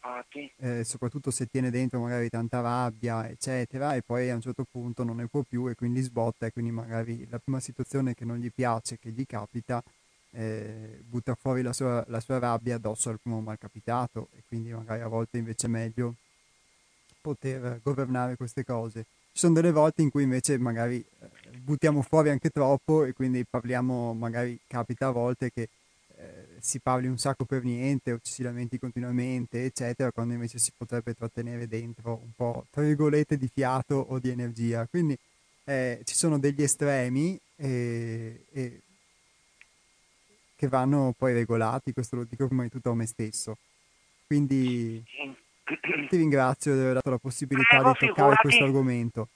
eh, 0.57 0.83
soprattutto 0.83 1.31
se 1.31 1.47
tiene 1.47 1.71
dentro 1.71 1.99
magari 1.99 2.29
tanta 2.29 2.61
rabbia 2.61 3.27
eccetera 3.27 3.95
e 3.95 4.01
poi 4.03 4.29
a 4.29 4.35
un 4.35 4.41
certo 4.41 4.65
punto 4.69 5.03
non 5.03 5.17
ne 5.17 5.27
può 5.27 5.43
più 5.43 5.67
e 5.67 5.75
quindi 5.75 6.01
sbotta 6.01 6.45
e 6.45 6.51
quindi 6.51 6.71
magari 6.71 7.27
la 7.29 7.39
prima 7.39 7.59
situazione 7.59 8.13
che 8.13 8.25
non 8.25 8.37
gli 8.37 8.51
piace, 8.53 8.97
che 8.99 9.09
gli 9.09 9.25
capita, 9.25 9.83
eh, 10.31 11.01
butta 11.03 11.35
fuori 11.35 11.61
la 11.61 11.73
sua, 11.73 12.03
la 12.07 12.19
sua 12.19 12.39
rabbia 12.39 12.75
addosso 12.75 13.09
al 13.09 13.19
primo 13.19 13.41
malcapitato 13.41 14.29
e 14.35 14.43
quindi 14.47 14.71
magari 14.71 15.01
a 15.01 15.07
volte 15.07 15.37
invece 15.37 15.67
è 15.67 15.69
meglio 15.69 16.15
poter 17.21 17.79
governare 17.83 18.35
queste 18.35 18.63
cose. 18.63 19.05
Sono 19.39 19.53
delle 19.53 19.71
volte 19.71 20.01
in 20.01 20.09
cui 20.09 20.23
invece 20.23 20.57
magari 20.57 20.97
eh, 20.97 21.57
buttiamo 21.59 22.01
fuori 22.01 22.29
anche 22.29 22.49
troppo 22.49 23.05
e 23.05 23.13
quindi 23.13 23.45
parliamo, 23.45 24.13
magari 24.13 24.59
capita 24.67 25.07
a 25.07 25.11
volte 25.11 25.49
che 25.49 25.69
eh, 26.17 26.57
si 26.59 26.81
parli 26.81 27.07
un 27.07 27.17
sacco 27.17 27.45
per 27.45 27.63
niente 27.63 28.11
o 28.11 28.19
ci 28.21 28.33
si 28.33 28.43
lamenti 28.43 28.77
continuamente, 28.77 29.63
eccetera, 29.63 30.11
quando 30.11 30.33
invece 30.33 30.59
si 30.59 30.73
potrebbe 30.75 31.13
trattenere 31.13 31.69
dentro 31.69 32.19
un 32.21 32.31
po', 32.35 32.65
tra 32.69 32.81
virgolette, 32.81 33.37
di 33.37 33.47
fiato 33.47 33.95
o 34.09 34.19
di 34.19 34.27
energia. 34.27 34.85
Quindi 34.87 35.17
eh, 35.63 36.01
ci 36.03 36.15
sono 36.15 36.37
degli 36.37 36.61
estremi 36.61 37.39
e, 37.55 38.43
e 38.51 38.81
che 40.53 40.67
vanno 40.67 41.15
poi 41.17 41.31
regolati, 41.31 41.93
questo 41.93 42.17
lo 42.17 42.25
dico 42.25 42.45
prima 42.45 42.63
di 42.63 42.69
tutto 42.69 42.89
a 42.89 42.95
me 42.95 43.05
stesso. 43.05 43.57
Quindi 44.27 45.01
ti 46.09 46.17
ringrazio 46.17 46.73
di 46.73 46.81
aver 46.81 46.93
dato 46.93 47.09
la 47.09 47.17
possibilità 47.17 47.75
eh, 47.75 47.77
di 47.77 47.83
toccare 47.83 48.07
figurati. 48.13 48.41
questo 48.41 48.63
argomento. 48.63 49.27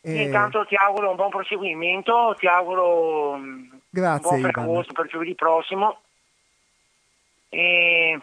E... 0.00 0.22
Intanto 0.24 0.64
ti 0.66 0.76
auguro 0.76 1.10
un 1.10 1.16
buon 1.16 1.30
proseguimento, 1.30 2.36
ti 2.38 2.46
auguro 2.46 3.36
mm, 3.36 3.72
Grazie, 3.88 4.34
un 4.34 4.40
buon 4.40 4.50
agosto 4.54 4.92
per 4.92 5.06
giovedì 5.06 5.34
prossimo. 5.34 6.02
E, 7.48 8.20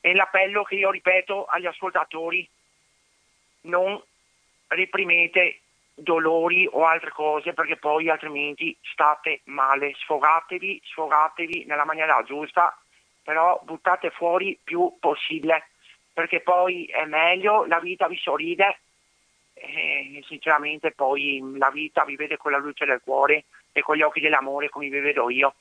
e 0.00 0.14
l'appello 0.14 0.62
che 0.64 0.74
io 0.74 0.90
ripeto 0.90 1.46
agli 1.46 1.66
ascoltatori, 1.66 2.48
non 3.62 4.00
reprimete 4.68 5.60
dolori 5.94 6.68
o 6.70 6.86
altre 6.86 7.10
cose 7.10 7.52
perché 7.52 7.76
poi 7.76 8.08
altrimenti 8.08 8.76
state 8.80 9.40
male, 9.44 9.92
sfogatevi, 9.94 10.80
sfogatevi 10.84 11.64
nella 11.66 11.84
maniera 11.84 12.22
giusta 12.22 12.74
però 13.22 13.60
buttate 13.62 14.10
fuori 14.10 14.58
più 14.62 14.96
possibile, 14.98 15.69
perché 16.12 16.40
poi 16.40 16.84
è 16.86 17.04
meglio, 17.04 17.64
la 17.66 17.80
vita 17.80 18.08
vi 18.08 18.16
sorride 18.16 18.80
e 19.54 20.24
sinceramente 20.26 20.92
poi 20.92 21.42
la 21.58 21.70
vita 21.70 22.04
vi 22.04 22.16
vede 22.16 22.36
con 22.36 22.52
la 22.52 22.58
luce 22.58 22.86
del 22.86 23.00
cuore 23.04 23.44
e 23.72 23.82
con 23.82 23.96
gli 23.96 24.02
occhi 24.02 24.20
dell'amore 24.20 24.68
come 24.68 24.88
vi 24.88 24.98
vedo 24.98 25.28
io. 25.30 25.54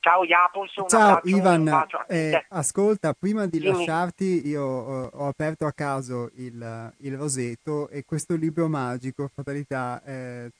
Ciao 0.00 0.22
Japos, 0.26 0.70
Ciao 0.86 1.16
abbraccio, 1.16 1.34
Ivan, 1.34 1.86
eh, 2.08 2.44
ascolta, 2.50 3.14
prima 3.14 3.46
di 3.46 3.58
Dimmi. 3.58 3.72
lasciarti 3.72 4.46
io 4.46 4.62
ho, 4.62 5.06
ho, 5.06 5.28
aperto 5.28 5.64
a 5.64 5.72
caso 5.72 6.30
il, 6.34 6.92
il, 6.98 7.16
roseto 7.16 7.88
e 7.88 8.04
questo 8.04 8.36
libro 8.36 8.68
magico, 8.68 9.30
fatalità, 9.32 10.02
eh, 10.04 10.50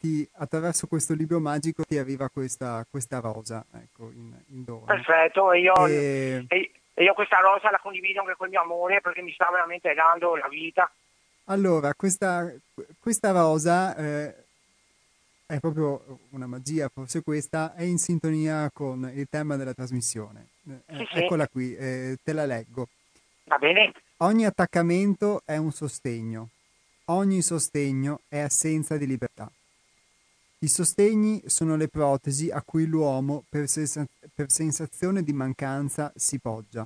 ti, 0.00 0.28
attraverso 0.38 0.88
questo 0.88 1.14
libro 1.14 1.38
magico 1.38 1.84
ti 1.84 1.96
arriva 1.96 2.28
questa, 2.28 2.84
questa 2.90 3.20
rosa, 3.20 3.64
ecco, 3.72 4.10
in, 4.10 4.32
in 4.48 4.64
dono. 4.64 4.86
Perfetto, 4.86 5.52
e 5.52 5.60
io, 5.60 5.86
e... 5.86 6.44
E 6.48 6.70
io 7.02 7.14
questa 7.14 7.38
rosa 7.38 7.70
la 7.70 7.78
condivido 7.78 8.20
anche 8.20 8.34
con 8.36 8.46
il 8.46 8.52
mio 8.52 8.62
amore 8.62 9.00
perché 9.00 9.22
mi 9.22 9.32
sta 9.32 9.50
veramente 9.50 9.92
dando 9.94 10.36
la 10.36 10.48
vita. 10.48 10.90
Allora, 11.44 11.94
questa, 11.94 12.52
questa 12.98 13.32
rosa... 13.32 13.96
Eh, 13.96 14.46
è 15.48 15.60
proprio 15.60 16.18
una 16.32 16.46
magia, 16.46 16.90
forse 16.90 17.22
questa, 17.22 17.74
è 17.74 17.82
in 17.82 17.96
sintonia 17.96 18.70
con 18.70 19.10
il 19.14 19.26
tema 19.30 19.56
della 19.56 19.72
trasmissione. 19.72 20.48
Eh, 20.68 21.06
sì, 21.10 21.20
eccola 21.20 21.48
qui, 21.48 21.74
eh, 21.74 22.18
te 22.22 22.34
la 22.34 22.44
leggo. 22.44 22.88
Va 23.44 23.56
bene. 23.56 23.94
Ogni 24.18 24.44
attaccamento 24.44 25.40
è 25.46 25.56
un 25.56 25.70
sostegno, 25.70 26.50
ogni 27.06 27.40
sostegno 27.40 28.20
è 28.28 28.40
assenza 28.40 28.98
di 28.98 29.06
libertà. 29.06 29.50
I 30.60 30.66
sostegni 30.66 31.40
sono 31.46 31.76
le 31.76 31.86
protesi 31.86 32.50
a 32.50 32.62
cui 32.62 32.86
l'uomo, 32.86 33.44
per, 33.48 33.68
sens- 33.68 34.04
per 34.34 34.50
sensazione 34.50 35.22
di 35.22 35.32
mancanza, 35.32 36.12
si 36.16 36.40
poggia. 36.40 36.84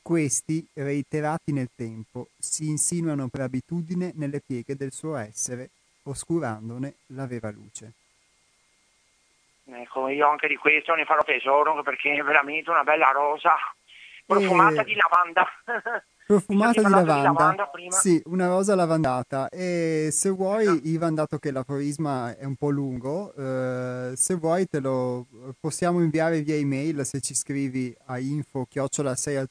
Questi, 0.00 0.64
reiterati 0.74 1.50
nel 1.50 1.70
tempo, 1.74 2.28
si 2.38 2.68
insinuano 2.68 3.26
per 3.26 3.40
abitudine 3.40 4.12
nelle 4.14 4.40
pieghe 4.40 4.76
del 4.76 4.92
suo 4.92 5.16
essere 5.16 5.70
oscurandone 6.04 6.94
la 7.06 7.26
vera 7.26 7.50
luce. 7.50 7.94
Ecco, 9.64 10.06
io 10.06 10.28
anche 10.28 10.46
di 10.46 10.56
questo 10.56 10.94
ne 10.94 11.04
farò 11.04 11.24
tesoro 11.24 11.82
perché 11.82 12.14
è 12.14 12.22
veramente 12.22 12.70
una 12.70 12.84
bella 12.84 13.10
rosa 13.10 13.54
profumata 14.24 14.82
e... 14.82 14.84
di 14.84 14.94
lavanda. 14.94 15.48
Profumata 16.26 16.80
di 16.80 16.88
lavanda, 16.88 17.14
di 17.14 17.22
lavanda 17.22 17.70
sì, 17.88 18.22
una 18.26 18.46
rosa 18.46 18.74
lavandata. 18.74 19.50
E 19.50 20.08
se 20.10 20.30
vuoi, 20.30 20.64
no. 20.64 20.80
Ivan, 20.84 21.14
dato 21.14 21.38
che 21.38 21.50
l'aforisma 21.50 22.34
è 22.36 22.44
un 22.44 22.56
po' 22.56 22.70
lungo, 22.70 23.34
eh, 23.34 24.16
se 24.16 24.34
vuoi 24.36 24.66
te 24.66 24.80
lo 24.80 25.26
possiamo 25.60 26.00
inviare 26.00 26.40
via 26.40 26.54
email 26.54 27.04
se 27.04 27.20
ci 27.20 27.34
scrivi 27.34 27.94
a 28.06 28.18
info 28.18 28.64
chiocciola 28.64 29.14
se, 29.14 29.46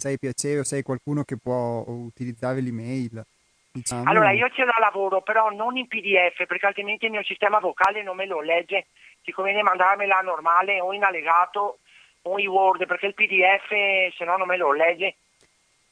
se 0.00 0.08
hai 0.08 0.18
piacere 0.18 0.60
o 0.60 0.64
sei 0.64 0.82
qualcuno 0.82 1.24
che 1.24 1.36
può 1.36 1.84
utilizzare 1.86 2.60
l'email. 2.60 3.22
Diciamo. 3.70 4.08
Allora 4.08 4.30
io 4.30 4.48
ce 4.50 4.64
la 4.64 4.76
lavoro, 4.78 5.20
però 5.20 5.50
non 5.50 5.76
in 5.76 5.88
PDF, 5.88 6.46
perché 6.46 6.66
altrimenti 6.66 7.06
il 7.06 7.10
mio 7.10 7.24
sistema 7.24 7.58
vocale 7.58 8.02
non 8.02 8.16
me 8.16 8.24
lo 8.24 8.40
legge. 8.40 8.86
Ti 9.22 9.32
conviene 9.32 9.62
mandarmela 9.62 10.20
normale 10.20 10.80
o 10.80 10.92
in 10.92 11.02
allegato 11.02 11.78
o 12.22 12.38
in 12.38 12.48
Word, 12.48 12.86
perché 12.86 13.06
il 13.06 13.14
PDF 13.14 13.68
se 14.16 14.24
no 14.24 14.36
non 14.36 14.46
me 14.46 14.56
lo 14.56 14.72
legge. 14.72 15.16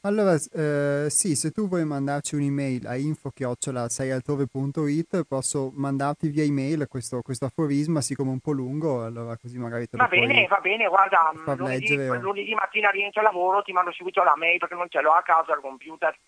Allora, 0.05 0.35
eh, 0.35 1.07
sì, 1.11 1.37
se 1.37 1.53
tu 1.53 1.69
vuoi 1.69 1.85
mandarci 1.85 2.35
un'email 2.35 2.89
a 2.89 2.97
info-seialtrove.it 2.97 5.25
posso 5.29 5.71
mandarti 5.77 6.29
via 6.29 6.43
email 6.43 6.89
questo, 6.89 7.23
questo, 7.23 7.45
aforisma, 7.45 8.01
siccome 8.01 8.31
un 8.31 8.41
po' 8.41 8.51
lungo, 8.51 9.05
allora 9.05 9.37
così 9.37 9.59
magari 9.59 9.87
te 9.87 9.97
lo 9.97 10.03
Va 10.03 10.09
bene, 10.09 10.49
va 10.49 10.59
bene, 10.59 10.89
guarda, 10.89 11.31
lunedì, 11.55 11.95
lunedì, 12.19 12.53
mattina 12.53 12.91
rientro 12.91 13.21
al 13.21 13.27
lavoro, 13.27 13.63
ti 13.63 13.71
mando 13.71 13.93
subito 13.93 14.25
la 14.25 14.35
mail 14.35 14.59
perché 14.59 14.75
non 14.75 14.89
ce 14.89 15.01
l'ho 15.01 15.13
a 15.13 15.23
casa 15.23 15.53
al 15.53 15.61
computer. 15.61 16.19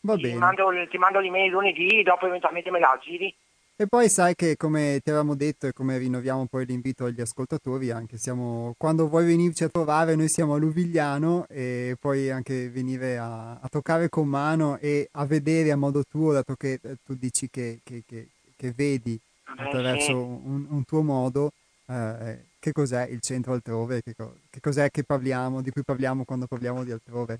Va 0.00 0.16
ti 0.16 0.22
bene. 0.22 0.38
Mando, 0.38 0.72
ti 0.90 0.98
mando 0.98 1.20
l'email 1.20 1.52
lunedì, 1.52 2.02
dopo 2.02 2.26
eventualmente 2.26 2.72
me 2.72 2.80
la 2.80 2.98
giri. 3.00 3.32
E 3.80 3.86
poi 3.86 4.08
sai 4.08 4.34
che 4.34 4.56
come 4.56 4.98
ti 5.04 5.10
avevamo 5.10 5.36
detto 5.36 5.68
e 5.68 5.72
come 5.72 5.98
rinnoviamo 5.98 6.46
poi 6.46 6.66
l'invito 6.66 7.04
agli 7.04 7.20
ascoltatori, 7.20 7.92
anche 7.92 8.16
siamo, 8.16 8.74
quando 8.76 9.08
vuoi 9.08 9.24
venirci 9.24 9.62
a 9.62 9.68
trovare 9.68 10.16
noi 10.16 10.28
siamo 10.28 10.54
a 10.54 10.58
Luvigliano 10.58 11.46
e 11.48 11.96
puoi 12.00 12.28
anche 12.28 12.70
venire 12.70 13.18
a, 13.18 13.52
a 13.52 13.68
toccare 13.70 14.08
con 14.08 14.26
mano 14.26 14.78
e 14.78 15.08
a 15.12 15.24
vedere 15.26 15.70
a 15.70 15.76
modo 15.76 16.02
tuo, 16.02 16.32
dato 16.32 16.56
che 16.56 16.80
eh, 16.82 16.96
tu 17.06 17.14
dici 17.14 17.48
che, 17.48 17.78
che, 17.84 18.02
che, 18.04 18.26
che 18.56 18.72
vedi 18.72 19.16
attraverso 19.44 20.24
un, 20.24 20.66
un, 20.70 20.84
tuo 20.84 21.02
modo 21.02 21.52
eh, 21.86 22.46
che 22.58 22.72
cos'è 22.72 23.06
il 23.06 23.20
centro 23.20 23.52
altrove, 23.52 24.02
che, 24.02 24.12
che 24.50 24.60
cos'è 24.60 24.90
che 24.90 25.04
parliamo, 25.04 25.62
di 25.62 25.70
cui 25.70 25.84
parliamo 25.84 26.24
quando 26.24 26.48
parliamo 26.48 26.82
di 26.82 26.90
altrove. 26.90 27.38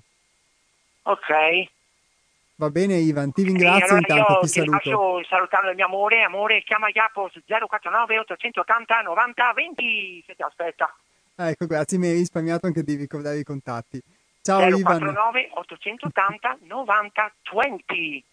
Ok, 1.01 1.67
Va 2.59 2.69
bene 2.69 2.95
Ivan, 2.95 3.31
ti 3.31 3.43
ringrazio 3.43 3.95
allora 3.95 3.99
intanto, 3.99 4.39
ti, 4.41 4.47
ti 4.47 4.59
saluto. 4.59 5.23
salutando 5.29 5.69
il 5.69 5.77
mio 5.77 5.85
amore, 5.85 6.23
amore 6.23 6.61
chiama 6.63 6.89
Iapos 6.93 7.31
049 7.45 8.19
880 8.19 8.99
90 8.99 9.53
20 9.53 10.23
se 10.27 10.35
ti 10.35 10.41
aspetta. 10.41 10.93
ecco, 11.37 11.67
grazie, 11.67 11.97
mi 11.97 12.07
hai 12.07 12.17
risparmiato 12.17 12.65
anche 12.65 12.83
di 12.83 12.95
ricordare 12.95 13.37
i 13.37 13.43
contatti. 13.45 14.01
Ciao 14.41 14.59
049 14.59 15.39
Ivan. 15.39 15.51
880 15.53 16.57
90 16.63 17.33
20. 17.53 18.25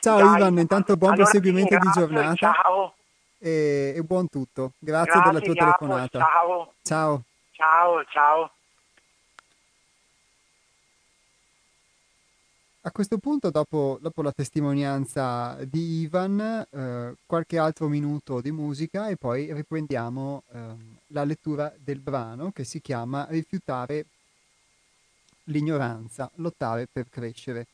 ciao 0.00 0.16
Dai, 0.16 0.36
Ivan, 0.36 0.56
intanto 0.56 0.96
buon 0.96 1.12
allora 1.12 1.28
proseguimento 1.28 1.76
di 1.76 1.90
giornata. 1.92 2.34
Ciao. 2.34 2.94
E, 3.38 3.92
e, 3.94 4.02
buon 4.02 4.26
tutto. 4.30 4.72
Grazie, 4.78 5.20
grazie 5.20 5.32
della 5.32 5.44
tua 5.44 5.54
Iapos, 5.54 5.76
telefonata. 5.76 6.18
Ciao. 6.18 6.72
Ciao. 6.82 7.22
Ciao, 7.52 8.04
ciao. 8.06 8.50
A 12.82 12.92
questo 12.92 13.18
punto, 13.18 13.50
dopo, 13.50 13.98
dopo 14.00 14.22
la 14.22 14.32
testimonianza 14.32 15.54
di 15.66 16.00
Ivan, 16.00 16.40
eh, 16.40 17.14
qualche 17.26 17.58
altro 17.58 17.88
minuto 17.88 18.40
di 18.40 18.50
musica 18.52 19.08
e 19.08 19.16
poi 19.16 19.52
riprendiamo 19.52 20.44
eh, 20.50 20.74
la 21.08 21.24
lettura 21.24 21.70
del 21.76 21.98
brano 21.98 22.52
che 22.52 22.64
si 22.64 22.80
chiama 22.80 23.26
Rifiutare 23.28 24.06
l'ignoranza, 25.44 26.30
lottare 26.36 26.88
per 26.90 27.10
crescere. 27.10 27.66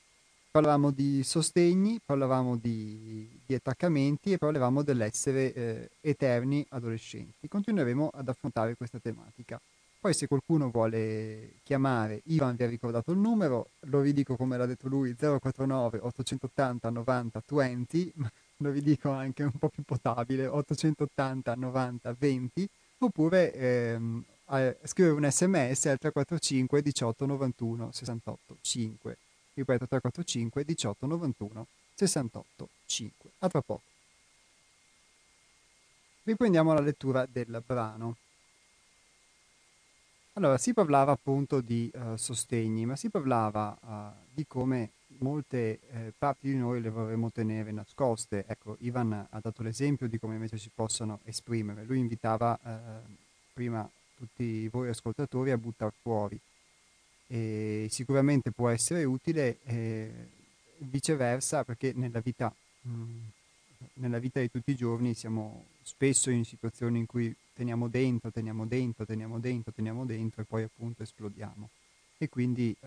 Parlavamo 0.51 0.91
di 0.91 1.23
sostegni, 1.23 2.01
parlavamo 2.05 2.57
di, 2.57 3.29
di 3.47 3.55
attaccamenti 3.55 4.33
e 4.33 4.39
parlavamo 4.39 4.83
dell'essere 4.83 5.53
eh, 5.53 5.91
eterni 6.01 6.67
adolescenti. 6.71 7.47
Continueremo 7.47 8.11
ad 8.13 8.29
affrontare 8.29 8.75
questa 8.75 8.99
tematica. 8.99 9.61
Poi 9.99 10.15
se 10.15 10.29
qualcuno 10.29 10.71
vuole 10.71 11.55
chiamare, 11.63 12.21
Ivan 12.27 12.55
vi 12.55 12.63
ha 12.63 12.69
ricordato 12.69 13.11
il 13.13 13.19
numero, 13.19 13.71
lo 13.81 14.01
ridico 14.01 14.37
come 14.37 14.57
l'ha 14.57 14.67
detto 14.67 14.89
lui, 14.89 15.17
049 15.17 15.99
880 16.01 16.91
90 16.91 17.43
20, 17.47 18.13
lo 18.59 18.71
ridico 18.71 19.11
anche 19.11 19.43
un 19.43 19.53
po' 19.59 19.69
più 19.69 19.83
potabile, 19.83 20.47
880 20.47 21.55
90 21.55 22.15
20, 22.19 22.69
oppure 22.99 23.53
ehm, 23.53 24.25
scrivere 24.85 25.15
un 25.15 25.31
sms 25.31 25.87
al 25.87 25.99
345 25.99 26.83
18 26.83 27.27
91 27.27 27.91
68 27.93 28.57
5. 28.61 29.17
Ripeto 29.55 29.87
345 29.89 30.65
18 30.65 31.07
91 31.07 31.67
68 31.95 32.69
5. 32.87 33.31
A 33.39 33.49
tra 33.49 33.61
poco. 33.63 33.83
Riprendiamo 36.23 36.73
la 36.75 36.81
lettura 36.81 37.27
del 37.31 37.63
brano. 37.65 38.17
Allora, 40.37 40.59
si 40.59 40.74
parlava 40.74 41.12
appunto 41.12 41.62
di 41.62 41.91
uh, 41.95 42.16
sostegni, 42.16 42.84
ma 42.84 42.95
si 42.95 43.09
parlava 43.09 43.74
uh, 43.80 44.24
di 44.34 44.47
come 44.47 44.91
molte 45.18 45.78
eh, 45.91 46.12
parti 46.16 46.49
di 46.49 46.57
noi 46.57 46.82
le 46.82 46.91
vorremmo 46.91 47.30
tenere 47.30 47.72
nascoste. 47.72 48.45
Ecco, 48.47 48.76
Ivan 48.80 49.12
ha 49.12 49.41
dato 49.41 49.62
l'esempio 49.62 50.09
di 50.09 50.18
come 50.18 50.34
invece 50.34 50.59
si 50.59 50.70
possono 50.74 51.20
esprimere. 51.24 51.84
Lui 51.84 52.01
invitava 52.01 52.59
eh, 52.62 52.70
prima 53.55 53.89
tutti 54.14 54.68
voi 54.68 54.91
ascoltatori 54.91 55.53
a 55.53 55.57
buttare 55.57 55.93
fuori 56.03 56.39
e 57.28 57.87
sicuramente 57.91 58.51
può 58.51 58.68
essere 58.68 59.05
utile 59.05 59.59
eh, 59.64 60.28
viceversa 60.78 61.64
perché 61.64 61.93
nella 61.95 62.20
vita, 62.20 62.53
mh, 62.82 62.91
mm, 62.91 63.18
nella 63.95 64.18
vita 64.18 64.41
di 64.41 64.51
tutti 64.51 64.70
i 64.70 64.77
giorni 64.77 65.14
siamo 65.14 65.66
spesso 65.83 66.31
in 66.31 66.45
situazioni 66.45 66.99
in 66.99 67.07
cui 67.07 67.35
teniamo 67.55 67.89
dentro, 67.89 68.31
teniamo 68.31 68.66
dentro, 68.66 69.07
teniamo 69.07 69.39
dentro, 69.39 69.72
teniamo 69.72 70.05
dentro 70.05 70.43
e 70.43 70.45
poi 70.45 70.62
appunto 70.62 71.03
esplodiamo. 71.03 71.70
E 72.18 72.29
quindi 72.29 72.74
eh, 72.81 72.87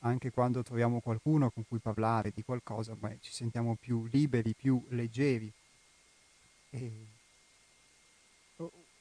anche 0.00 0.30
quando 0.30 0.62
troviamo 0.62 1.00
qualcuno 1.00 1.50
con 1.50 1.64
cui 1.66 1.78
parlare 1.78 2.32
di 2.34 2.42
qualcosa, 2.42 2.94
beh, 2.94 3.18
ci 3.20 3.32
sentiamo 3.32 3.76
più 3.80 4.06
liberi, 4.10 4.54
più 4.54 4.84
leggeri. 4.88 5.52
E 6.70 7.06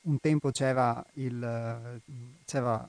un 0.01 0.19
tempo 0.19 0.51
c'era, 0.51 1.03
il, 1.13 2.01
c'era 2.45 2.87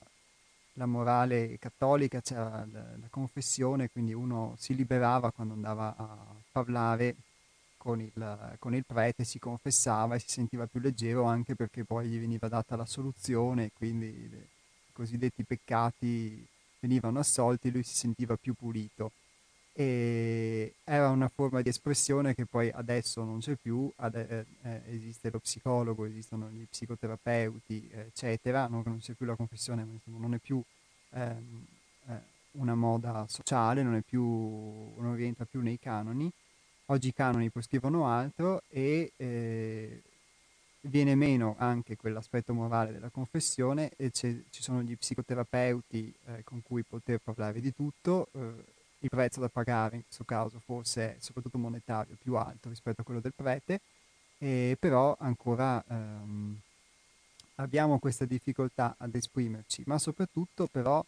la 0.74 0.86
morale 0.86 1.58
cattolica, 1.58 2.20
c'era 2.20 2.66
la, 2.70 2.96
la 2.96 3.08
confessione, 3.10 3.90
quindi 3.90 4.14
uno 4.14 4.54
si 4.58 4.74
liberava 4.74 5.30
quando 5.30 5.54
andava 5.54 5.94
a 5.96 6.16
parlare 6.50 7.16
con 7.82 8.00
il, 8.00 8.56
con 8.60 8.76
il 8.76 8.84
prete, 8.86 9.24
si 9.24 9.40
confessava 9.40 10.14
e 10.14 10.20
si 10.20 10.28
sentiva 10.28 10.68
più 10.68 10.78
leggero 10.78 11.24
anche 11.24 11.56
perché 11.56 11.84
poi 11.84 12.06
gli 12.06 12.20
veniva 12.20 12.46
data 12.46 12.76
la 12.76 12.86
soluzione, 12.86 13.72
quindi 13.74 14.06
i 14.06 14.92
cosiddetti 14.92 15.42
peccati 15.42 16.46
venivano 16.78 17.18
assolti, 17.18 17.72
lui 17.72 17.82
si 17.82 17.96
sentiva 17.96 18.36
più 18.36 18.54
pulito. 18.54 19.10
E 19.72 20.74
era 20.84 21.08
una 21.08 21.28
forma 21.28 21.60
di 21.60 21.70
espressione 21.70 22.36
che 22.36 22.46
poi 22.46 22.70
adesso 22.70 23.24
non 23.24 23.40
c'è 23.40 23.56
più, 23.56 23.90
ade- 23.96 24.46
eh, 24.62 24.82
esiste 24.86 25.30
lo 25.30 25.40
psicologo, 25.40 26.04
esistono 26.04 26.48
gli 26.50 26.64
psicoterapeuti, 26.70 27.88
eccetera, 27.90 28.68
non, 28.68 28.82
non 28.84 28.98
c'è 28.98 29.14
più 29.14 29.26
la 29.26 29.34
confessione, 29.34 29.82
ma 29.82 29.92
insomma 29.92 30.18
non 30.18 30.34
è 30.34 30.38
più 30.38 30.62
ehm, 31.10 31.66
eh, 32.10 32.20
una 32.52 32.76
moda 32.76 33.26
sociale, 33.28 33.82
non, 33.82 34.00
più, 34.06 34.22
non 34.22 35.16
rientra 35.16 35.44
più 35.46 35.60
nei 35.60 35.80
canoni. 35.80 36.32
Oggi 36.92 37.08
i 37.08 37.14
canoni 37.14 37.48
prescrivono 37.48 38.06
altro 38.06 38.64
e 38.68 39.12
eh, 39.16 40.02
viene 40.82 41.14
meno 41.14 41.54
anche 41.56 41.96
quell'aspetto 41.96 42.52
morale 42.52 42.92
della 42.92 43.08
confessione 43.08 43.92
e 43.96 44.10
ci 44.10 44.44
sono 44.50 44.82
gli 44.82 44.94
psicoterapeuti 44.94 46.14
eh, 46.26 46.44
con 46.44 46.60
cui 46.62 46.82
poter 46.82 47.18
parlare 47.18 47.60
di 47.60 47.74
tutto. 47.74 48.28
Eh, 48.32 48.64
il 48.98 49.08
prezzo 49.08 49.40
da 49.40 49.48
pagare 49.48 49.96
in 49.96 50.02
questo 50.02 50.24
caso 50.24 50.60
forse 50.62 51.16
è 51.16 51.16
soprattutto 51.18 51.56
monetario 51.56 52.14
più 52.20 52.34
alto 52.34 52.68
rispetto 52.68 53.00
a 53.00 53.04
quello 53.04 53.20
del 53.20 53.32
prete, 53.34 53.80
però 54.78 55.16
ancora 55.18 55.82
ehm, 55.88 56.60
abbiamo 57.54 57.98
questa 58.00 58.26
difficoltà 58.26 58.96
ad 58.98 59.14
esprimerci, 59.14 59.82
ma 59.86 59.98
soprattutto 59.98 60.66
però 60.66 61.02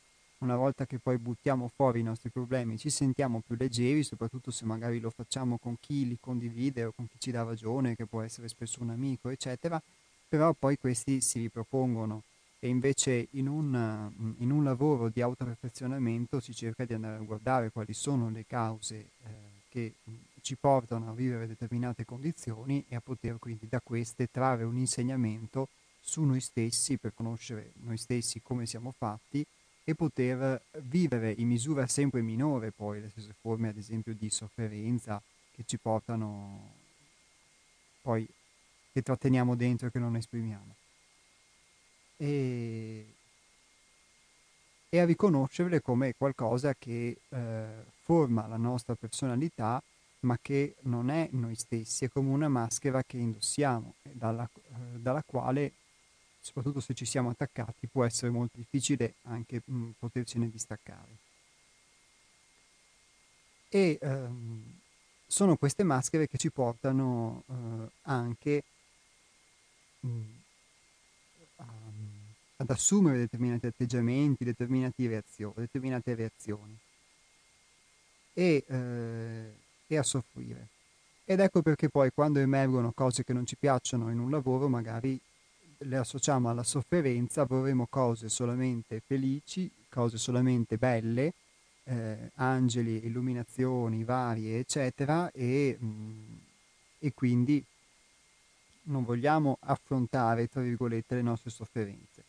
una 0.45 0.57
volta 0.57 0.87
che 0.87 0.99
poi 0.99 1.19
buttiamo 1.19 1.69
fuori 1.75 2.01
i 2.01 2.03
nostri 2.03 2.31
problemi 2.31 2.79
ci 2.79 2.91
sentiamo 2.91 3.41
più 3.45 3.57
leggeri, 3.57 4.05
soprattutto 4.05 4.51
se 4.51 4.65
magari 4.65 5.01
lo 5.01 5.11
facciamo 5.11 5.59
con 5.59 5.77
chi 5.81 6.07
li 6.07 6.19
condivide 6.21 6.85
o 6.85 6.93
con 6.95 7.09
chi 7.09 7.17
ci 7.19 7.31
dà 7.31 7.43
ragione, 7.43 7.97
che 7.97 8.07
può 8.07 8.21
essere 8.21 8.49
spesso 8.49 8.83
un 8.83 8.91
amico, 8.91 9.31
eccetera, 9.31 9.83
però 10.29 10.53
poi 10.53 10.79
questi 10.79 11.21
si 11.21 11.41
ripropongono. 11.41 12.23
E 12.59 12.69
invece 12.69 13.29
in 13.33 13.49
un, 13.49 14.35
in 14.39 14.51
un 14.51 14.65
lavoro 14.65 15.09
di 15.09 15.21
autoperfezionamento 15.21 16.41
si 16.41 16.55
cerca 16.55 16.85
di 16.85 16.95
andare 16.95 17.17
a 17.17 17.25
guardare 17.25 17.71
quali 17.71 17.93
sono 17.93 18.31
le 18.31 18.47
cause 18.47 18.95
eh, 18.97 19.09
che 19.69 19.95
ci 20.41 20.57
portano 20.57 21.11
a 21.11 21.15
vivere 21.15 21.47
determinate 21.47 22.05
condizioni 22.05 22.85
e 22.89 22.95
a 22.95 23.01
poter 23.01 23.39
quindi 23.39 23.67
da 23.69 23.81
queste 23.83 24.29
trarre 24.31 24.65
un 24.65 24.79
insegnamento 24.79 25.69
su 26.01 26.23
noi 26.23 26.41
stessi 26.41 26.97
per 26.97 27.13
conoscere 27.15 27.73
noi 27.83 27.97
stessi 27.97 28.41
come 28.43 28.67
siamo 28.67 28.93
fatti 28.97 29.45
e 29.85 29.95
poter 29.95 30.63
vivere 30.81 31.33
in 31.37 31.47
misura 31.47 31.87
sempre 31.87 32.23
minore 32.23 32.71
poi 32.71 33.03
le 33.03 33.11
stesse 33.11 33.35
forme 33.39 33.69
ad 33.69 33.77
esempio 33.77 34.15
di 34.15 34.31
sofferenza 34.31 35.23
che 35.55 35.63
ci 35.67 35.79
portano 35.79 36.73
poi 38.01 38.27
che 38.93 39.03
tratteniamo 39.03 39.55
dentro 39.57 39.89
e 39.89 39.91
che 39.91 39.99
non 39.99 40.17
esprimiamo. 40.17 40.75
E, 42.17 43.07
e 44.89 44.99
a 44.99 45.05
riconoscerle 45.05 45.81
come 45.81 46.15
qualcosa 46.17 46.75
che 46.79 47.17
eh, 47.29 47.67
forma 48.03 48.47
la 48.47 48.57
nostra 48.57 48.95
personalità 48.95 49.83
ma 50.21 50.39
che 50.41 50.77
non 50.83 51.11
è 51.11 51.29
noi 51.33 51.55
stessi, 51.55 52.07
è 52.07 52.09
come 52.09 52.31
una 52.31 52.49
maschera 52.49 53.03
che 53.03 53.19
indossiamo, 53.19 53.95
dalla, 54.03 54.49
eh, 54.55 54.99
dalla 54.99 55.23
quale 55.23 55.73
soprattutto 56.45 56.81
se 56.81 56.93
ci 56.93 57.07
siamo 57.07 57.31
attaccati, 57.31 57.87
può 57.87 58.05
essere 58.05 58.31
molto 58.31 58.59
difficile 58.59 59.15
anche 59.23 59.63
mh, 59.65 59.93
potercene 59.99 60.51
distaccare. 60.51 61.17
E 63.71 63.99
ehm, 64.01 64.63
sono 65.27 65.57
queste 65.57 65.85
maschere 65.85 66.29
che 66.29 66.37
ci 66.37 66.51
portano 66.51 67.45
eh, 67.49 67.89
anche 68.03 68.63
mh, 70.01 70.21
a, 71.57 71.67
ad 72.59 72.71
assumere 72.71 73.17
determinati 73.17 73.67
atteggiamenti, 73.67 74.45
reazioni, 74.45 75.55
determinate 75.57 76.15
reazioni 76.15 76.77
e, 78.35 78.65
eh, 78.69 79.55
e 79.87 79.97
a 79.97 80.03
soffrire. 80.03 80.69
Ed 81.25 81.41
ecco 81.41 81.63
perché 81.63 81.89
poi 81.89 82.11
quando 82.13 82.39
emergono 82.39 82.93
cose 82.93 83.25
che 83.25 83.33
non 83.33 83.47
ci 83.47 83.57
piacciono 83.57 84.11
in 84.11 84.19
un 84.19 84.31
lavoro, 84.31 84.69
magari 84.69 85.19
le 85.79 85.97
associamo 85.97 86.49
alla 86.49 86.63
sofferenza, 86.63 87.45
vorremmo 87.45 87.87
cose 87.89 88.29
solamente 88.29 89.01
felici, 89.01 89.71
cose 89.89 90.19
solamente 90.19 90.77
belle, 90.77 91.33
eh, 91.85 92.31
angeli, 92.37 93.05
illuminazioni 93.05 94.05
varie, 94.05 94.59
eccetera, 94.59 95.31
e, 95.31 95.77
mh, 95.79 95.87
mm, 95.87 96.37
e 96.99 97.13
quindi 97.15 97.65
non 98.85 99.05
vogliamo 99.05 99.59
affrontare, 99.61 100.49
tra 100.49 100.61
virgolette, 100.61 101.15
le 101.15 101.23
nostre 101.23 101.51
sofferenze. 101.51 102.25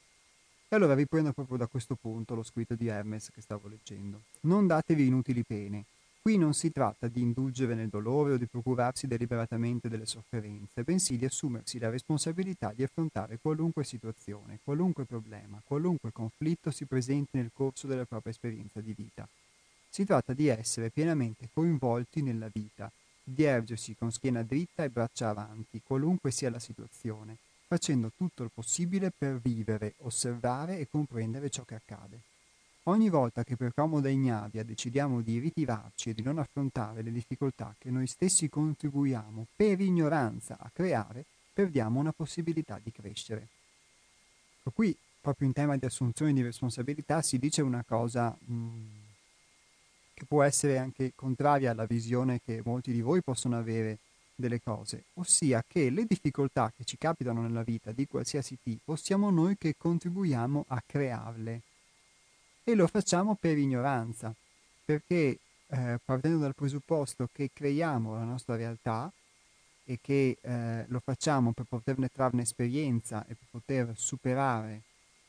E 0.68 0.76
allora 0.76 0.96
riprendo 0.96 1.32
proprio 1.32 1.58
da 1.58 1.68
questo 1.68 1.96
punto 1.96 2.36
lo 2.36 2.44
scritto 2.44 2.76
di 2.76 2.88
Hermes 2.88 3.30
che 3.32 3.42
stavo 3.42 3.68
leggendo. 3.68 4.22
Non 4.42 4.68
datevi 4.68 5.06
inutili 5.06 5.44
pene, 5.44 5.86
Qui 6.26 6.40
non 6.40 6.56
si 6.56 6.72
tratta 6.72 7.08
di 7.08 7.22
indulgere 7.22 7.76
nel 7.76 7.90
dolore 7.90 8.34
o 8.34 8.38
di 8.38 8.48
procurarsi 8.48 9.06
deliberatamente 9.06 9.90
delle 9.90 10.08
sofferenze, 10.08 10.82
bensì 10.82 11.18
di 11.18 11.26
assumersi 11.26 11.78
la 11.78 11.92
responsabilità 11.92 12.74
di 12.74 12.82
affrontare 12.82 13.38
qualunque 13.40 13.84
situazione, 13.84 14.58
qualunque 14.64 15.06
problema, 15.06 15.62
qualunque 15.64 16.12
conflitto 16.12 16.72
si 16.72 16.86
presenti 16.86 17.38
nel 17.38 17.52
corso 17.54 17.86
della 17.86 18.06
propria 18.06 18.32
esperienza 18.32 18.82
di 18.82 18.96
vita. 18.98 19.30
Si 19.88 20.04
tratta 20.04 20.34
di 20.34 20.48
essere 20.48 20.90
pienamente 20.90 21.50
coinvolti 21.54 22.24
nella 22.24 22.50
vita, 22.52 22.92
di 23.24 23.44
ergersi 23.44 23.96
con 23.96 24.12
schiena 24.12 24.42
dritta 24.42 24.84
e 24.84 24.90
braccia 24.90 25.30
avanti, 25.30 25.84
qualunque 25.86 26.32
sia 26.32 26.50
la 26.50 26.58
situazione, 26.58 27.38
facendo 27.68 28.12
tutto 28.18 28.42
il 28.42 28.50
possibile 28.52 29.12
per 29.16 29.40
vivere, 29.40 29.94
osservare 29.98 30.80
e 30.80 30.88
comprendere 30.90 31.52
ciò 31.52 31.64
che 31.66 31.76
accade. 31.76 32.34
Ogni 32.88 33.10
volta 33.10 33.44
che 33.44 33.56
per 33.56 33.74
comoda 33.74 34.10
ignavia 34.10 34.64
decidiamo 34.64 35.22
di 35.22 35.40
ritirarci 35.40 36.12
e 36.12 36.14
di 36.14 36.22
non 36.22 36.38
affrontare 36.38 37.02
le 37.02 37.12
difficoltà 37.12 37.74
che 37.80 37.90
noi 37.90 38.06
stessi 38.06 38.48
contribuiamo 38.48 39.48
per 39.56 39.80
ignoranza 39.80 40.56
a 40.60 40.70
creare, 40.72 41.26
perdiamo 41.52 42.00
una 42.00 42.12
possibilità 42.12 42.80
di 42.84 42.92
crescere. 42.92 43.48
Ecco, 44.60 44.70
qui, 44.70 44.96
proprio 45.20 45.48
in 45.48 45.54
tema 45.54 45.76
di 45.78 45.86
assunzione 45.86 46.32
di 46.32 46.44
responsabilità, 46.44 47.24
si 47.24 47.40
dice 47.40 47.64
una 47.64 47.84
cosa 47.84 48.38
mh, 48.40 48.54
mm, 48.54 48.88
che 50.14 50.26
può 50.26 50.44
essere 50.44 50.78
anche 50.78 51.14
contraria 51.16 51.72
alla 51.72 51.86
visione 51.86 52.40
che 52.46 52.62
molti 52.64 52.92
di 52.92 53.02
voi 53.02 53.24
possono 53.24 53.58
avere 53.58 53.98
delle 54.36 54.62
cose, 54.62 55.06
ossia 55.14 55.64
che 55.68 55.90
le 55.90 56.06
difficoltà 56.06 56.72
che 56.76 56.84
ci 56.84 57.00
capitano 57.00 57.42
nella 57.42 57.64
vita 57.64 57.92
di 57.92 58.06
qualsiasi 58.06 58.60
tipo 58.62 58.96
siamo 58.96 59.32
noi 59.32 59.58
che 59.58 59.74
contribuiamo 59.76 60.66
a 60.68 60.84
crearle 60.86 61.62
e 62.68 62.74
lo 62.74 62.88
facciamo 62.88 63.36
per 63.36 63.60
ignoranza, 63.60 64.34
perché 64.84 65.38
eh, 65.68 66.00
partendo 66.04 66.40
dal 66.40 66.56
presupposto 66.56 67.30
che 67.32 67.52
creiamo 67.54 68.16
la 68.16 68.24
nostra 68.24 68.56
realtà 68.56 69.12
e 69.86 70.00
che 70.02 70.38
eh, 70.42 70.86
lo 70.88 71.00
facciamo 71.00 71.52
per 71.52 71.66
poterne 71.70 72.10
trarne 72.10 72.42
esperienza 72.42 73.24
e 73.28 73.36
per 73.36 73.48
poter 73.52 73.94
superare, 73.96 74.82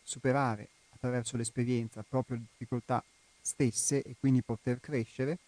superare 0.03 0.69
attraverso 0.95 1.37
l'esperienza 1.37 2.03
proprio 2.09 2.39
le 2.39 2.45
difficoltà 2.51 3.05
stesse 3.39 4.03
e 4.03 4.17
quindi 4.19 4.41
poter 4.41 4.81
crescere, 4.81 5.39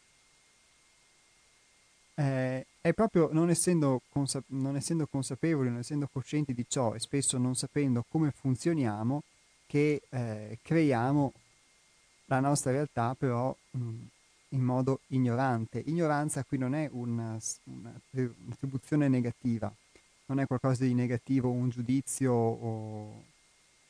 eh, 2.16 2.66
è 2.82 2.92
proprio 2.92 3.30
non 3.32 3.48
essendo, 3.48 4.02
consa- 4.10 4.42
non 4.48 4.76
essendo 4.76 5.06
consapevoli, 5.06 5.70
non 5.70 5.78
essendo 5.78 6.06
coscienti 6.12 6.52
di 6.52 6.66
ciò 6.68 6.92
e 6.94 6.98
spesso 6.98 7.38
non 7.38 7.54
sapendo 7.54 8.04
come 8.10 8.30
funzioniamo, 8.30 9.22
che 9.66 10.02
eh, 10.10 10.58
creiamo 10.60 11.32
la 12.28 12.40
nostra 12.40 12.72
realtà 12.72 13.14
però 13.18 13.54
mh, 13.70 13.94
in 14.50 14.62
modo 14.62 15.00
ignorante. 15.08 15.82
Ignoranza 15.86 16.44
qui 16.44 16.58
non 16.58 16.74
è 16.74 16.88
una, 16.92 17.38
una, 17.64 18.00
un'attribuzione 18.10 19.08
negativa, 19.08 19.72
non 20.26 20.40
è 20.40 20.46
qualcosa 20.46 20.84
di 20.84 20.94
negativo, 20.94 21.50
un 21.50 21.68
giudizio 21.68 22.32
o, 22.32 23.24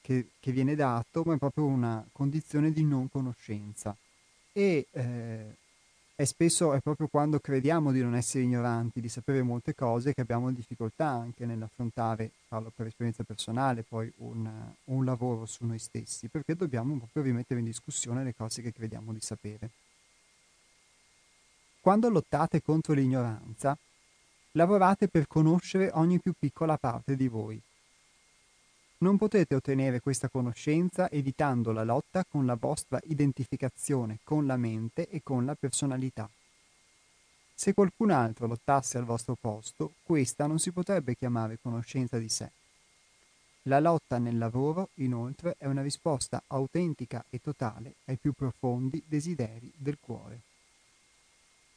che, 0.00 0.30
che, 0.40 0.52
viene 0.52 0.74
dato, 0.74 1.22
ma 1.24 1.34
è 1.34 1.38
proprio 1.38 1.66
una 1.66 2.04
condizione 2.12 2.72
di 2.72 2.84
non 2.84 3.08
conoscenza. 3.10 3.96
E 4.52 4.86
eh, 4.90 5.56
e 6.20 6.26
spesso 6.26 6.72
è 6.72 6.80
proprio 6.80 7.06
quando 7.06 7.38
crediamo 7.38 7.92
di 7.92 8.02
non 8.02 8.16
essere 8.16 8.42
ignoranti, 8.42 9.00
di 9.00 9.08
sapere 9.08 9.40
molte 9.44 9.72
cose, 9.76 10.14
che 10.14 10.20
abbiamo 10.20 10.50
difficoltà 10.50 11.06
anche 11.06 11.46
nell'affrontare, 11.46 12.32
parlo 12.48 12.72
per 12.74 12.88
esperienza 12.88 13.22
personale, 13.22 13.84
poi 13.84 14.12
un, 14.16 14.50
un 14.86 15.04
lavoro 15.04 15.46
su 15.46 15.64
noi 15.64 15.78
stessi, 15.78 16.26
perché 16.26 16.56
dobbiamo 16.56 16.96
proprio 16.96 17.22
rimettere 17.22 17.60
in 17.60 17.66
discussione 17.66 18.24
le 18.24 18.34
cose 18.34 18.62
che 18.62 18.72
crediamo 18.72 19.12
di 19.12 19.20
sapere. 19.20 19.70
Quando 21.78 22.08
lottate 22.10 22.62
contro 22.62 22.94
l'ignoranza, 22.94 23.78
lavorate 24.52 25.06
per 25.06 25.28
conoscere 25.28 25.88
ogni 25.94 26.18
più 26.18 26.32
piccola 26.36 26.76
parte 26.78 27.14
di 27.14 27.28
voi. 27.28 27.62
Non 29.00 29.16
potete 29.16 29.54
ottenere 29.54 30.00
questa 30.00 30.28
conoscenza 30.28 31.08
evitando 31.08 31.70
la 31.70 31.84
lotta 31.84 32.24
con 32.24 32.46
la 32.46 32.56
vostra 32.56 33.00
identificazione 33.04 34.18
con 34.24 34.44
la 34.44 34.56
mente 34.56 35.08
e 35.08 35.22
con 35.22 35.44
la 35.44 35.54
personalità. 35.54 36.28
Se 37.54 37.74
qualcun 37.74 38.10
altro 38.10 38.48
lottasse 38.48 38.98
al 38.98 39.04
vostro 39.04 39.36
posto, 39.40 39.92
questa 40.02 40.48
non 40.48 40.58
si 40.58 40.72
potrebbe 40.72 41.14
chiamare 41.16 41.60
conoscenza 41.62 42.18
di 42.18 42.28
sé. 42.28 42.50
La 43.62 43.78
lotta 43.78 44.18
nel 44.18 44.36
lavoro, 44.36 44.88
inoltre, 44.94 45.54
è 45.58 45.66
una 45.66 45.82
risposta 45.82 46.42
autentica 46.48 47.24
e 47.30 47.40
totale 47.40 47.94
ai 48.06 48.16
più 48.16 48.32
profondi 48.32 49.00
desideri 49.06 49.70
del 49.76 49.98
cuore. 50.00 50.40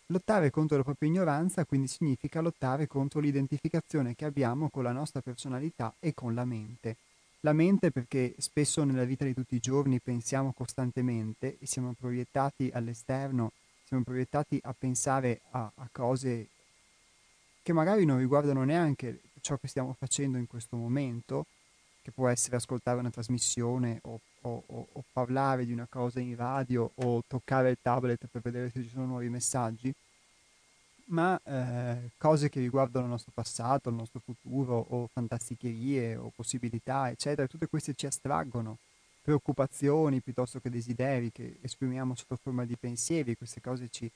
Lottare 0.07 0.49
contro 0.49 0.77
la 0.77 0.83
propria 0.83 1.07
ignoranza 1.07 1.65
quindi 1.65 1.87
significa 1.87 2.41
lottare 2.41 2.87
contro 2.87 3.19
l'identificazione 3.19 4.15
che 4.15 4.25
abbiamo 4.25 4.69
con 4.69 4.81
la 4.81 4.91
nostra 4.91 5.21
personalità 5.21 5.93
e 5.99 6.15
con 6.15 6.33
la 6.33 6.45
mente. 6.45 6.95
La 7.41 7.53
mente 7.53 7.91
perché 7.91 8.35
spesso 8.37 8.83
nella 8.83 9.03
vita 9.03 9.25
di 9.25 9.33
tutti 9.33 9.55
i 9.55 9.59
giorni 9.59 9.99
pensiamo 9.99 10.53
costantemente 10.53 11.57
e 11.59 11.65
siamo 11.65 11.93
proiettati 11.99 12.69
all'esterno 12.71 13.51
siamo 13.91 14.05
proiettati 14.05 14.57
a 14.63 14.73
pensare 14.73 15.41
a, 15.49 15.69
a 15.75 15.89
cose 15.91 16.47
che 17.61 17.73
magari 17.73 18.05
non 18.05 18.19
riguardano 18.19 18.63
neanche 18.63 19.19
ciò 19.41 19.57
che 19.57 19.67
stiamo 19.67 19.93
facendo 19.99 20.37
in 20.37 20.47
questo 20.47 20.77
momento, 20.77 21.47
che 22.01 22.11
può 22.11 22.29
essere 22.29 22.55
ascoltare 22.55 22.99
una 22.99 23.09
trasmissione 23.09 23.99
o, 24.03 24.17
o, 24.43 24.63
o, 24.65 24.87
o, 24.93 25.03
parlare 25.11 25.65
di 25.65 25.73
una 25.73 25.87
cosa 25.89 26.21
in 26.21 26.37
radio 26.37 26.89
o 26.93 27.21
toccare 27.27 27.69
il 27.69 27.79
tablet 27.81 28.27
per 28.31 28.41
vedere 28.41 28.69
se 28.69 28.81
ci 28.81 28.87
sono 28.87 29.07
nuovi 29.07 29.27
messaggi, 29.27 29.93
ma 31.05 31.39
eh, 31.43 32.11
cose 32.17 32.49
che 32.49 32.59
riguardano 32.59 33.05
il 33.05 33.11
nostro 33.11 33.31
passato, 33.33 33.89
il 33.89 33.95
nostro 33.95 34.19
futuro 34.19 34.85
o 34.89 35.07
fantasticherie 35.07 36.15
o 36.15 36.31
possibilità, 36.35 37.09
eccetera, 37.09 37.47
tutte 37.47 37.67
queste 37.67 37.93
ci 37.93 38.05
astraggono 38.05 38.77
preoccupazioni 39.21 40.21
piuttosto 40.21 40.59
che 40.59 40.69
desideri 40.69 41.31
che 41.31 41.57
esprimiamo 41.61 42.15
sotto 42.15 42.35
forma 42.35 42.65
di 42.65 42.75
pensieri, 42.75 43.37
queste 43.37 43.61
cose 43.61 43.89
ci, 43.89 44.09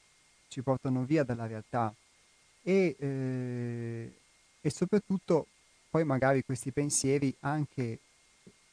ci 0.48 0.62
portano 0.62 1.04
via 1.04 1.24
dalla 1.24 1.46
realtà. 1.46 1.94
E, 2.62 2.96
eh, 2.98 4.14
e, 4.62 4.70
soprattutto 4.70 5.48
poi 5.90 6.04
magari 6.04 6.44
questi 6.44 6.72
pensieri 6.72 7.34
anche 7.42 8.00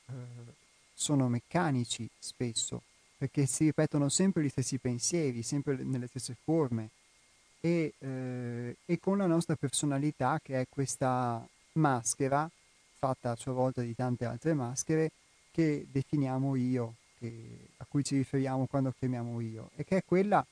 eh, 0.07 0.13
sono 0.95 1.29
meccanici 1.29 2.09
spesso 2.19 2.83
perché 3.19 3.47
si 3.47 3.65
ripetono 3.65 4.09
sempre 4.09 4.43
gli 4.43 4.49
stessi 4.49 4.79
pensieri, 4.79 5.43
sempre 5.43 5.77
nelle 5.77 6.09
stesse 6.09 6.37
forme 6.43 6.91
e, 7.65 7.95
eh, 7.97 8.77
e 8.85 8.99
con 8.99 9.19
la 9.19 9.27
nostra 9.27 9.55
personalità 9.55 10.41
che 10.43 10.61
è 10.61 10.67
questa 10.69 11.47
maschera 11.75 12.51
fatta 12.99 13.31
a 13.31 13.37
sua 13.37 13.53
volta 13.53 13.83
di 13.83 13.95
tante 13.95 14.25
altre 14.25 14.53
maschere 14.53 15.13
che 15.53 15.87
definiamo 15.91 16.57
io, 16.57 16.95
che, 17.19 17.69
a 17.77 17.87
cui 17.89 18.03
ci 18.03 18.17
riferiamo 18.17 18.67
quando 18.67 18.93
chiamiamo 18.99 19.41
io, 19.41 19.71
e 19.77 19.85
che 19.85 19.99
è 19.99 20.05
quella 20.05 20.45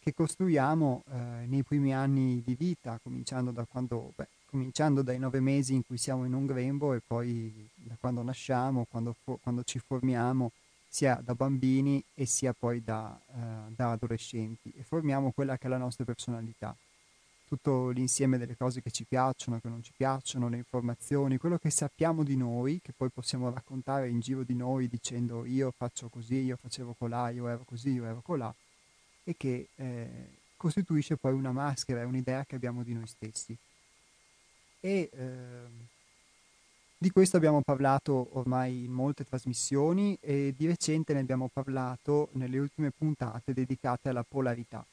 che 0.00 0.12
costruiamo 0.12 1.04
eh, 1.08 1.46
nei 1.46 1.62
primi 1.62 1.94
anni 1.94 2.42
di 2.44 2.54
vita, 2.54 2.98
cominciando, 3.00 3.52
da 3.52 3.64
quando, 3.64 4.12
beh, 4.16 4.26
cominciando 4.48 5.02
dai 5.02 5.18
nove 5.18 5.40
mesi 5.40 5.74
in 5.74 5.84
cui 5.86 5.98
siamo 5.98 6.24
in 6.24 6.32
un 6.32 6.46
grembo 6.46 6.94
e 6.94 7.00
poi 7.04 7.68
da 7.74 7.96
quando 7.98 8.22
nasciamo, 8.22 8.86
quando, 8.90 9.14
quando 9.22 9.62
ci 9.62 9.78
formiamo, 9.78 10.50
sia 10.96 11.20
da 11.22 11.34
bambini 11.34 12.02
e 12.14 12.24
sia 12.24 12.54
poi 12.54 12.82
da, 12.82 13.20
eh, 13.28 13.70
da 13.74 13.90
adolescenti, 13.90 14.72
e 14.74 14.82
formiamo 14.82 15.30
quella 15.30 15.58
che 15.58 15.66
è 15.66 15.68
la 15.68 15.76
nostra 15.76 16.06
personalità 16.06 16.74
tutto 17.46 17.90
l'insieme 17.90 18.38
delle 18.38 18.56
cose 18.56 18.82
che 18.82 18.90
ci 18.90 19.04
piacciono, 19.04 19.60
che 19.60 19.68
non 19.68 19.82
ci 19.82 19.92
piacciono, 19.94 20.48
le 20.48 20.56
informazioni, 20.56 21.36
quello 21.36 21.58
che 21.58 21.70
sappiamo 21.70 22.24
di 22.24 22.36
noi, 22.36 22.80
che 22.82 22.92
poi 22.96 23.08
possiamo 23.10 23.50
raccontare 23.50 24.08
in 24.08 24.20
giro 24.20 24.42
di 24.42 24.54
noi 24.54 24.88
dicendo 24.88 25.44
io 25.44 25.70
faccio 25.70 26.08
così, 26.08 26.36
io 26.36 26.56
facevo 26.56 26.94
colà, 26.94 27.28
io 27.28 27.46
ero 27.46 27.62
così, 27.64 27.90
io 27.90 28.04
ero 28.04 28.20
colà, 28.22 28.52
e 29.22 29.36
che 29.36 29.68
eh, 29.76 30.08
costituisce 30.56 31.16
poi 31.16 31.34
una 31.34 31.52
maschera, 31.52 32.04
un'idea 32.06 32.44
che 32.44 32.56
abbiamo 32.56 32.82
di 32.82 32.94
noi 32.94 33.06
stessi. 33.06 33.56
E 34.80 35.10
eh, 35.12 35.94
di 37.06 37.12
questo 37.12 37.36
abbiamo 37.36 37.62
parlato 37.62 38.30
ormai 38.32 38.82
in 38.82 38.90
molte 38.90 39.22
trasmissioni 39.22 40.18
e 40.20 40.52
di 40.56 40.66
recente 40.66 41.14
ne 41.14 41.20
abbiamo 41.20 41.48
parlato 41.52 42.30
nelle 42.32 42.58
ultime 42.58 42.90
puntate 42.90 43.52
dedicate 43.52 44.08
alla 44.08 44.24
polarità 44.24 44.84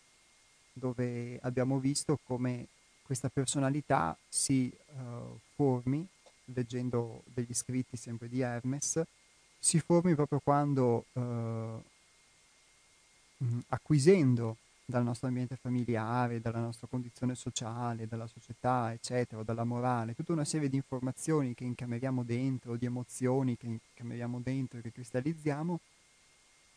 dove 0.73 1.39
abbiamo 1.41 1.79
visto 1.79 2.19
come 2.23 2.67
questa 3.01 3.29
personalità 3.29 4.15
si 4.29 4.71
uh, 4.89 5.39
formi, 5.55 6.07
leggendo 6.53 7.23
degli 7.33 7.53
scritti 7.55 7.97
sempre 7.97 8.29
di 8.29 8.41
Hermes, 8.41 9.01
si 9.57 9.79
formi 9.79 10.13
proprio 10.13 10.39
quando, 10.39 11.05
uh, 11.13 11.83
acquisendo 13.69 14.57
dal 14.85 15.03
nostro 15.03 15.27
ambiente 15.27 15.55
familiare, 15.55 16.41
dalla 16.41 16.59
nostra 16.59 16.87
condizione 16.87 17.35
sociale, 17.35 18.07
dalla 18.07 18.27
società, 18.27 18.91
eccetera, 18.91 19.43
dalla 19.43 19.63
morale, 19.63 20.13
tutta 20.13 20.33
una 20.33 20.45
serie 20.45 20.69
di 20.69 20.75
informazioni 20.75 21.53
che 21.53 21.63
incameriamo 21.63 22.23
dentro, 22.23 22.75
di 22.75 22.85
emozioni 22.85 23.57
che 23.57 23.67
incameriamo 23.67 24.39
dentro 24.41 24.79
e 24.79 24.81
che 24.81 24.91
cristallizziamo, 24.91 25.79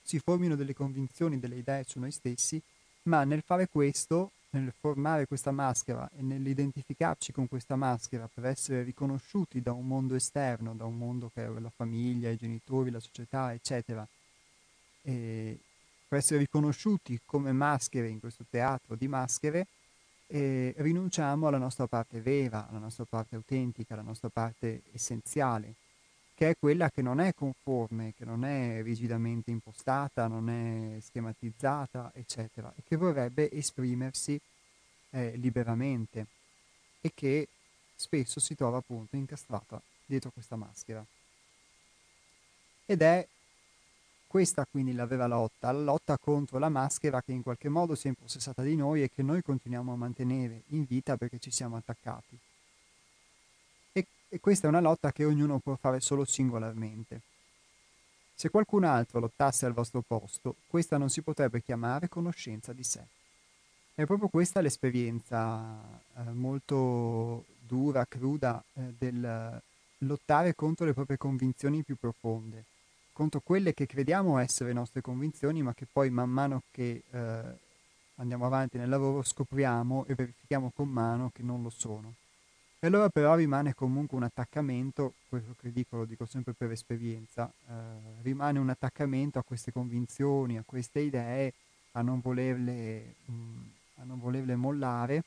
si 0.03 0.19
formino 0.21 0.55
delle 0.55 0.75
convinzioni, 0.75 1.41
delle 1.41 1.57
idee 1.57 1.85
su 1.85 1.99
noi 1.99 2.13
stessi 2.13 2.63
ma 3.07 3.25
nel 3.25 3.43
fare 3.43 3.69
questo, 3.69 4.33
nel 4.51 4.73
formare 4.79 5.27
questa 5.27 5.51
maschera 5.51 6.09
e 6.17 6.23
nell'identificarci 6.23 7.33
con 7.33 7.49
questa 7.49 7.77
maschera 7.77 8.29
per 8.33 8.47
essere 8.47 8.83
riconosciuti 8.83 9.61
da 9.61 9.73
un 9.73 9.87
mondo 9.87 10.15
esterno, 10.15 10.75
da 10.75 10.85
un 10.85 10.97
mondo 10.97 11.31
che 11.33 11.45
è 11.45 11.49
la 11.49 11.71
famiglia, 11.75 12.31
i 12.31 12.37
genitori, 12.37 12.91
la 12.91 13.01
società, 13.01 13.53
eccetera, 13.53 14.07
e 15.03 15.59
per 16.09 16.19
essere 16.19 16.41
riconosciuti 16.41 17.21
come 17.25 17.53
maschere 17.53 18.09
in 18.09 18.21
questo 18.21 18.45
teatro 18.49 18.95
di 18.95 19.09
maschere, 19.09 19.67
e 20.29 20.75
rinunciamo 20.79 21.47
alla 21.47 21.59
nostra 21.59 21.87
parte 21.87 22.21
vera, 22.21 22.69
alla 22.69 22.79
nostra 22.79 23.05
parte 23.05 23.37
autentica, 23.37 23.95
alla 23.95 24.03
nostra 24.03 24.29
parte 24.29 24.83
essenziale 24.93 25.75
che 26.37 26.51
è 26.51 26.57
quella 26.59 26.91
che 26.91 27.01
non 27.01 27.19
è 27.19 27.33
conforme, 27.33 28.13
che 28.15 28.27
non 28.27 28.45
è 28.45 28.83
rigidamente 28.83 29.51
impostata, 29.51 30.27
non 30.27 30.51
è 30.51 31.01
schematizzata, 31.01 32.13
eccetera, 32.15 32.71
e 32.77 32.83
che 32.87 32.97
vorrebbe 32.97 33.51
esprimersi 33.51 34.39
eh, 35.11 35.35
liberamente 35.37 36.27
e 37.01 37.13
che 37.15 37.49
spesso 37.95 38.39
si 38.39 38.55
trova 38.55 38.77
appunto 38.77 39.17
incastrata 39.17 39.81
dietro 40.05 40.31
questa 40.31 40.57
maschera. 40.57 41.03
Ed 42.85 43.01
è 43.01 43.27
questa 44.37 44.66
quindi 44.70 44.93
la 44.93 45.07
vera 45.07 45.26
lotta, 45.26 45.72
la 45.72 45.80
lotta 45.80 46.18
contro 46.18 46.59
la 46.59 46.68
maschera 46.68 47.22
che 47.22 47.32
in 47.32 47.43
qualche 47.43 47.70
modo 47.70 47.95
si 47.95 48.07
è 48.07 48.11
impossessata 48.11 48.62
di 48.62 48.76
noi 48.76 49.03
e 49.03 49.09
che 49.09 49.22
noi 49.22 49.41
continuiamo 49.41 49.93
a 49.93 49.97
mantenere 49.97 50.62
in 50.68 50.84
vita 50.84 51.16
perché 51.16 51.39
ci 51.39 51.51
siamo 51.51 51.76
attaccati 51.76 52.39
e 54.28 54.41
questa 54.41 54.66
è 54.66 54.68
una 54.68 54.80
lotta 54.80 55.12
che 55.12 55.24
ognuno 55.24 55.59
può 55.61 55.76
fare 55.76 56.01
solo 56.01 56.24
singolarmente. 56.24 57.20
Se 58.34 58.51
qualcun 58.51 58.84
altro 58.84 59.20
lottasse 59.20 59.64
al 59.64 59.72
vostro 59.72 60.03
posto, 60.07 60.57
questa 60.66 60.99
non 60.99 61.09
si 61.09 61.22
potrebbe 61.22 61.62
chiamare 61.62 62.09
conoscenza 62.09 62.72
di 62.72 62.82
sé. 62.82 63.03
È 63.95 64.05
proprio 64.05 64.28
questa 64.28 64.61
l'esperienza 64.61 65.74
eh, 66.16 66.32
molto 66.32 67.45
dura, 67.61 68.05
cruda 68.05 68.62
eh, 68.74 68.95
del 68.99 69.62
lottare 69.99 70.55
contro 70.55 70.84
le 70.84 70.93
proprie 70.93 71.16
convinzioni 71.16 71.82
più 71.82 71.97
profonde, 71.97 72.64
contro 73.17 73.41
quelle 73.41 73.73
che 73.73 73.87
crediamo 73.87 74.37
essere 74.37 74.75
nostre 74.75 75.01
convinzioni, 75.01 75.62
ma 75.62 75.73
che 75.73 75.87
poi 75.91 76.11
man 76.11 76.29
mano 76.29 76.64
che 76.71 77.03
eh, 77.11 77.43
andiamo 78.17 78.45
avanti 78.45 78.77
nel 78.77 78.91
lavoro 78.91 79.23
scopriamo 79.23 80.05
e 80.05 80.14
verifichiamo 80.14 80.71
con 80.77 80.91
mano 80.91 81.31
che 81.33 81.43
non 81.43 81.62
lo 81.62 81.71
sono. 81.71 82.12
E 82.79 82.87
allora 82.89 83.09
però 83.09 83.35
rimane 83.35 83.73
comunque 83.73 84.19
un 84.19 84.25
attaccamento, 84.25 85.14
questo 85.31 85.55
che 85.59 85.73
dico 85.73 85.97
lo 85.97 86.05
dico 86.05 86.27
sempre 86.27 86.53
per 86.53 86.71
esperienza, 86.73 87.51
eh, 87.67 87.73
rimane 88.21 88.59
un 88.59 88.69
attaccamento 88.69 89.39
a 89.39 89.45
queste 89.45 89.73
convinzioni, 89.73 90.59
a 90.59 90.62
queste 90.67 91.01
idee, 91.01 91.55
a 91.93 92.03
non 92.03 92.21
volerle, 92.21 93.14
mh, 93.25 93.33
mm, 93.33 93.62
a 93.95 94.05
non 94.05 94.21
volerle 94.21 94.57
mollare, 94.57 95.25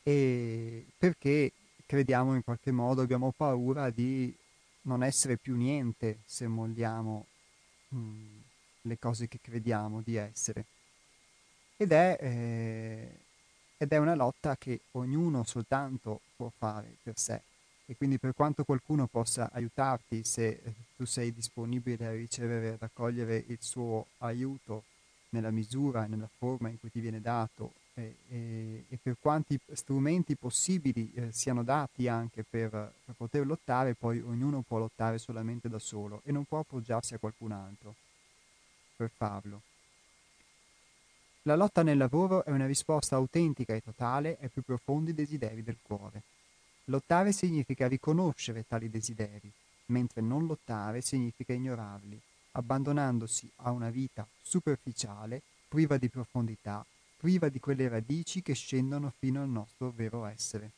perché 0.00 1.50
crediamo 1.84 2.36
in 2.36 2.44
qualche 2.44 2.70
modo, 2.70 3.02
abbiamo 3.02 3.32
paura 3.36 3.90
di 3.90 4.32
non 4.84 5.02
essere 5.02 5.36
più 5.36 5.56
niente 5.56 6.20
se 6.24 6.46
molliamo 6.46 7.26
mh, 7.88 7.96
mm, 7.96 8.38
le 8.82 8.98
cose 8.98 9.28
che 9.28 9.38
crediamo 9.40 10.00
di 10.00 10.16
essere. 10.16 10.64
Ed 11.76 11.92
è... 11.92 12.18
Eh, 12.20 13.18
ed 13.76 13.92
è 13.92 13.98
una 13.98 14.14
lotta 14.14 14.56
che 14.56 14.80
ognuno 14.92 15.44
soltanto 15.44 16.20
può 16.36 16.50
fare 16.56 16.96
per 17.02 17.18
sé 17.18 17.42
e 17.86 17.96
quindi 17.96 18.18
per 18.18 18.32
quanto 18.34 18.64
qualcuno 18.64 19.06
possa 19.06 19.50
aiutarti 19.52 20.24
se 20.24 20.46
eh, 20.46 20.74
tu 20.96 21.04
sei 21.04 21.34
disponibile 21.34 22.06
a 22.06 22.12
ricevere 22.12 22.68
e 22.68 22.76
raccogliere 22.78 23.44
il 23.46 23.58
suo 23.60 24.06
aiuto 24.18 24.84
nella 25.30 25.50
misura 25.50 26.04
e 26.04 26.08
nella 26.08 26.30
forma 26.38 26.68
in 26.70 26.78
cui 26.78 26.90
ti 26.90 27.00
viene 27.00 27.20
dato 27.20 27.72
e, 27.94 28.84
e, 28.88 28.98
per 29.00 29.16
quanti 29.20 29.58
strumenti 29.72 30.36
possibili 30.36 31.12
eh, 31.14 31.32
siano 31.32 31.62
dati 31.62 32.08
anche 32.08 32.42
per, 32.42 32.68
per 32.70 33.14
poter 33.16 33.46
lottare, 33.46 33.94
poi 33.94 34.20
ognuno 34.20 34.62
può 34.62 34.78
lottare 34.78 35.18
solamente 35.18 35.68
da 35.68 35.78
solo 35.78 36.20
e 36.24 36.32
non 36.32 36.44
può 36.44 36.58
appoggiarsi 36.58 37.14
a 37.14 37.18
qualcun 37.18 37.52
altro 37.52 37.94
per 38.96 39.10
farlo. 39.14 39.62
La 41.42 41.56
lotta 41.56 41.82
nel 41.82 41.98
lavoro 41.98 42.44
è 42.44 42.50
una 42.50 42.66
risposta 42.66 43.16
autentica 43.16 43.74
e 43.74 43.82
totale 43.82 44.38
ai 44.40 44.48
più 44.48 44.62
profondi 44.62 45.12
desideri 45.12 45.62
del 45.62 45.76
cuore. 45.80 46.22
Lottare 46.86 47.32
significa 47.32 47.86
riconoscere 47.86 48.66
tali 48.66 48.90
desideri, 48.90 49.50
mentre 49.86 50.20
non 50.20 50.46
lottare 50.46 51.00
significa 51.00 51.52
ignorarli, 51.52 52.18
abbandonandosi 52.52 53.50
a 53.56 53.70
una 53.70 53.90
vita 53.90 54.26
superficiale, 54.42 55.42
priva 55.68 55.96
di 55.98 56.08
profondità, 56.08 56.84
priva 57.24 57.48
di 57.48 57.58
quelle 57.58 57.88
radici 57.88 58.42
che 58.42 58.52
scendono 58.52 59.10
fino 59.18 59.40
al 59.40 59.48
nostro 59.48 59.90
vero 59.96 60.26
essere. 60.26 60.72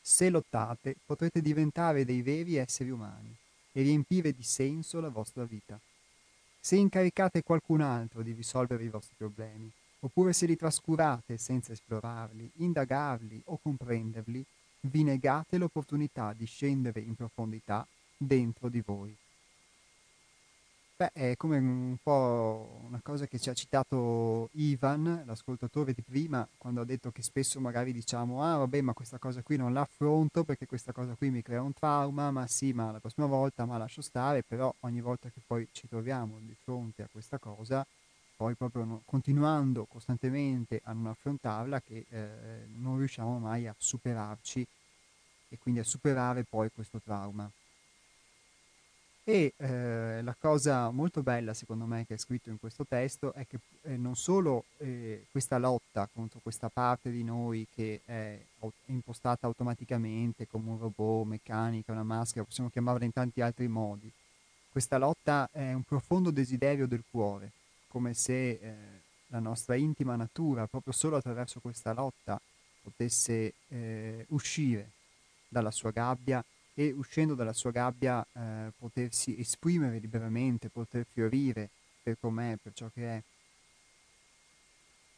Se 0.00 0.30
lottate, 0.30 0.96
potrete 1.04 1.42
diventare 1.42 2.06
dei 2.06 2.22
veri 2.22 2.56
esseri 2.56 2.88
umani 2.88 3.36
e 3.72 3.82
riempire 3.82 4.32
di 4.32 4.42
senso 4.42 4.98
la 4.98 5.10
vostra 5.10 5.44
vita. 5.44 5.78
Se 6.58 6.76
incaricate 6.76 7.42
qualcun 7.42 7.82
altro 7.82 8.22
di 8.22 8.32
risolvere 8.32 8.84
i 8.84 8.88
vostri 8.88 9.16
problemi, 9.18 9.70
oppure 10.00 10.32
se 10.32 10.46
li 10.46 10.56
trascurate 10.56 11.36
senza 11.36 11.72
esplorarli, 11.72 12.52
indagarli 12.60 13.42
o 13.44 13.58
comprenderli, 13.62 14.42
vi 14.80 15.02
negate 15.02 15.58
l'opportunità 15.58 16.32
di 16.32 16.46
scendere 16.46 17.00
in 17.00 17.14
profondità 17.14 17.86
dentro 18.16 18.70
di 18.70 18.80
voi. 18.80 19.14
Beh, 20.98 21.10
è 21.12 21.36
come 21.36 21.58
un 21.58 21.96
po' 22.02 22.80
una 22.84 23.00
cosa 23.02 23.26
che 23.26 23.38
ci 23.38 23.50
ha 23.50 23.52
citato 23.54 24.48
Ivan, 24.52 25.24
l'ascoltatore 25.26 25.92
di 25.92 26.02
prima, 26.02 26.48
quando 26.56 26.80
ha 26.80 26.84
detto 26.86 27.10
che 27.12 27.20
spesso 27.20 27.60
magari 27.60 27.92
diciamo 27.92 28.42
ah 28.42 28.56
vabbè 28.56 28.80
ma 28.80 28.94
questa 28.94 29.18
cosa 29.18 29.42
qui 29.42 29.56
non 29.58 29.74
l'affronto 29.74 30.42
perché 30.44 30.64
questa 30.64 30.92
cosa 30.92 31.14
qui 31.14 31.28
mi 31.30 31.42
crea 31.42 31.60
un 31.60 31.74
trauma, 31.74 32.30
ma 32.30 32.46
sì 32.46 32.72
ma 32.72 32.90
la 32.92 32.98
prossima 33.00 33.26
volta 33.26 33.66
ma 33.66 33.76
lascio 33.76 34.00
stare, 34.00 34.42
però 34.42 34.74
ogni 34.80 35.02
volta 35.02 35.28
che 35.28 35.40
poi 35.46 35.68
ci 35.70 35.86
troviamo 35.86 36.38
di 36.40 36.54
fronte 36.62 37.02
a 37.02 37.08
questa 37.12 37.38
cosa, 37.38 37.86
poi 38.34 38.54
proprio 38.54 38.84
no, 38.84 39.02
continuando 39.04 39.84
costantemente 39.84 40.80
a 40.82 40.92
non 40.94 41.08
affrontarla 41.08 41.80
che 41.82 42.06
eh, 42.08 42.66
non 42.74 42.96
riusciamo 42.96 43.38
mai 43.38 43.66
a 43.66 43.74
superarci 43.76 44.66
e 45.50 45.58
quindi 45.58 45.80
a 45.80 45.84
superare 45.84 46.44
poi 46.44 46.70
questo 46.72 47.00
trauma. 47.04 47.50
E 49.28 49.54
eh, 49.56 50.22
la 50.22 50.36
cosa 50.38 50.88
molto 50.90 51.20
bella, 51.20 51.52
secondo 51.52 51.84
me, 51.84 52.06
che 52.06 52.14
è 52.14 52.16
scritto 52.16 52.48
in 52.48 52.60
questo 52.60 52.86
testo 52.86 53.32
è 53.32 53.44
che 53.44 53.58
eh, 53.82 53.96
non 53.96 54.14
solo 54.14 54.66
eh, 54.76 55.26
questa 55.32 55.58
lotta 55.58 56.08
contro 56.14 56.38
questa 56.40 56.68
parte 56.68 57.10
di 57.10 57.24
noi 57.24 57.66
che 57.74 58.02
è 58.04 58.38
impostata 58.84 59.48
automaticamente 59.48 60.46
come 60.46 60.70
un 60.70 60.78
robot, 60.78 61.26
meccanica, 61.26 61.90
una 61.90 62.04
maschera, 62.04 62.44
possiamo 62.44 62.70
chiamarla 62.70 63.04
in 63.04 63.12
tanti 63.12 63.40
altri 63.40 63.66
modi, 63.66 64.08
questa 64.70 64.96
lotta 64.96 65.48
è 65.50 65.72
un 65.72 65.82
profondo 65.82 66.30
desiderio 66.30 66.86
del 66.86 67.02
cuore, 67.10 67.50
come 67.88 68.14
se 68.14 68.50
eh, 68.50 68.74
la 69.26 69.40
nostra 69.40 69.74
intima 69.74 70.14
natura, 70.14 70.68
proprio 70.68 70.92
solo 70.92 71.16
attraverso 71.16 71.58
questa 71.58 71.92
lotta, 71.92 72.40
potesse 72.80 73.54
eh, 73.70 74.24
uscire 74.28 74.90
dalla 75.48 75.72
sua 75.72 75.90
gabbia 75.90 76.44
e 76.78 76.92
uscendo 76.92 77.34
dalla 77.34 77.54
sua 77.54 77.70
gabbia 77.70 78.24
eh, 78.34 78.70
potersi 78.76 79.40
esprimere 79.40 79.98
liberamente, 79.98 80.68
poter 80.68 81.06
fiorire 81.10 81.70
per 82.02 82.18
com'è, 82.20 82.56
per 82.62 82.74
ciò 82.74 82.90
che 82.92 83.02
è. 83.02 83.22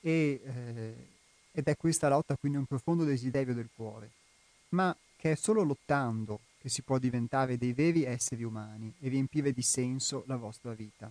E, 0.01 0.41
eh, 0.45 0.95
ed 1.51 1.67
è 1.67 1.77
questa 1.77 2.09
lotta 2.09 2.37
quindi 2.37 2.59
un 2.59 2.65
profondo 2.65 3.03
desiderio 3.03 3.55
del 3.55 3.69
cuore, 3.75 4.11
ma 4.69 4.97
che 5.17 5.33
è 5.33 5.35
solo 5.35 5.65
lottando 5.65 6.39
che 6.61 6.69
si 6.69 6.83
può 6.83 6.97
diventare 6.99 7.59
dei 7.59 7.73
veri 7.73 8.05
esseri 8.05 8.45
umani 8.45 8.95
e 9.01 9.09
riempire 9.09 9.53
di 9.53 9.63
senso 9.63 10.23
la 10.29 10.37
vostra 10.37 10.73
vita. 10.75 11.11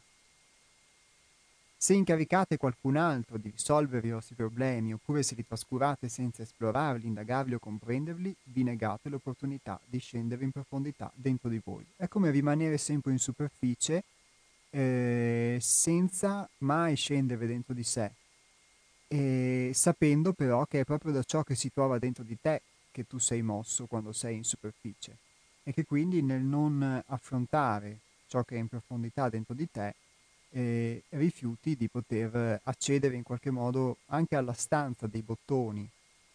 Se 1.79 1.93
incaricate 1.93 2.57
qualcun 2.57 2.97
altro 2.97 3.37
di 3.37 3.51
risolvere 3.51 4.07
i 4.07 4.11
vostri 4.11 4.33
problemi 4.33 4.93
oppure 4.93 5.21
se 5.21 5.35
li 5.35 5.45
trascurate 5.45 6.09
senza 6.09 6.41
esplorarli, 6.41 7.05
indagarli 7.05 7.53
o 7.53 7.59
comprenderli, 7.59 8.35
vi 8.45 8.63
negate 8.63 9.09
l'opportunità 9.09 9.79
di 9.85 9.99
scendere 9.99 10.43
in 10.43 10.51
profondità 10.51 11.11
dentro 11.13 11.49
di 11.49 11.61
voi. 11.63 11.85
È 11.95 12.07
come 12.07 12.31
rimanere 12.31 12.79
sempre 12.79 13.11
in 13.11 13.19
superficie 13.19 14.03
eh, 14.71 15.59
senza 15.61 16.49
mai 16.59 16.95
scendere 16.95 17.45
dentro 17.45 17.75
di 17.75 17.83
sé, 17.83 18.11
e 19.07 19.71
sapendo 19.73 20.33
però 20.33 20.65
che 20.65 20.81
è 20.81 20.83
proprio 20.83 21.13
da 21.13 21.23
ciò 21.23 21.43
che 21.43 21.55
si 21.55 21.71
trova 21.71 21.99
dentro 21.99 22.23
di 22.23 22.37
te 22.41 22.61
che 22.91 23.05
tu 23.05 23.19
sei 23.19 23.41
mosso 23.41 23.85
quando 23.85 24.11
sei 24.11 24.35
in 24.35 24.43
superficie 24.43 25.15
e 25.63 25.71
che 25.71 25.85
quindi 25.85 26.21
nel 26.21 26.41
non 26.41 27.03
affrontare 27.05 27.99
ciò 28.27 28.43
che 28.43 28.55
è 28.55 28.59
in 28.59 28.67
profondità 28.67 29.29
dentro 29.29 29.53
di 29.53 29.69
te 29.71 29.93
eh, 30.51 31.03
rifiuti 31.09 31.75
di 31.75 31.89
poter 31.89 32.61
accedere 32.63 33.15
in 33.15 33.23
qualche 33.23 33.51
modo 33.51 33.97
anche 34.07 34.35
alla 34.35 34.53
stanza 34.53 35.07
dei 35.07 35.21
bottoni 35.21 35.87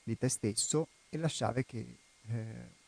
di 0.03 0.19
te 0.19 0.29
stesso 0.29 0.89
e 1.09 1.19
lasciare 1.19 1.65
che 1.65 1.97
eh, 2.29 2.81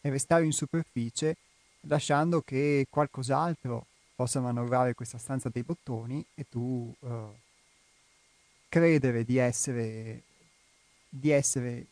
e 0.00 0.10
restare 0.10 0.44
in 0.44 0.52
superficie 0.52 1.36
lasciando 1.82 2.40
che 2.42 2.86
qualcos'altro 2.88 3.86
possa 4.14 4.40
manovrare 4.40 4.94
questa 4.94 5.18
stanza 5.18 5.48
dei 5.48 5.62
bottoni 5.62 6.24
e 6.34 6.46
tu 6.48 6.94
uh, 6.98 7.34
credere 8.68 9.24
di 9.24 9.38
essere, 9.38 10.22
di 11.08 11.30
essere 11.30 11.86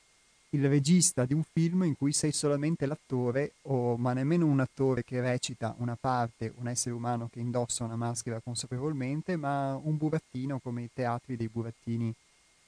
il 0.51 0.67
regista 0.67 1.27
di 1.27 1.35
un 1.35 1.43
film 1.43 1.83
in 1.83 1.97
cui 1.97 2.13
sei 2.13 2.33
solamente 2.33 2.87
l'attore, 2.87 3.53
o 3.63 3.97
ma 3.97 4.13
nemmeno 4.15 4.47
un 4.47 4.61
attore 4.61 5.05
che 5.05 5.21
recita 5.21 5.75
una 5.79 5.97
parte, 5.99 6.53
un 6.57 6.69
essere 6.69 6.95
umano 6.95 7.29
che 7.31 7.41
indossa 7.41 7.85
una 7.85 7.97
maschera 7.97 8.41
consapevolmente, 8.41 9.37
ma 9.37 9.79
un 9.83 9.97
burattino 9.97 10.59
come 10.59 10.85
i 10.85 10.91
teatri 10.93 11.37
dei 11.37 11.49
burattini 11.49 12.13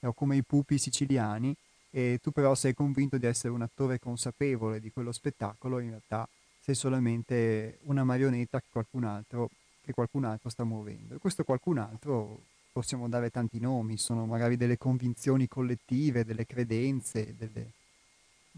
o 0.01 0.13
come 0.13 0.35
i 0.35 0.43
pupi 0.43 0.77
siciliani, 0.77 1.55
e 1.89 2.19
tu 2.21 2.31
però 2.31 2.55
sei 2.55 2.73
convinto 2.73 3.17
di 3.17 3.25
essere 3.25 3.53
un 3.53 3.61
attore 3.61 3.99
consapevole 3.99 4.79
di 4.79 4.91
quello 4.91 5.11
spettacolo, 5.11 5.79
in 5.79 5.89
realtà 5.89 6.27
sei 6.59 6.75
solamente 6.75 7.79
una 7.83 8.03
marionetta 8.03 8.59
che 8.59 8.67
qualcun 8.71 9.03
altro, 9.03 9.49
che 9.83 9.91
qualcun 9.91 10.25
altro 10.25 10.49
sta 10.49 10.63
muovendo. 10.63 11.15
E 11.15 11.17
questo 11.17 11.43
qualcun 11.43 11.79
altro 11.79 12.43
possiamo 12.71 13.09
dare 13.09 13.29
tanti 13.29 13.59
nomi, 13.59 13.97
sono 13.97 14.25
magari 14.25 14.55
delle 14.55 14.77
convinzioni 14.77 15.47
collettive, 15.47 16.25
delle 16.25 16.45
credenze, 16.45 17.35
delle... 17.37 17.71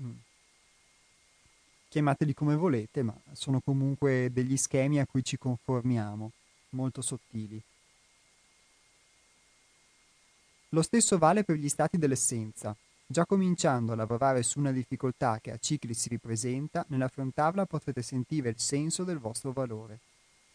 Mm. 0.01 0.11
chiamateli 1.87 2.33
come 2.33 2.55
volete, 2.55 3.03
ma 3.03 3.15
sono 3.33 3.59
comunque 3.59 4.29
degli 4.31 4.57
schemi 4.57 4.99
a 4.99 5.05
cui 5.05 5.23
ci 5.23 5.37
conformiamo, 5.37 6.31
molto 6.69 7.01
sottili. 7.01 7.61
Lo 10.69 10.81
stesso 10.81 11.17
vale 11.17 11.43
per 11.43 11.57
gli 11.57 11.69
stati 11.69 11.97
dell'essenza. 11.97 12.75
Già 13.05 13.25
cominciando 13.25 13.91
a 13.91 13.95
lavorare 13.95 14.41
su 14.41 14.57
una 14.57 14.71
difficoltà 14.71 15.39
che 15.39 15.51
a 15.51 15.57
cicli 15.57 15.93
si 15.93 16.09
ripresenta, 16.09 16.83
nell'affrontarla 16.87 17.65
potrete 17.65 18.01
sentire 18.01 18.49
il 18.49 18.59
senso 18.59 19.03
del 19.03 19.19
vostro 19.19 19.51
valore 19.51 19.99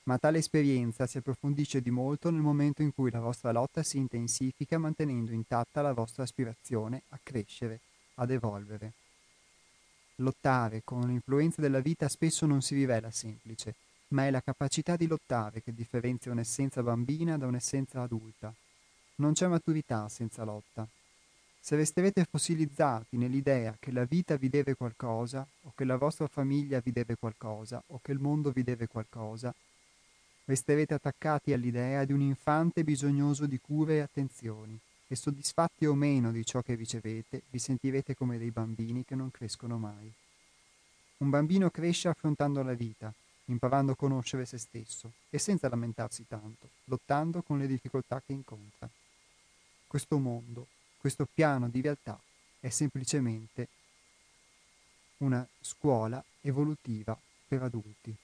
ma 0.09 0.17
tale 0.17 0.39
esperienza 0.39 1.07
si 1.07 1.19
approfondisce 1.19 1.83
di 1.83 1.91
molto 1.91 2.31
nel 2.31 2.41
momento 2.41 2.81
in 2.81 2.95
cui 2.95 3.11
la 3.11 3.21
vostra 3.21 3.53
lotta 3.53 3.83
si 3.83 3.99
intensifica 3.99 4.79
mantenendo 4.79 5.33
intatta 5.33 5.83
la 5.83 5.93
vostra 5.93 6.23
aspirazione 6.23 7.03
a 7.11 7.21
crescere, 7.23 7.81
ad 8.15 8.31
evolvere. 8.31 8.93
Lottare 10.17 10.81
con 10.83 11.03
l'influenza 11.03 11.61
della 11.61 11.81
vita 11.81 12.09
spesso 12.09 12.47
non 12.47 12.63
si 12.63 12.75
rivela 12.75 13.11
semplice, 13.11 13.75
ma 14.09 14.25
è 14.25 14.31
la 14.31 14.41
capacità 14.41 14.97
di 14.97 15.07
lottare 15.07 15.63
che 15.63 15.75
differenzia 15.75 16.33
un'essenza 16.33 16.83
bambina 16.83 17.37
da 17.37 17.47
un'essenza 17.47 18.01
adulta. 18.01 18.51
Non 19.17 19.35
c'è 19.35 19.47
maturità 19.47 20.09
senza 20.09 20.43
lotta. 20.43 20.89
Se 21.61 21.77
resterete 21.77 22.25
fossilizzati 22.25 23.19
nell'idea 23.19 23.77
che 23.79 23.93
la 23.93 24.05
vita 24.05 24.37
vi 24.37 24.49
deve 24.49 24.75
qualcosa, 24.75 25.47
o 25.65 25.73
che 25.77 25.85
la 25.85 25.97
vostra 25.97 26.29
famiglia 26.29 26.81
vi 26.81 26.93
deve 26.93 27.17
qualcosa, 27.17 27.83
o 27.89 28.01
che 28.01 28.13
il 28.13 28.19
mondo 28.21 28.53
vi 28.53 28.63
deve 28.63 28.87
qualcosa, 28.87 29.55
resterete 30.49 30.94
attaccati 30.94 31.53
all'idea 31.53 32.07
di 32.07 32.14
un 32.14 32.22
infante 32.22 32.82
bisognoso 32.82 33.44
di 33.44 33.61
cure 33.61 33.96
e 33.96 34.01
attenzioni, 34.01 34.78
e 35.07 35.14
soddisfatti 35.14 35.84
o 35.84 35.92
meno 35.94 36.32
di 36.32 36.42
ciò 36.42 36.62
che 36.62 36.74
ricevete, 36.74 37.42
vi 37.51 37.59
sentirete 37.59 38.14
come 38.14 38.38
dei 38.38 38.51
bambini 38.51 39.05
che 39.05 39.14
non 39.14 39.30
crescono 39.30 39.76
mai. 39.76 40.11
Un 41.18 41.28
bambino 41.28 41.68
cresce 41.68 42.09
affrontando 42.09 42.62
la 42.62 42.72
vita, 42.72 43.12
imparando 43.46 43.92
a 43.92 43.96
conoscere 43.96 44.46
se 44.46 44.57
stesso 44.57 45.12
e 45.28 45.38
senza 45.38 45.68
lamentarsi 45.68 46.24
tanto, 46.26 46.70
lottando 46.84 47.42
con 47.42 47.59
le 47.59 47.66
difficoltà 47.66 48.22
che 48.24 48.32
incontra. 48.32 48.88
Questo 49.86 50.16
mondo, 50.16 50.66
questo 50.96 51.28
piano 51.30 51.68
di 51.68 51.82
realtà 51.82 52.18
è 52.59 52.70
semplicemente 52.70 53.68
una 55.18 55.46
scuola 55.61 56.24
evolutiva 56.40 57.18
per 57.46 57.62
adulti. 57.64 58.16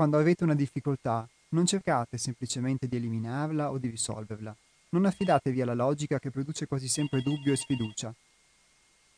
Quando 0.00 0.16
avete 0.16 0.44
una 0.44 0.54
difficoltà, 0.54 1.28
non 1.50 1.66
cercate 1.66 2.16
semplicemente 2.16 2.88
di 2.88 2.96
eliminarla 2.96 3.70
o 3.70 3.76
di 3.76 3.90
risolverla. 3.90 4.56
Non 4.92 5.04
affidatevi 5.04 5.60
alla 5.60 5.74
logica 5.74 6.18
che 6.18 6.30
produce 6.30 6.66
quasi 6.66 6.88
sempre 6.88 7.20
dubbio 7.20 7.52
e 7.52 7.56
sfiducia, 7.56 8.10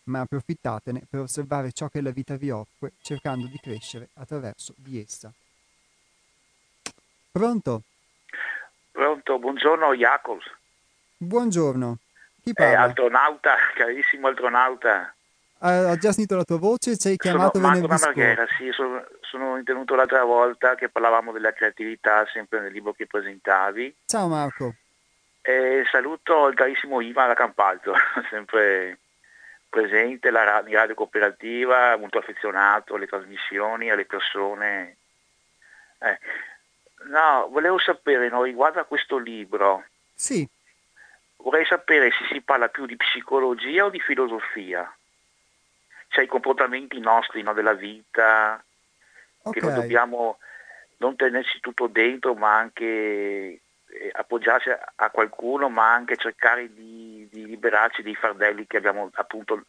ma 0.07 0.23
approfittatene 0.23 1.05
per 1.09 1.21
osservare 1.21 1.71
ciò 1.71 1.87
che 1.87 2.01
la 2.01 2.11
vita 2.11 2.35
vi 2.35 2.51
offre, 2.51 2.95
cercando 3.01 3.47
di 3.47 3.61
crescere 3.63 4.09
attraverso 4.15 4.75
di 4.77 5.01
essa. 5.01 5.33
Pronto? 7.31 7.83
Pronto, 8.91 9.39
buongiorno 9.39 9.95
Jacobs. 9.95 10.51
Buongiorno. 11.17 11.99
Chi 12.43 12.51
eh, 12.51 12.55
parla? 12.55 12.87
Eh, 12.87 12.89
astronauta, 12.89 13.55
carissimo 13.77 14.27
astronauta. 14.27 15.15
Ho 15.65 15.97
già 15.97 16.11
sentito 16.11 16.35
la 16.35 16.43
tua 16.43 16.59
voce, 16.59 16.97
ci 16.97 17.09
hai 17.09 17.17
chiamato 17.17 17.61
sono 17.61 17.69
Marco 17.69 17.87
Marghera, 17.87 18.45
sì, 18.59 18.73
sono, 18.73 19.05
sono 19.21 19.57
intervenuto 19.59 19.95
l'altra 19.95 20.25
volta 20.25 20.75
che 20.75 20.89
parlavamo 20.89 21.31
della 21.31 21.53
creatività 21.53 22.27
sempre 22.33 22.59
nel 22.59 22.73
libro 22.73 22.93
che 22.93 23.07
presentavi. 23.07 23.95
Ciao 24.07 24.27
Marco. 24.27 24.75
E 25.41 25.85
saluto 25.89 26.49
il 26.49 26.57
carissimo 26.57 27.01
Ivan 27.01 27.29
da 27.29 27.35
Campalto, 27.35 27.95
sempre 28.29 28.99
presente, 29.69 30.33
la 30.33 30.45
radio 30.45 30.95
cooperativa, 30.95 31.97
molto 31.97 32.19
affezionato 32.19 32.97
alle 32.97 33.07
trasmissioni, 33.07 33.89
alle 33.89 34.05
persone. 34.05 34.97
Eh. 36.01 36.19
No, 37.07 37.49
volevo 37.51 37.79
sapere, 37.79 38.29
no, 38.29 38.43
riguardo 38.43 38.81
a 38.81 38.85
questo 38.85 39.17
libro. 39.17 39.85
Sì. 40.13 40.47
Vorrei 41.37 41.65
sapere 41.67 42.11
se 42.11 42.35
si 42.35 42.41
parla 42.41 42.69
più 42.69 42.85
di 42.85 42.97
psicologia 42.97 43.85
o 43.85 43.91
di 43.91 44.01
filosofia. 44.01 44.93
Cioè 46.13 46.25
i 46.25 46.29
comportamenti 46.29 47.01
nostri 47.01 47.43
no, 47.43 47.55
della 47.55 47.73
vita, 47.73 48.63
okay. 49.43 49.53
che 49.53 49.67
non 49.67 49.75
dobbiamo 49.81 50.39
non 50.99 51.17
tenerci 51.17 51.59
tutto 51.61 51.89
dentro, 51.89 52.35
ma 52.35 52.57
anche 52.57 52.85
eh, 52.85 53.61
appoggiarsi 54.13 54.69
a, 54.71 55.11
qualcuno, 55.11 55.69
ma 55.69 55.93
anche 55.93 56.17
cercare 56.17 56.73
di, 56.73 57.27
di 57.31 57.47
liberarci 57.47 58.03
dei 58.03 58.15
fardelli 58.15 58.67
che 58.67 58.77
abbiamo 58.77 59.11
appunto 59.15 59.65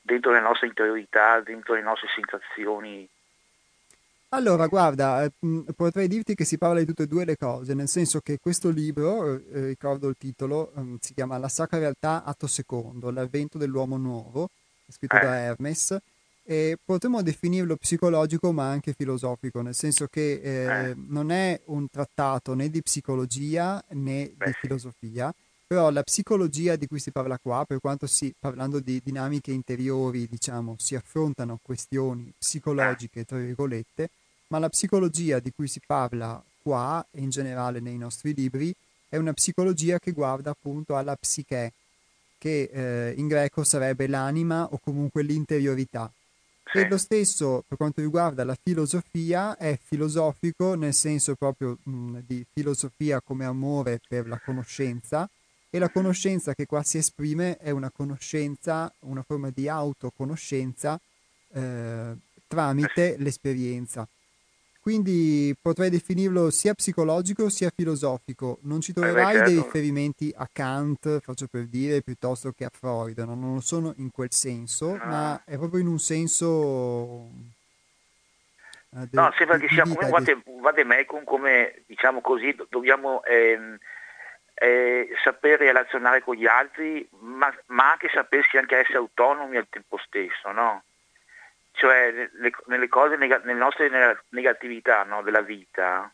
dentro 0.00 0.30
le 0.30 0.40
nostre 0.40 0.68
interiorità, 0.68 1.40
dentro 1.40 1.74
le 1.74 1.82
nostre 1.82 2.08
sensazioni 2.14 3.08
allora, 4.34 4.66
guarda, 4.66 5.24
eh, 5.24 5.30
potrei 5.76 6.08
dirti 6.08 6.34
che 6.34 6.46
si 6.46 6.56
parla 6.56 6.78
di 6.78 6.86
tutte 6.86 7.02
e 7.02 7.06
due 7.06 7.26
le 7.26 7.36
cose, 7.36 7.74
nel 7.74 7.88
senso 7.88 8.20
che 8.20 8.38
questo 8.40 8.70
libro, 8.70 9.26
eh, 9.26 9.42
eh 9.52 9.66
ricordo 9.66 10.08
il 10.08 10.16
titolo, 10.16 10.72
eh, 10.74 10.96
si 11.00 11.12
chiama 11.12 11.36
La 11.36 11.48
Sacra 11.48 11.78
Realtà, 11.78 12.24
atto 12.24 12.46
secondo, 12.46 13.10
l'avvento 13.10 13.58
dell'uomo 13.58 13.98
nuovo, 13.98 14.48
scritto 14.92 15.16
da 15.16 15.38
eh. 15.38 15.42
Hermes, 15.46 15.96
e 16.44 16.76
potremmo 16.84 17.22
definirlo 17.22 17.76
psicologico 17.76 18.52
ma 18.52 18.68
anche 18.68 18.92
filosofico, 18.92 19.60
nel 19.60 19.74
senso 19.74 20.06
che 20.06 20.40
eh, 20.42 20.94
non 20.94 21.30
è 21.30 21.60
un 21.66 21.88
trattato 21.88 22.54
né 22.54 22.68
di 22.68 22.82
psicologia 22.82 23.82
né 23.90 24.32
Beh. 24.36 24.46
di 24.46 24.52
filosofia, 24.60 25.34
però 25.66 25.90
la 25.90 26.02
psicologia 26.02 26.76
di 26.76 26.86
cui 26.86 26.98
si 26.98 27.10
parla 27.10 27.38
qua, 27.38 27.64
per 27.64 27.80
quanto 27.80 28.06
si, 28.06 28.34
parlando 28.38 28.78
di 28.78 29.00
dinamiche 29.02 29.52
interiori, 29.52 30.28
diciamo, 30.28 30.76
si 30.78 30.94
affrontano 30.94 31.58
questioni 31.62 32.30
psicologiche, 32.36 33.24
tra 33.24 33.38
virgolette, 33.38 34.10
ma 34.48 34.58
la 34.58 34.68
psicologia 34.68 35.38
di 35.38 35.50
cui 35.50 35.68
si 35.68 35.80
parla 35.86 36.42
qua 36.60 37.04
e 37.10 37.22
in 37.22 37.30
generale 37.30 37.80
nei 37.80 37.96
nostri 37.96 38.34
libri 38.34 38.74
è 39.08 39.16
una 39.16 39.32
psicologia 39.32 39.98
che 39.98 40.12
guarda 40.12 40.50
appunto 40.50 40.96
alla 40.96 41.16
psiche, 41.16 41.72
che 42.42 42.68
eh, 42.72 43.14
in 43.18 43.28
greco 43.28 43.62
sarebbe 43.62 44.08
l'anima 44.08 44.64
o 44.64 44.80
comunque 44.82 45.22
l'interiorità. 45.22 46.12
E 46.74 46.88
lo 46.88 46.98
stesso 46.98 47.62
per 47.68 47.76
quanto 47.76 48.00
riguarda 48.00 48.42
la 48.42 48.56
filosofia 48.60 49.56
è 49.56 49.78
filosofico 49.80 50.74
nel 50.74 50.92
senso 50.92 51.36
proprio 51.36 51.78
mh, 51.84 52.18
di 52.26 52.44
filosofia 52.52 53.20
come 53.20 53.44
amore 53.44 54.00
per 54.08 54.26
la 54.26 54.40
conoscenza 54.44 55.28
e 55.70 55.78
la 55.78 55.90
conoscenza 55.90 56.52
che 56.52 56.66
qua 56.66 56.82
si 56.82 56.98
esprime 56.98 57.58
è 57.58 57.70
una 57.70 57.92
conoscenza, 57.92 58.92
una 59.00 59.22
forma 59.22 59.50
di 59.50 59.68
autoconoscenza 59.68 60.98
eh, 61.52 62.16
tramite 62.48 63.14
l'esperienza. 63.18 64.08
Quindi 64.82 65.54
potrei 65.62 65.90
definirlo 65.90 66.50
sia 66.50 66.74
psicologico 66.74 67.48
sia 67.48 67.70
filosofico. 67.72 68.58
Non 68.62 68.80
ci 68.80 68.92
troverai 68.92 69.34
dei 69.34 69.46
certo. 69.54 69.62
riferimenti 69.62 70.34
a 70.36 70.48
Kant, 70.52 71.20
faccio 71.20 71.46
per 71.46 71.66
dire, 71.66 72.02
piuttosto 72.02 72.50
che 72.50 72.64
a 72.64 72.70
Freud. 72.72 73.16
No? 73.18 73.36
Non 73.36 73.54
lo 73.54 73.60
sono 73.60 73.94
in 73.98 74.10
quel 74.10 74.32
senso, 74.32 74.96
no. 74.96 75.04
ma 75.04 75.42
è 75.44 75.56
proprio 75.56 75.78
in 75.78 75.86
un 75.86 76.00
senso... 76.00 77.28
Eh, 78.90 79.06
de, 79.06 79.08
no, 79.12 79.32
sembra 79.36 79.56
che 79.58 79.68
sia 79.68 79.84
come 79.84 80.10
vade, 80.10 80.42
vademecum, 80.44 81.22
come 81.22 81.84
diciamo 81.86 82.20
così, 82.20 82.52
dobbiamo 82.68 83.22
ehm, 83.22 83.78
eh, 84.54 85.08
saper 85.22 85.60
relazionare 85.60 86.22
con 86.22 86.34
gli 86.34 86.46
altri, 86.46 87.08
ma, 87.20 87.54
ma, 87.66 87.92
anche 87.92 88.10
sapersi 88.12 88.56
anche 88.56 88.78
essere 88.78 88.98
autonomi 88.98 89.56
al 89.58 89.68
tempo 89.70 89.96
stesso, 89.98 90.50
no? 90.50 90.82
Cioè 91.72 92.12
le, 92.12 92.52
nelle 92.66 92.88
cose, 92.88 93.16
nelle 93.16 93.52
nostre 93.54 93.90
negatività 94.30 95.02
no, 95.04 95.22
della 95.22 95.40
vita, 95.40 96.10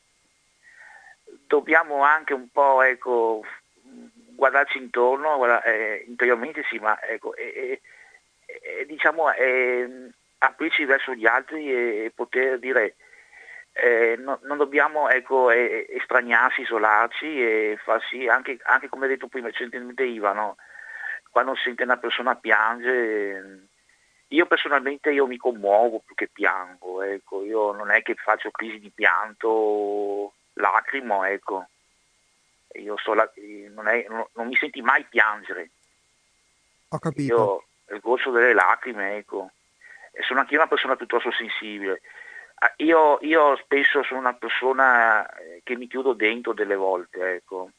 dobbiamo 1.46 2.02
anche 2.02 2.32
un 2.32 2.48
po' 2.50 2.82
ecco, 2.82 3.44
guardarci 3.82 4.78
intorno, 4.78 5.36
guarda, 5.36 5.62
eh, 5.62 6.04
interiormente 6.06 6.64
sì, 6.68 6.78
ma 6.78 7.00
ecco, 7.02 7.34
e, 7.34 7.80
e, 8.46 8.86
diciamo 8.86 9.32
eh, 9.32 10.10
aprirci 10.38 10.84
verso 10.84 11.14
gli 11.14 11.26
altri 11.26 11.72
e 11.72 12.12
poter 12.14 12.58
dire 12.58 12.96
eh, 13.72 14.16
no, 14.18 14.38
non 14.42 14.56
dobbiamo 14.56 15.08
ecco, 15.08 15.50
estraniarsi, 15.50 16.62
isolarci 16.62 17.42
e 17.42 17.78
far 17.82 18.02
sì, 18.04 18.26
anche, 18.26 18.58
anche 18.62 18.88
come 18.88 19.06
detto 19.06 19.28
prima 19.28 19.48
recentemente 19.48 20.04
Iva, 20.04 20.32
no? 20.32 20.56
quando 21.30 21.54
sente 21.56 21.82
una 21.82 21.98
persona 21.98 22.34
piange 22.36 23.67
io 24.28 24.46
personalmente 24.46 25.10
io 25.10 25.26
mi 25.26 25.36
commuovo 25.36 26.02
più 26.04 26.14
che 26.14 26.28
piango, 26.28 27.02
ecco. 27.02 27.44
io 27.44 27.72
non 27.72 27.90
è 27.90 28.02
che 28.02 28.14
faccio 28.14 28.50
crisi 28.50 28.78
di 28.78 28.90
pianto, 28.90 30.34
lacrimo, 30.54 31.24
ecco. 31.24 31.66
Io 32.74 32.96
so 32.98 33.14
la, 33.14 33.30
non, 33.70 33.88
è, 33.88 34.04
non, 34.08 34.26
non, 34.34 34.48
mi 34.48 34.54
senti 34.56 34.82
mai 34.82 35.04
piangere. 35.04 35.70
Ho 36.88 36.98
capito. 36.98 37.34
Io 37.86 37.94
il 37.96 38.02
corso 38.02 38.30
delle 38.30 38.52
lacrime, 38.52 39.16
ecco. 39.16 39.50
E 40.12 40.22
sono 40.22 40.40
anche 40.40 40.52
io 40.52 40.60
una 40.60 40.68
persona 40.68 40.96
piuttosto 40.96 41.32
sensibile. 41.32 42.02
Ah, 42.56 42.72
io, 42.78 43.18
io, 43.22 43.56
spesso 43.56 44.02
sono 44.02 44.20
una 44.20 44.34
persona 44.34 45.26
eh, 45.36 45.60
che 45.64 45.76
mi 45.76 45.86
chiudo 45.86 46.12
dentro 46.12 46.52
delle 46.52 46.74
volte, 46.76 47.36
ecco. 47.36 47.70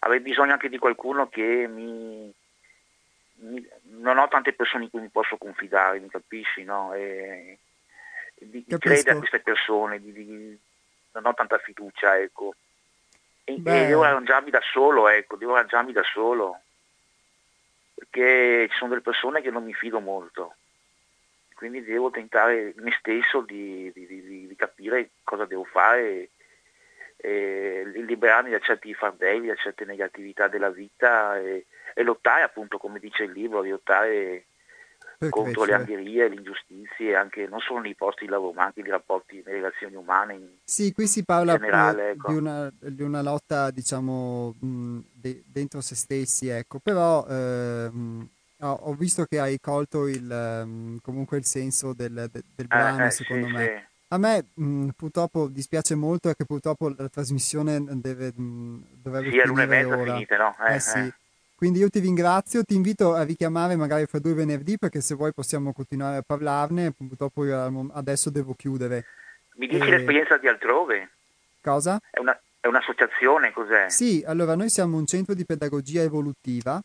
Avrei 0.00 0.20
bisogno 0.20 0.52
anche 0.52 0.68
di 0.68 0.78
qualcuno 0.78 1.28
che 1.28 1.68
mi, 1.68 2.32
non 4.00 4.18
ho 4.18 4.28
tante 4.28 4.52
persone 4.52 4.84
in 4.84 4.90
cui 4.90 5.00
mi 5.00 5.08
posso 5.08 5.36
confidare, 5.36 6.00
mi 6.00 6.08
capisci, 6.08 6.64
no? 6.64 6.92
E, 6.94 7.58
di, 8.34 8.64
di 8.66 8.78
credere 8.78 9.12
a 9.12 9.18
queste 9.18 9.40
persone, 9.40 10.00
di, 10.00 10.12
di, 10.12 10.58
non 11.12 11.26
ho 11.26 11.34
tanta 11.34 11.58
fiducia, 11.58 12.18
ecco. 12.18 12.54
E, 13.44 13.54
e, 13.54 13.60
devo 13.60 14.02
arrangiarmi 14.02 14.50
da 14.50 14.60
solo, 14.60 15.08
ecco, 15.08 15.36
devo 15.36 15.54
arrangiarmi 15.54 15.92
da 15.92 16.02
solo. 16.02 16.60
Perché 17.94 18.68
ci 18.70 18.76
sono 18.76 18.90
delle 18.90 19.02
persone 19.02 19.42
che 19.42 19.50
non 19.50 19.64
mi 19.64 19.74
fido 19.74 20.00
molto. 20.00 20.56
Quindi 21.54 21.84
devo 21.84 22.10
tentare 22.10 22.72
me 22.76 22.92
stesso 22.98 23.40
di, 23.42 23.92
di 23.94 24.54
capire 24.56 25.10
cosa 25.22 25.44
devo 25.44 25.62
fare 25.62 26.30
e 27.16 27.84
liberarmi 27.86 28.50
da 28.50 28.58
certi 28.58 28.92
fardelli, 28.94 29.46
da 29.46 29.54
certe 29.54 29.84
negatività 29.84 30.48
della 30.48 30.70
vita 30.70 31.38
e, 31.38 31.66
e 31.94 32.02
lottare 32.02 32.42
appunto 32.42 32.78
come 32.78 32.98
dice 32.98 33.24
il 33.24 33.32
libro, 33.32 33.62
lottare 33.62 34.46
per 35.22 35.30
contro 35.30 35.62
crescere. 35.62 35.86
le 35.86 35.92
angherie, 35.94 36.28
le 36.28 36.34
ingiustizie, 36.34 37.14
anche 37.14 37.46
non 37.46 37.60
solo 37.60 37.80
nei 37.80 37.94
posti 37.94 38.24
di 38.24 38.30
lavoro, 38.30 38.52
ma 38.52 38.64
anche 38.64 38.82
nei 38.82 38.90
rapporti, 38.90 39.42
nelle 39.44 39.58
relazioni 39.58 39.94
umane. 39.94 40.34
In, 40.34 40.48
sì, 40.64 40.92
qui 40.92 41.06
si 41.06 41.24
parla 41.24 41.56
generale, 41.56 42.10
ecco. 42.10 42.32
di, 42.32 42.38
una, 42.38 42.72
di, 42.78 43.02
una, 43.02 43.22
lotta, 43.22 43.70
diciamo, 43.70 44.54
mh, 44.58 44.98
de, 45.12 45.42
dentro 45.46 45.80
se 45.80 45.94
stessi, 45.94 46.48
ecco, 46.48 46.80
però 46.80 47.24
eh, 47.28 47.88
mh, 47.90 48.28
ho, 48.62 48.94
visto 48.94 49.24
che 49.24 49.38
hai 49.38 49.60
colto 49.60 50.08
il, 50.08 50.22
mh, 50.22 50.98
comunque 51.02 51.36
il 51.36 51.44
senso 51.44 51.92
del, 51.92 52.28
de, 52.30 52.42
del 52.54 52.64
eh, 52.64 52.66
brano, 52.66 53.06
eh, 53.06 53.10
secondo 53.10 53.46
sì, 53.46 53.52
me. 53.52 53.64
Sì. 53.64 53.90
A 54.08 54.18
me 54.18 54.46
mh, 54.52 54.88
purtroppo 54.96 55.48
dispiace 55.48 55.94
molto 55.94 56.30
che 56.32 56.44
purtroppo 56.44 56.92
la 56.94 57.08
trasmissione 57.08 57.82
deve, 58.00 58.32
mh, 58.34 58.86
dovrebbe 59.00 59.30
sì, 59.30 59.40
finire 59.40 59.84
ora. 59.84 60.12
Finite, 60.12 60.36
no? 60.36 60.54
Eh, 60.66 60.74
eh 60.74 60.80
sì. 60.80 60.98
Eh. 60.98 61.14
Quindi 61.62 61.78
io 61.78 61.90
ti 61.90 62.00
ringrazio, 62.00 62.64
ti 62.64 62.74
invito 62.74 63.14
a 63.14 63.22
richiamare 63.22 63.76
magari 63.76 64.06
fra 64.06 64.18
due 64.18 64.34
venerdì 64.34 64.78
perché 64.78 65.00
se 65.00 65.14
vuoi 65.14 65.32
possiamo 65.32 65.72
continuare 65.72 66.16
a 66.16 66.22
parlarne, 66.26 66.90
purtroppo 66.90 67.44
io 67.44 67.88
adesso 67.92 68.30
devo 68.30 68.54
chiudere. 68.54 69.04
Mi 69.54 69.68
dici 69.68 69.86
e... 69.86 69.90
l'esperienza 69.90 70.38
di 70.38 70.48
altrove? 70.48 71.10
Cosa? 71.60 72.00
È, 72.10 72.18
una, 72.18 72.36
è 72.58 72.66
un'associazione, 72.66 73.52
cos'è? 73.52 73.88
Sì, 73.90 74.24
allora 74.26 74.56
noi 74.56 74.70
siamo 74.70 74.96
un 74.96 75.06
centro 75.06 75.34
di 75.34 75.44
pedagogia 75.44 76.02
evolutiva, 76.02 76.82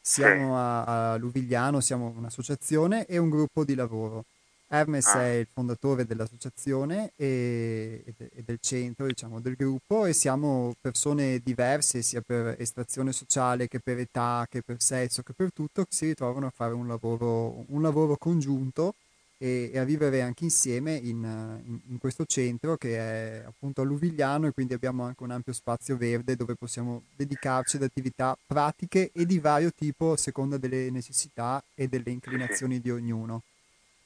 siamo 0.00 0.46
sì. 0.46 0.60
a, 0.60 1.10
a 1.10 1.16
Luvigliano, 1.16 1.80
siamo 1.80 2.14
un'associazione 2.16 3.06
e 3.06 3.18
un 3.18 3.30
gruppo 3.30 3.64
di 3.64 3.74
lavoro. 3.74 4.26
Hermes 4.74 5.06
ah. 5.06 5.22
è 5.22 5.30
il 5.34 5.46
fondatore 5.50 6.04
dell'associazione 6.04 7.12
e, 7.16 8.02
e, 8.16 8.42
del 8.44 8.58
centro, 8.60 9.06
diciamo, 9.06 9.40
del 9.40 9.54
gruppo 9.54 10.04
e 10.04 10.12
siamo 10.12 10.74
persone 10.80 11.38
diverse 11.42 12.02
sia 12.02 12.20
per 12.20 12.56
estrazione 12.58 13.12
sociale 13.12 13.68
che 13.68 13.78
per 13.78 13.98
età, 13.98 14.46
che 14.50 14.62
per 14.62 14.82
sesso, 14.82 15.22
che 15.22 15.32
per 15.32 15.52
tutto, 15.52 15.84
che 15.84 15.94
si 15.94 16.06
ritrovano 16.06 16.46
a 16.46 16.52
fare 16.54 16.74
un 16.74 16.88
lavoro, 16.88 17.64
un 17.68 17.82
lavoro 17.82 18.16
congiunto 18.16 18.94
e, 19.38 19.70
e 19.72 19.78
a 19.78 19.84
vivere 19.84 20.22
anche 20.22 20.44
insieme 20.44 20.94
in, 20.94 21.22
in, 21.64 21.80
in, 21.90 21.98
questo 21.98 22.24
centro 22.24 22.76
che 22.76 22.96
è 22.96 23.44
appunto 23.46 23.82
a 23.82 23.84
Luvigliano 23.84 24.46
e 24.46 24.52
quindi 24.52 24.74
abbiamo 24.74 25.04
anche 25.04 25.22
un 25.22 25.30
ampio 25.30 25.52
spazio 25.52 25.96
verde 25.96 26.34
dove 26.34 26.54
possiamo 26.54 27.02
dedicarci 27.14 27.76
ad 27.76 27.82
attività 27.82 28.36
pratiche 28.44 29.10
e 29.12 29.24
di 29.24 29.38
vario 29.38 29.70
tipo 29.72 30.12
a 30.12 30.16
seconda 30.16 30.56
delle 30.56 30.90
necessità 30.90 31.62
e 31.74 31.86
delle 31.88 32.10
inclinazioni 32.10 32.80
di 32.80 32.90
ognuno 32.90 33.42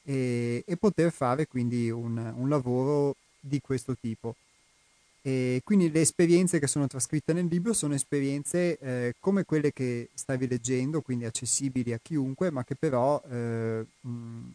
e, 0.09 0.65
e 0.67 0.77
poter 0.79 1.13
fare 1.13 1.47
quindi 1.47 1.91
un, 1.91 2.17
un 2.17 2.49
lavoro 2.49 3.15
di 3.39 3.61
questo 3.61 3.95
tipo. 3.95 4.37
E 5.21 5.61
quindi 5.63 5.91
le 5.91 6.01
esperienze 6.01 6.59
che 6.59 6.67
sono 6.67 6.87
trascritte 6.87 7.35
nel 7.35 7.45
libro 7.45 7.75
sono 7.75 7.93
esperienze 7.93 8.79
eh, 8.79 9.15
come 9.19 9.45
quelle 9.45 9.71
che 9.71 10.09
stavi 10.15 10.49
leggendo, 10.49 11.03
quindi 11.03 11.27
accessibili 11.27 11.93
a 11.93 11.99
chiunque, 12.01 12.51
ma 12.51 12.65
che 12.65 12.75
però 12.75 13.23
eh, 13.31 13.85
mh, 14.01 14.53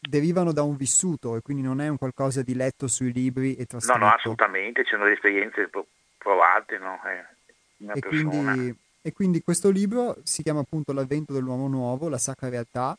derivano 0.00 0.52
da 0.52 0.62
un 0.62 0.76
vissuto 0.76 1.36
e 1.36 1.40
quindi 1.40 1.62
non 1.62 1.80
è 1.80 1.88
un 1.88 1.96
qualcosa 1.96 2.42
di 2.42 2.54
letto 2.54 2.88
sui 2.88 3.10
libri 3.10 3.56
e 3.56 3.64
trascritto. 3.64 3.96
No, 3.96 4.04
no, 4.04 4.12
assolutamente, 4.12 4.84
ci 4.84 4.90
sono 4.90 5.04
delle 5.04 5.14
esperienze 5.14 5.70
provate, 6.18 6.76
no? 6.76 7.00
Eh, 7.06 7.94
e, 7.94 8.00
quindi, 8.00 8.76
e 9.00 9.12
quindi 9.14 9.40
questo 9.40 9.70
libro 9.70 10.18
si 10.24 10.42
chiama 10.42 10.60
appunto 10.60 10.92
L'avvento 10.92 11.32
dell'uomo 11.32 11.68
nuovo, 11.68 12.10
la 12.10 12.18
sacra 12.18 12.50
realtà, 12.50 12.98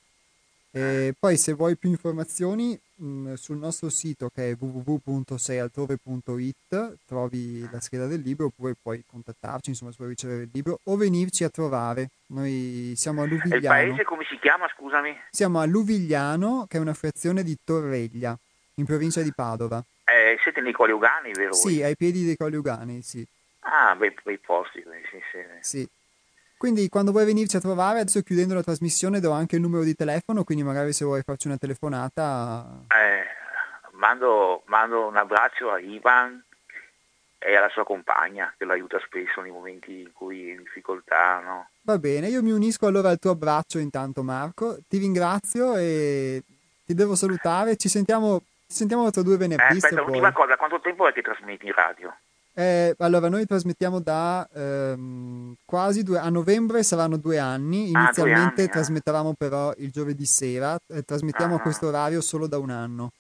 e 0.72 1.16
poi 1.18 1.38
se 1.38 1.54
vuoi 1.54 1.78
più 1.78 1.90
informazioni 1.90 2.80
mh, 2.96 3.06
mm, 3.06 3.34
sul 3.34 3.58
nostro 3.58 3.90
sito 3.90 4.30
che 4.30 4.52
è 4.52 4.56
www.seialtrove.it 4.60 6.98
trovi 7.08 7.68
la 7.72 7.80
scheda 7.80 8.06
del 8.06 8.22
libro 8.22 8.46
oppure 8.48 8.76
puoi 8.80 9.04
contattarci 9.06 9.70
insomma 9.72 9.90
se 9.90 9.98
vuoi 9.98 10.12
ricevere 10.12 10.44
il 10.44 10.52
libro 10.54 10.78
o 10.84 10.96
venirci 10.96 11.44
a 11.44 11.50
trovare. 11.50 12.10
Noi 12.28 12.94
siamo 12.96 13.24
a 13.24 13.26
Luvigliano. 13.26 13.56
il 13.56 13.66
paese 13.66 14.04
come 14.04 14.26
si 14.30 14.38
chiama 14.38 14.68
scusami? 14.68 15.20
Siamo 15.32 15.60
a 15.60 15.66
Luvigliano 15.66 16.68
che 16.70 16.78
è 16.78 16.80
una 16.80 16.94
frazione 16.94 17.42
di 17.42 17.58
Torreglia 17.64 18.38
in 18.76 18.86
provincia 18.86 19.22
di 19.22 19.34
Padova. 19.34 19.84
Eh, 20.06 20.38
siete 20.44 20.62
nei 20.62 20.74
Coliugani 20.74 21.32
vero? 21.32 21.54
Sì, 21.54 21.82
ai 21.82 21.96
piedi 21.96 22.26
dei 22.26 22.38
Coliugani 22.38 23.02
sì. 23.02 23.26
Ah, 23.62 23.96
bei, 23.96 24.14
bei 24.24 24.38
posti. 24.38 24.84
Sì, 25.10 25.20
sì. 25.32 25.40
sì. 25.62 25.90
Quindi 26.60 26.90
quando 26.90 27.12
vuoi 27.12 27.24
venirci 27.24 27.56
a 27.56 27.62
trovare, 27.62 28.02
adesso 28.02 28.22
chiudendo 28.22 28.54
la 28.54 28.62
trasmissione 28.62 29.22
do 29.22 29.32
anche 29.32 29.56
il 29.56 29.62
numero 29.62 29.82
di 29.82 29.96
telefono, 29.96 30.44
quindi 30.44 30.62
magari 30.62 30.92
se 30.92 31.06
vuoi 31.06 31.22
farci 31.22 31.48
una 31.48 31.56
telefonata... 31.56 32.84
Eh, 32.90 33.24
mando, 33.92 34.64
mando 34.66 35.08
un 35.08 35.16
abbraccio 35.16 35.72
a 35.72 35.80
Ivan 35.80 36.44
e 37.38 37.56
alla 37.56 37.70
sua 37.70 37.86
compagna 37.86 38.54
che 38.58 38.66
lo 38.66 38.74
aiuta 38.74 39.00
spesso 39.00 39.40
nei 39.40 39.52
momenti 39.52 40.02
in 40.02 40.12
cui 40.12 40.50
è 40.50 40.52
in 40.52 40.64
difficoltà. 40.64 41.40
No? 41.40 41.70
Va 41.84 41.98
bene, 41.98 42.28
io 42.28 42.44
mi 42.44 42.52
unisco 42.52 42.88
allora 42.88 43.08
al 43.08 43.20
tuo 43.20 43.32
abbraccio 43.32 43.80
intanto 43.80 44.22
Marco, 44.22 44.80
ti 44.86 44.98
ringrazio 44.98 45.78
e 45.78 46.44
ti 46.86 46.94
devo 46.94 47.16
salutare, 47.16 47.78
ci 47.78 47.88
sentiamo, 47.88 48.42
ci 48.68 48.76
sentiamo 48.76 49.10
tra 49.12 49.22
due 49.22 49.38
venerdì. 49.38 49.76
Eh, 49.76 49.78
aspetta, 49.78 50.02
l'ultima 50.02 50.34
cosa, 50.34 50.58
quanto 50.58 50.82
tempo 50.82 51.08
è 51.08 51.14
che 51.14 51.22
trasmetti 51.22 51.68
in 51.68 51.74
radio? 51.74 52.14
Eh, 52.60 52.94
allora, 52.98 53.30
noi 53.30 53.46
trasmettiamo 53.46 54.02
da 54.02 54.46
ehm, 54.54 55.56
quasi 55.64 56.04
due, 56.04 56.20
a 56.20 56.28
novembre 56.28 56.84
saranno 56.84 57.16
due 57.16 57.38
anni. 57.38 57.92
Inizialmente 57.92 58.20
ah, 58.20 58.24
due 58.24 58.34
anni, 58.34 58.64
eh. 58.64 58.68
trasmettavamo 58.68 59.34
però 59.38 59.72
il 59.78 59.92
giovedì 59.92 60.26
sera, 60.26 60.78
eh, 60.88 61.04
trasmettiamo 61.04 61.54
ah, 61.54 61.58
a 61.58 61.62
questo 61.62 61.88
orario 61.88 62.20
solo 62.20 62.48
da 62.48 62.58
un 62.58 62.70
anno. 62.70 63.14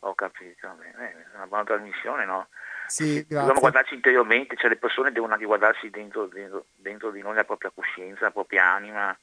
Ho 0.00 0.14
capito, 0.16 0.74
bene, 0.76 1.08
è 1.32 1.36
una 1.36 1.46
buona 1.46 1.62
trasmissione, 1.62 2.24
no? 2.24 2.48
Sì. 2.88 3.24
Dobbiamo 3.28 3.60
guardarci 3.60 3.94
interiormente, 3.94 4.56
cioè 4.56 4.68
le 4.68 4.76
persone 4.76 5.12
devono 5.12 5.34
anche 5.34 5.44
guardarsi 5.44 5.88
dentro, 5.90 6.26
dentro, 6.26 6.64
dentro 6.74 7.12
di 7.12 7.20
noi 7.22 7.36
la 7.36 7.44
propria 7.44 7.70
coscienza, 7.72 8.24
la 8.24 8.32
propria 8.32 8.72
anima, 8.72 9.16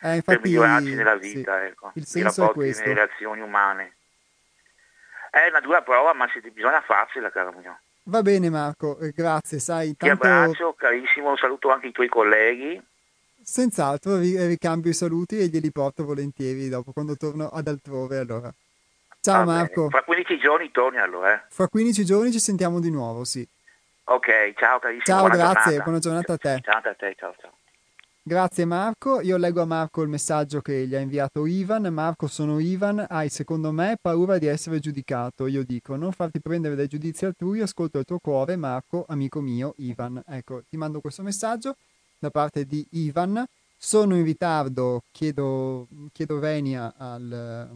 eh, 0.00 0.14
infatti, 0.14 0.38
per 0.38 0.40
migliorarci 0.42 0.94
nella 0.94 1.16
vita, 1.16 1.58
sì, 1.58 1.64
ecco, 1.64 1.90
il 1.94 2.06
senso 2.06 2.42
rapporti, 2.42 2.60
è 2.60 2.62
questo. 2.66 2.82
nelle 2.82 2.94
relazioni 2.94 3.40
umane. 3.40 3.96
È 5.28 5.48
una 5.48 5.60
dura 5.60 5.82
prova, 5.82 6.12
ma 6.12 6.30
bisogna 6.52 6.80
farsela, 6.82 7.32
caro 7.32 7.50
mio. 7.58 7.80
Va 8.08 8.22
bene 8.22 8.48
Marco, 8.48 8.98
eh, 9.00 9.10
grazie, 9.10 9.58
sai. 9.58 9.94
Tanto... 9.94 10.22
Ti 10.22 10.26
abbraccio, 10.28 10.72
carissimo, 10.72 11.36
saluto 11.36 11.70
anche 11.70 11.88
i 11.88 11.92
tuoi 11.92 12.08
colleghi. 12.08 12.82
Senz'altro, 13.42 14.16
ricambio 14.18 14.90
i 14.90 14.94
saluti 14.94 15.38
e 15.38 15.48
glieli 15.48 15.70
porto 15.70 16.04
volentieri 16.04 16.70
dopo 16.70 16.92
quando 16.92 17.16
torno 17.16 17.48
ad 17.48 17.68
altrove 17.68 18.18
allora. 18.18 18.50
Ciao 19.20 19.44
Va 19.44 19.52
Marco. 19.52 19.88
Bene. 19.88 19.90
Fra 19.90 20.02
15 20.02 20.38
giorni 20.38 20.70
torni 20.70 20.98
allora, 20.98 21.34
eh? 21.34 21.42
Fra 21.50 21.68
15 21.68 22.04
giorni 22.04 22.32
ci 22.32 22.40
sentiamo 22.40 22.80
di 22.80 22.90
nuovo, 22.90 23.24
sì. 23.24 23.46
Ok, 24.04 24.54
ciao 24.56 24.78
carissimo. 24.78 25.04
Ciao, 25.04 25.20
buona 25.20 25.36
grazie, 25.36 25.60
giornata. 25.62 25.82
buona 25.82 25.98
giornata 25.98 26.32
a 26.32 26.38
te. 26.38 26.60
Ciao 26.62 26.80
a 26.82 26.94
te, 26.94 27.14
ciao 27.18 27.34
ciao. 27.38 27.57
Grazie 28.28 28.66
Marco, 28.66 29.22
io 29.22 29.38
leggo 29.38 29.62
a 29.62 29.64
Marco 29.64 30.02
il 30.02 30.10
messaggio 30.10 30.60
che 30.60 30.86
gli 30.86 30.94
ha 30.94 31.00
inviato 31.00 31.46
Ivan. 31.46 31.84
Marco, 31.84 32.26
sono 32.26 32.58
Ivan, 32.58 33.02
hai 33.08 33.30
secondo 33.30 33.72
me 33.72 33.96
paura 33.98 34.36
di 34.36 34.44
essere 34.44 34.80
giudicato. 34.80 35.46
Io 35.46 35.64
dico, 35.64 35.96
non 35.96 36.12
farti 36.12 36.38
prendere 36.38 36.74
dai 36.74 36.88
giudizi 36.88 37.24
altrui, 37.24 37.62
ascolto 37.62 38.00
il 38.00 38.04
tuo 38.04 38.18
cuore, 38.18 38.56
Marco, 38.56 39.06
amico 39.08 39.40
mio, 39.40 39.72
Ivan. 39.78 40.22
Ecco, 40.26 40.62
ti 40.68 40.76
mando 40.76 41.00
questo 41.00 41.22
messaggio 41.22 41.76
da 42.18 42.28
parte 42.28 42.66
di 42.66 42.86
Ivan. 42.90 43.42
Sono 43.78 44.14
in 44.14 44.24
ritardo, 44.24 45.04
chiedo, 45.10 45.88
chiedo 46.12 46.38
venia 46.38 46.92
al, 46.98 47.66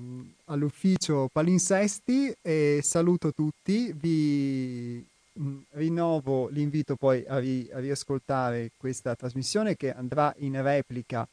all'ufficio 0.44 1.30
palinsesti 1.32 2.30
e 2.42 2.80
saluto 2.82 3.32
tutti. 3.32 3.90
Vi 3.98 5.02
Rinnovo 5.34 6.48
l'invito 6.48 6.94
poi 6.96 7.24
a, 7.26 7.38
ri- 7.38 7.68
a, 7.72 7.78
riascoltare 7.78 8.72
questa 8.76 9.14
trasmissione 9.14 9.76
che 9.76 9.90
andrà 9.90 10.34
in 10.38 10.60
replica 10.60 11.26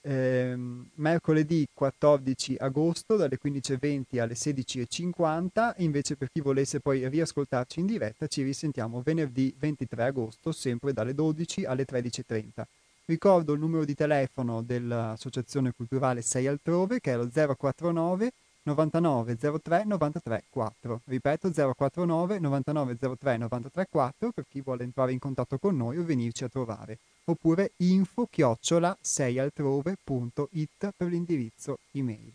ehm, 0.00 0.90
mercoledì 0.94 1.68
14 1.72 2.56
agosto 2.58 3.14
dalle 3.14 3.38
15.20 3.40 4.20
alle 4.20 4.34
16.50 4.34 5.74
invece 5.78 6.16
per 6.16 6.30
chi 6.32 6.40
volesse 6.40 6.80
poi 6.80 7.08
riascoltarci 7.08 7.78
in 7.78 7.86
diretta 7.86 8.26
ci 8.26 8.42
risentiamo 8.42 9.02
venerdì 9.02 9.54
23 9.56 10.02
agosto 10.02 10.50
sempre 10.50 10.92
dalle 10.92 11.14
12 11.14 11.64
alle 11.64 11.84
13.30 11.88 12.64
ricordo 13.04 13.52
il 13.52 13.60
numero 13.60 13.84
di 13.84 13.94
telefono 13.94 14.62
dell'associazione 14.62 15.70
culturale 15.70 16.22
6 16.22 16.46
altrove 16.48 17.00
che 17.00 17.12
è 17.12 17.16
lo 17.16 17.30
049 17.30 18.32
99 18.64 19.36
03 19.36 19.84
93 19.84 20.44
4. 20.48 21.00
Ripeto 21.04 21.50
049 21.50 22.38
99 22.38 22.98
03 23.18 23.36
93 23.36 23.86
4 23.90 24.32
per 24.32 24.46
chi 24.48 24.60
vuole 24.62 24.84
entrare 24.84 25.12
in 25.12 25.18
contatto 25.18 25.58
con 25.58 25.76
noi 25.76 25.98
o 25.98 26.04
venirci 26.04 26.44
a 26.44 26.48
trovare. 26.48 26.98
Oppure 27.24 27.72
info 27.78 28.26
chiocciola 28.30 28.96
6altrove.it 29.02 30.92
per 30.96 31.08
l'indirizzo 31.08 31.78
email. 31.92 32.32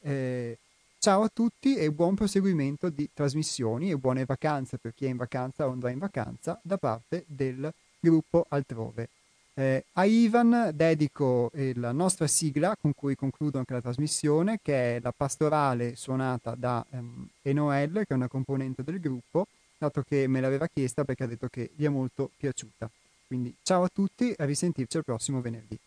Eh, 0.00 0.58
ciao 0.98 1.22
a 1.22 1.30
tutti 1.32 1.76
e 1.76 1.90
buon 1.90 2.14
proseguimento 2.14 2.90
di 2.90 3.08
trasmissioni 3.12 3.90
e 3.90 3.96
buone 3.96 4.24
vacanze 4.24 4.78
per 4.78 4.92
chi 4.94 5.06
è 5.06 5.08
in 5.08 5.16
vacanza 5.16 5.66
o 5.66 5.72
andrà 5.72 5.90
in 5.90 5.98
vacanza 5.98 6.60
da 6.62 6.76
parte 6.76 7.24
del 7.26 7.72
gruppo 7.98 8.46
Altrove. 8.48 9.08
Eh, 9.54 9.84
a 9.92 10.04
Ivan 10.06 10.70
dedico 10.74 11.50
eh, 11.52 11.74
la 11.76 11.92
nostra 11.92 12.26
sigla 12.26 12.74
con 12.80 12.94
cui 12.94 13.14
concludo 13.14 13.58
anche 13.58 13.74
la 13.74 13.82
trasmissione, 13.82 14.58
che 14.62 14.96
è 14.96 15.00
la 15.00 15.12
pastorale 15.14 15.94
suonata 15.94 16.54
da 16.54 16.84
ehm, 16.90 17.28
Enoel, 17.42 17.92
che 17.92 18.06
è 18.08 18.14
una 18.14 18.28
componente 18.28 18.82
del 18.82 18.98
gruppo, 18.98 19.46
dato 19.76 20.02
che 20.02 20.26
me 20.26 20.40
l'aveva 20.40 20.68
chiesta 20.68 21.04
perché 21.04 21.24
ha 21.24 21.26
detto 21.26 21.48
che 21.48 21.70
gli 21.76 21.84
è 21.84 21.88
molto 21.88 22.30
piaciuta. 22.36 22.90
Quindi 23.26 23.54
ciao 23.62 23.82
a 23.82 23.90
tutti 23.92 24.32
a 24.36 24.44
risentirci 24.44 24.96
il 24.96 25.04
prossimo 25.04 25.40
venerdì. 25.42 25.78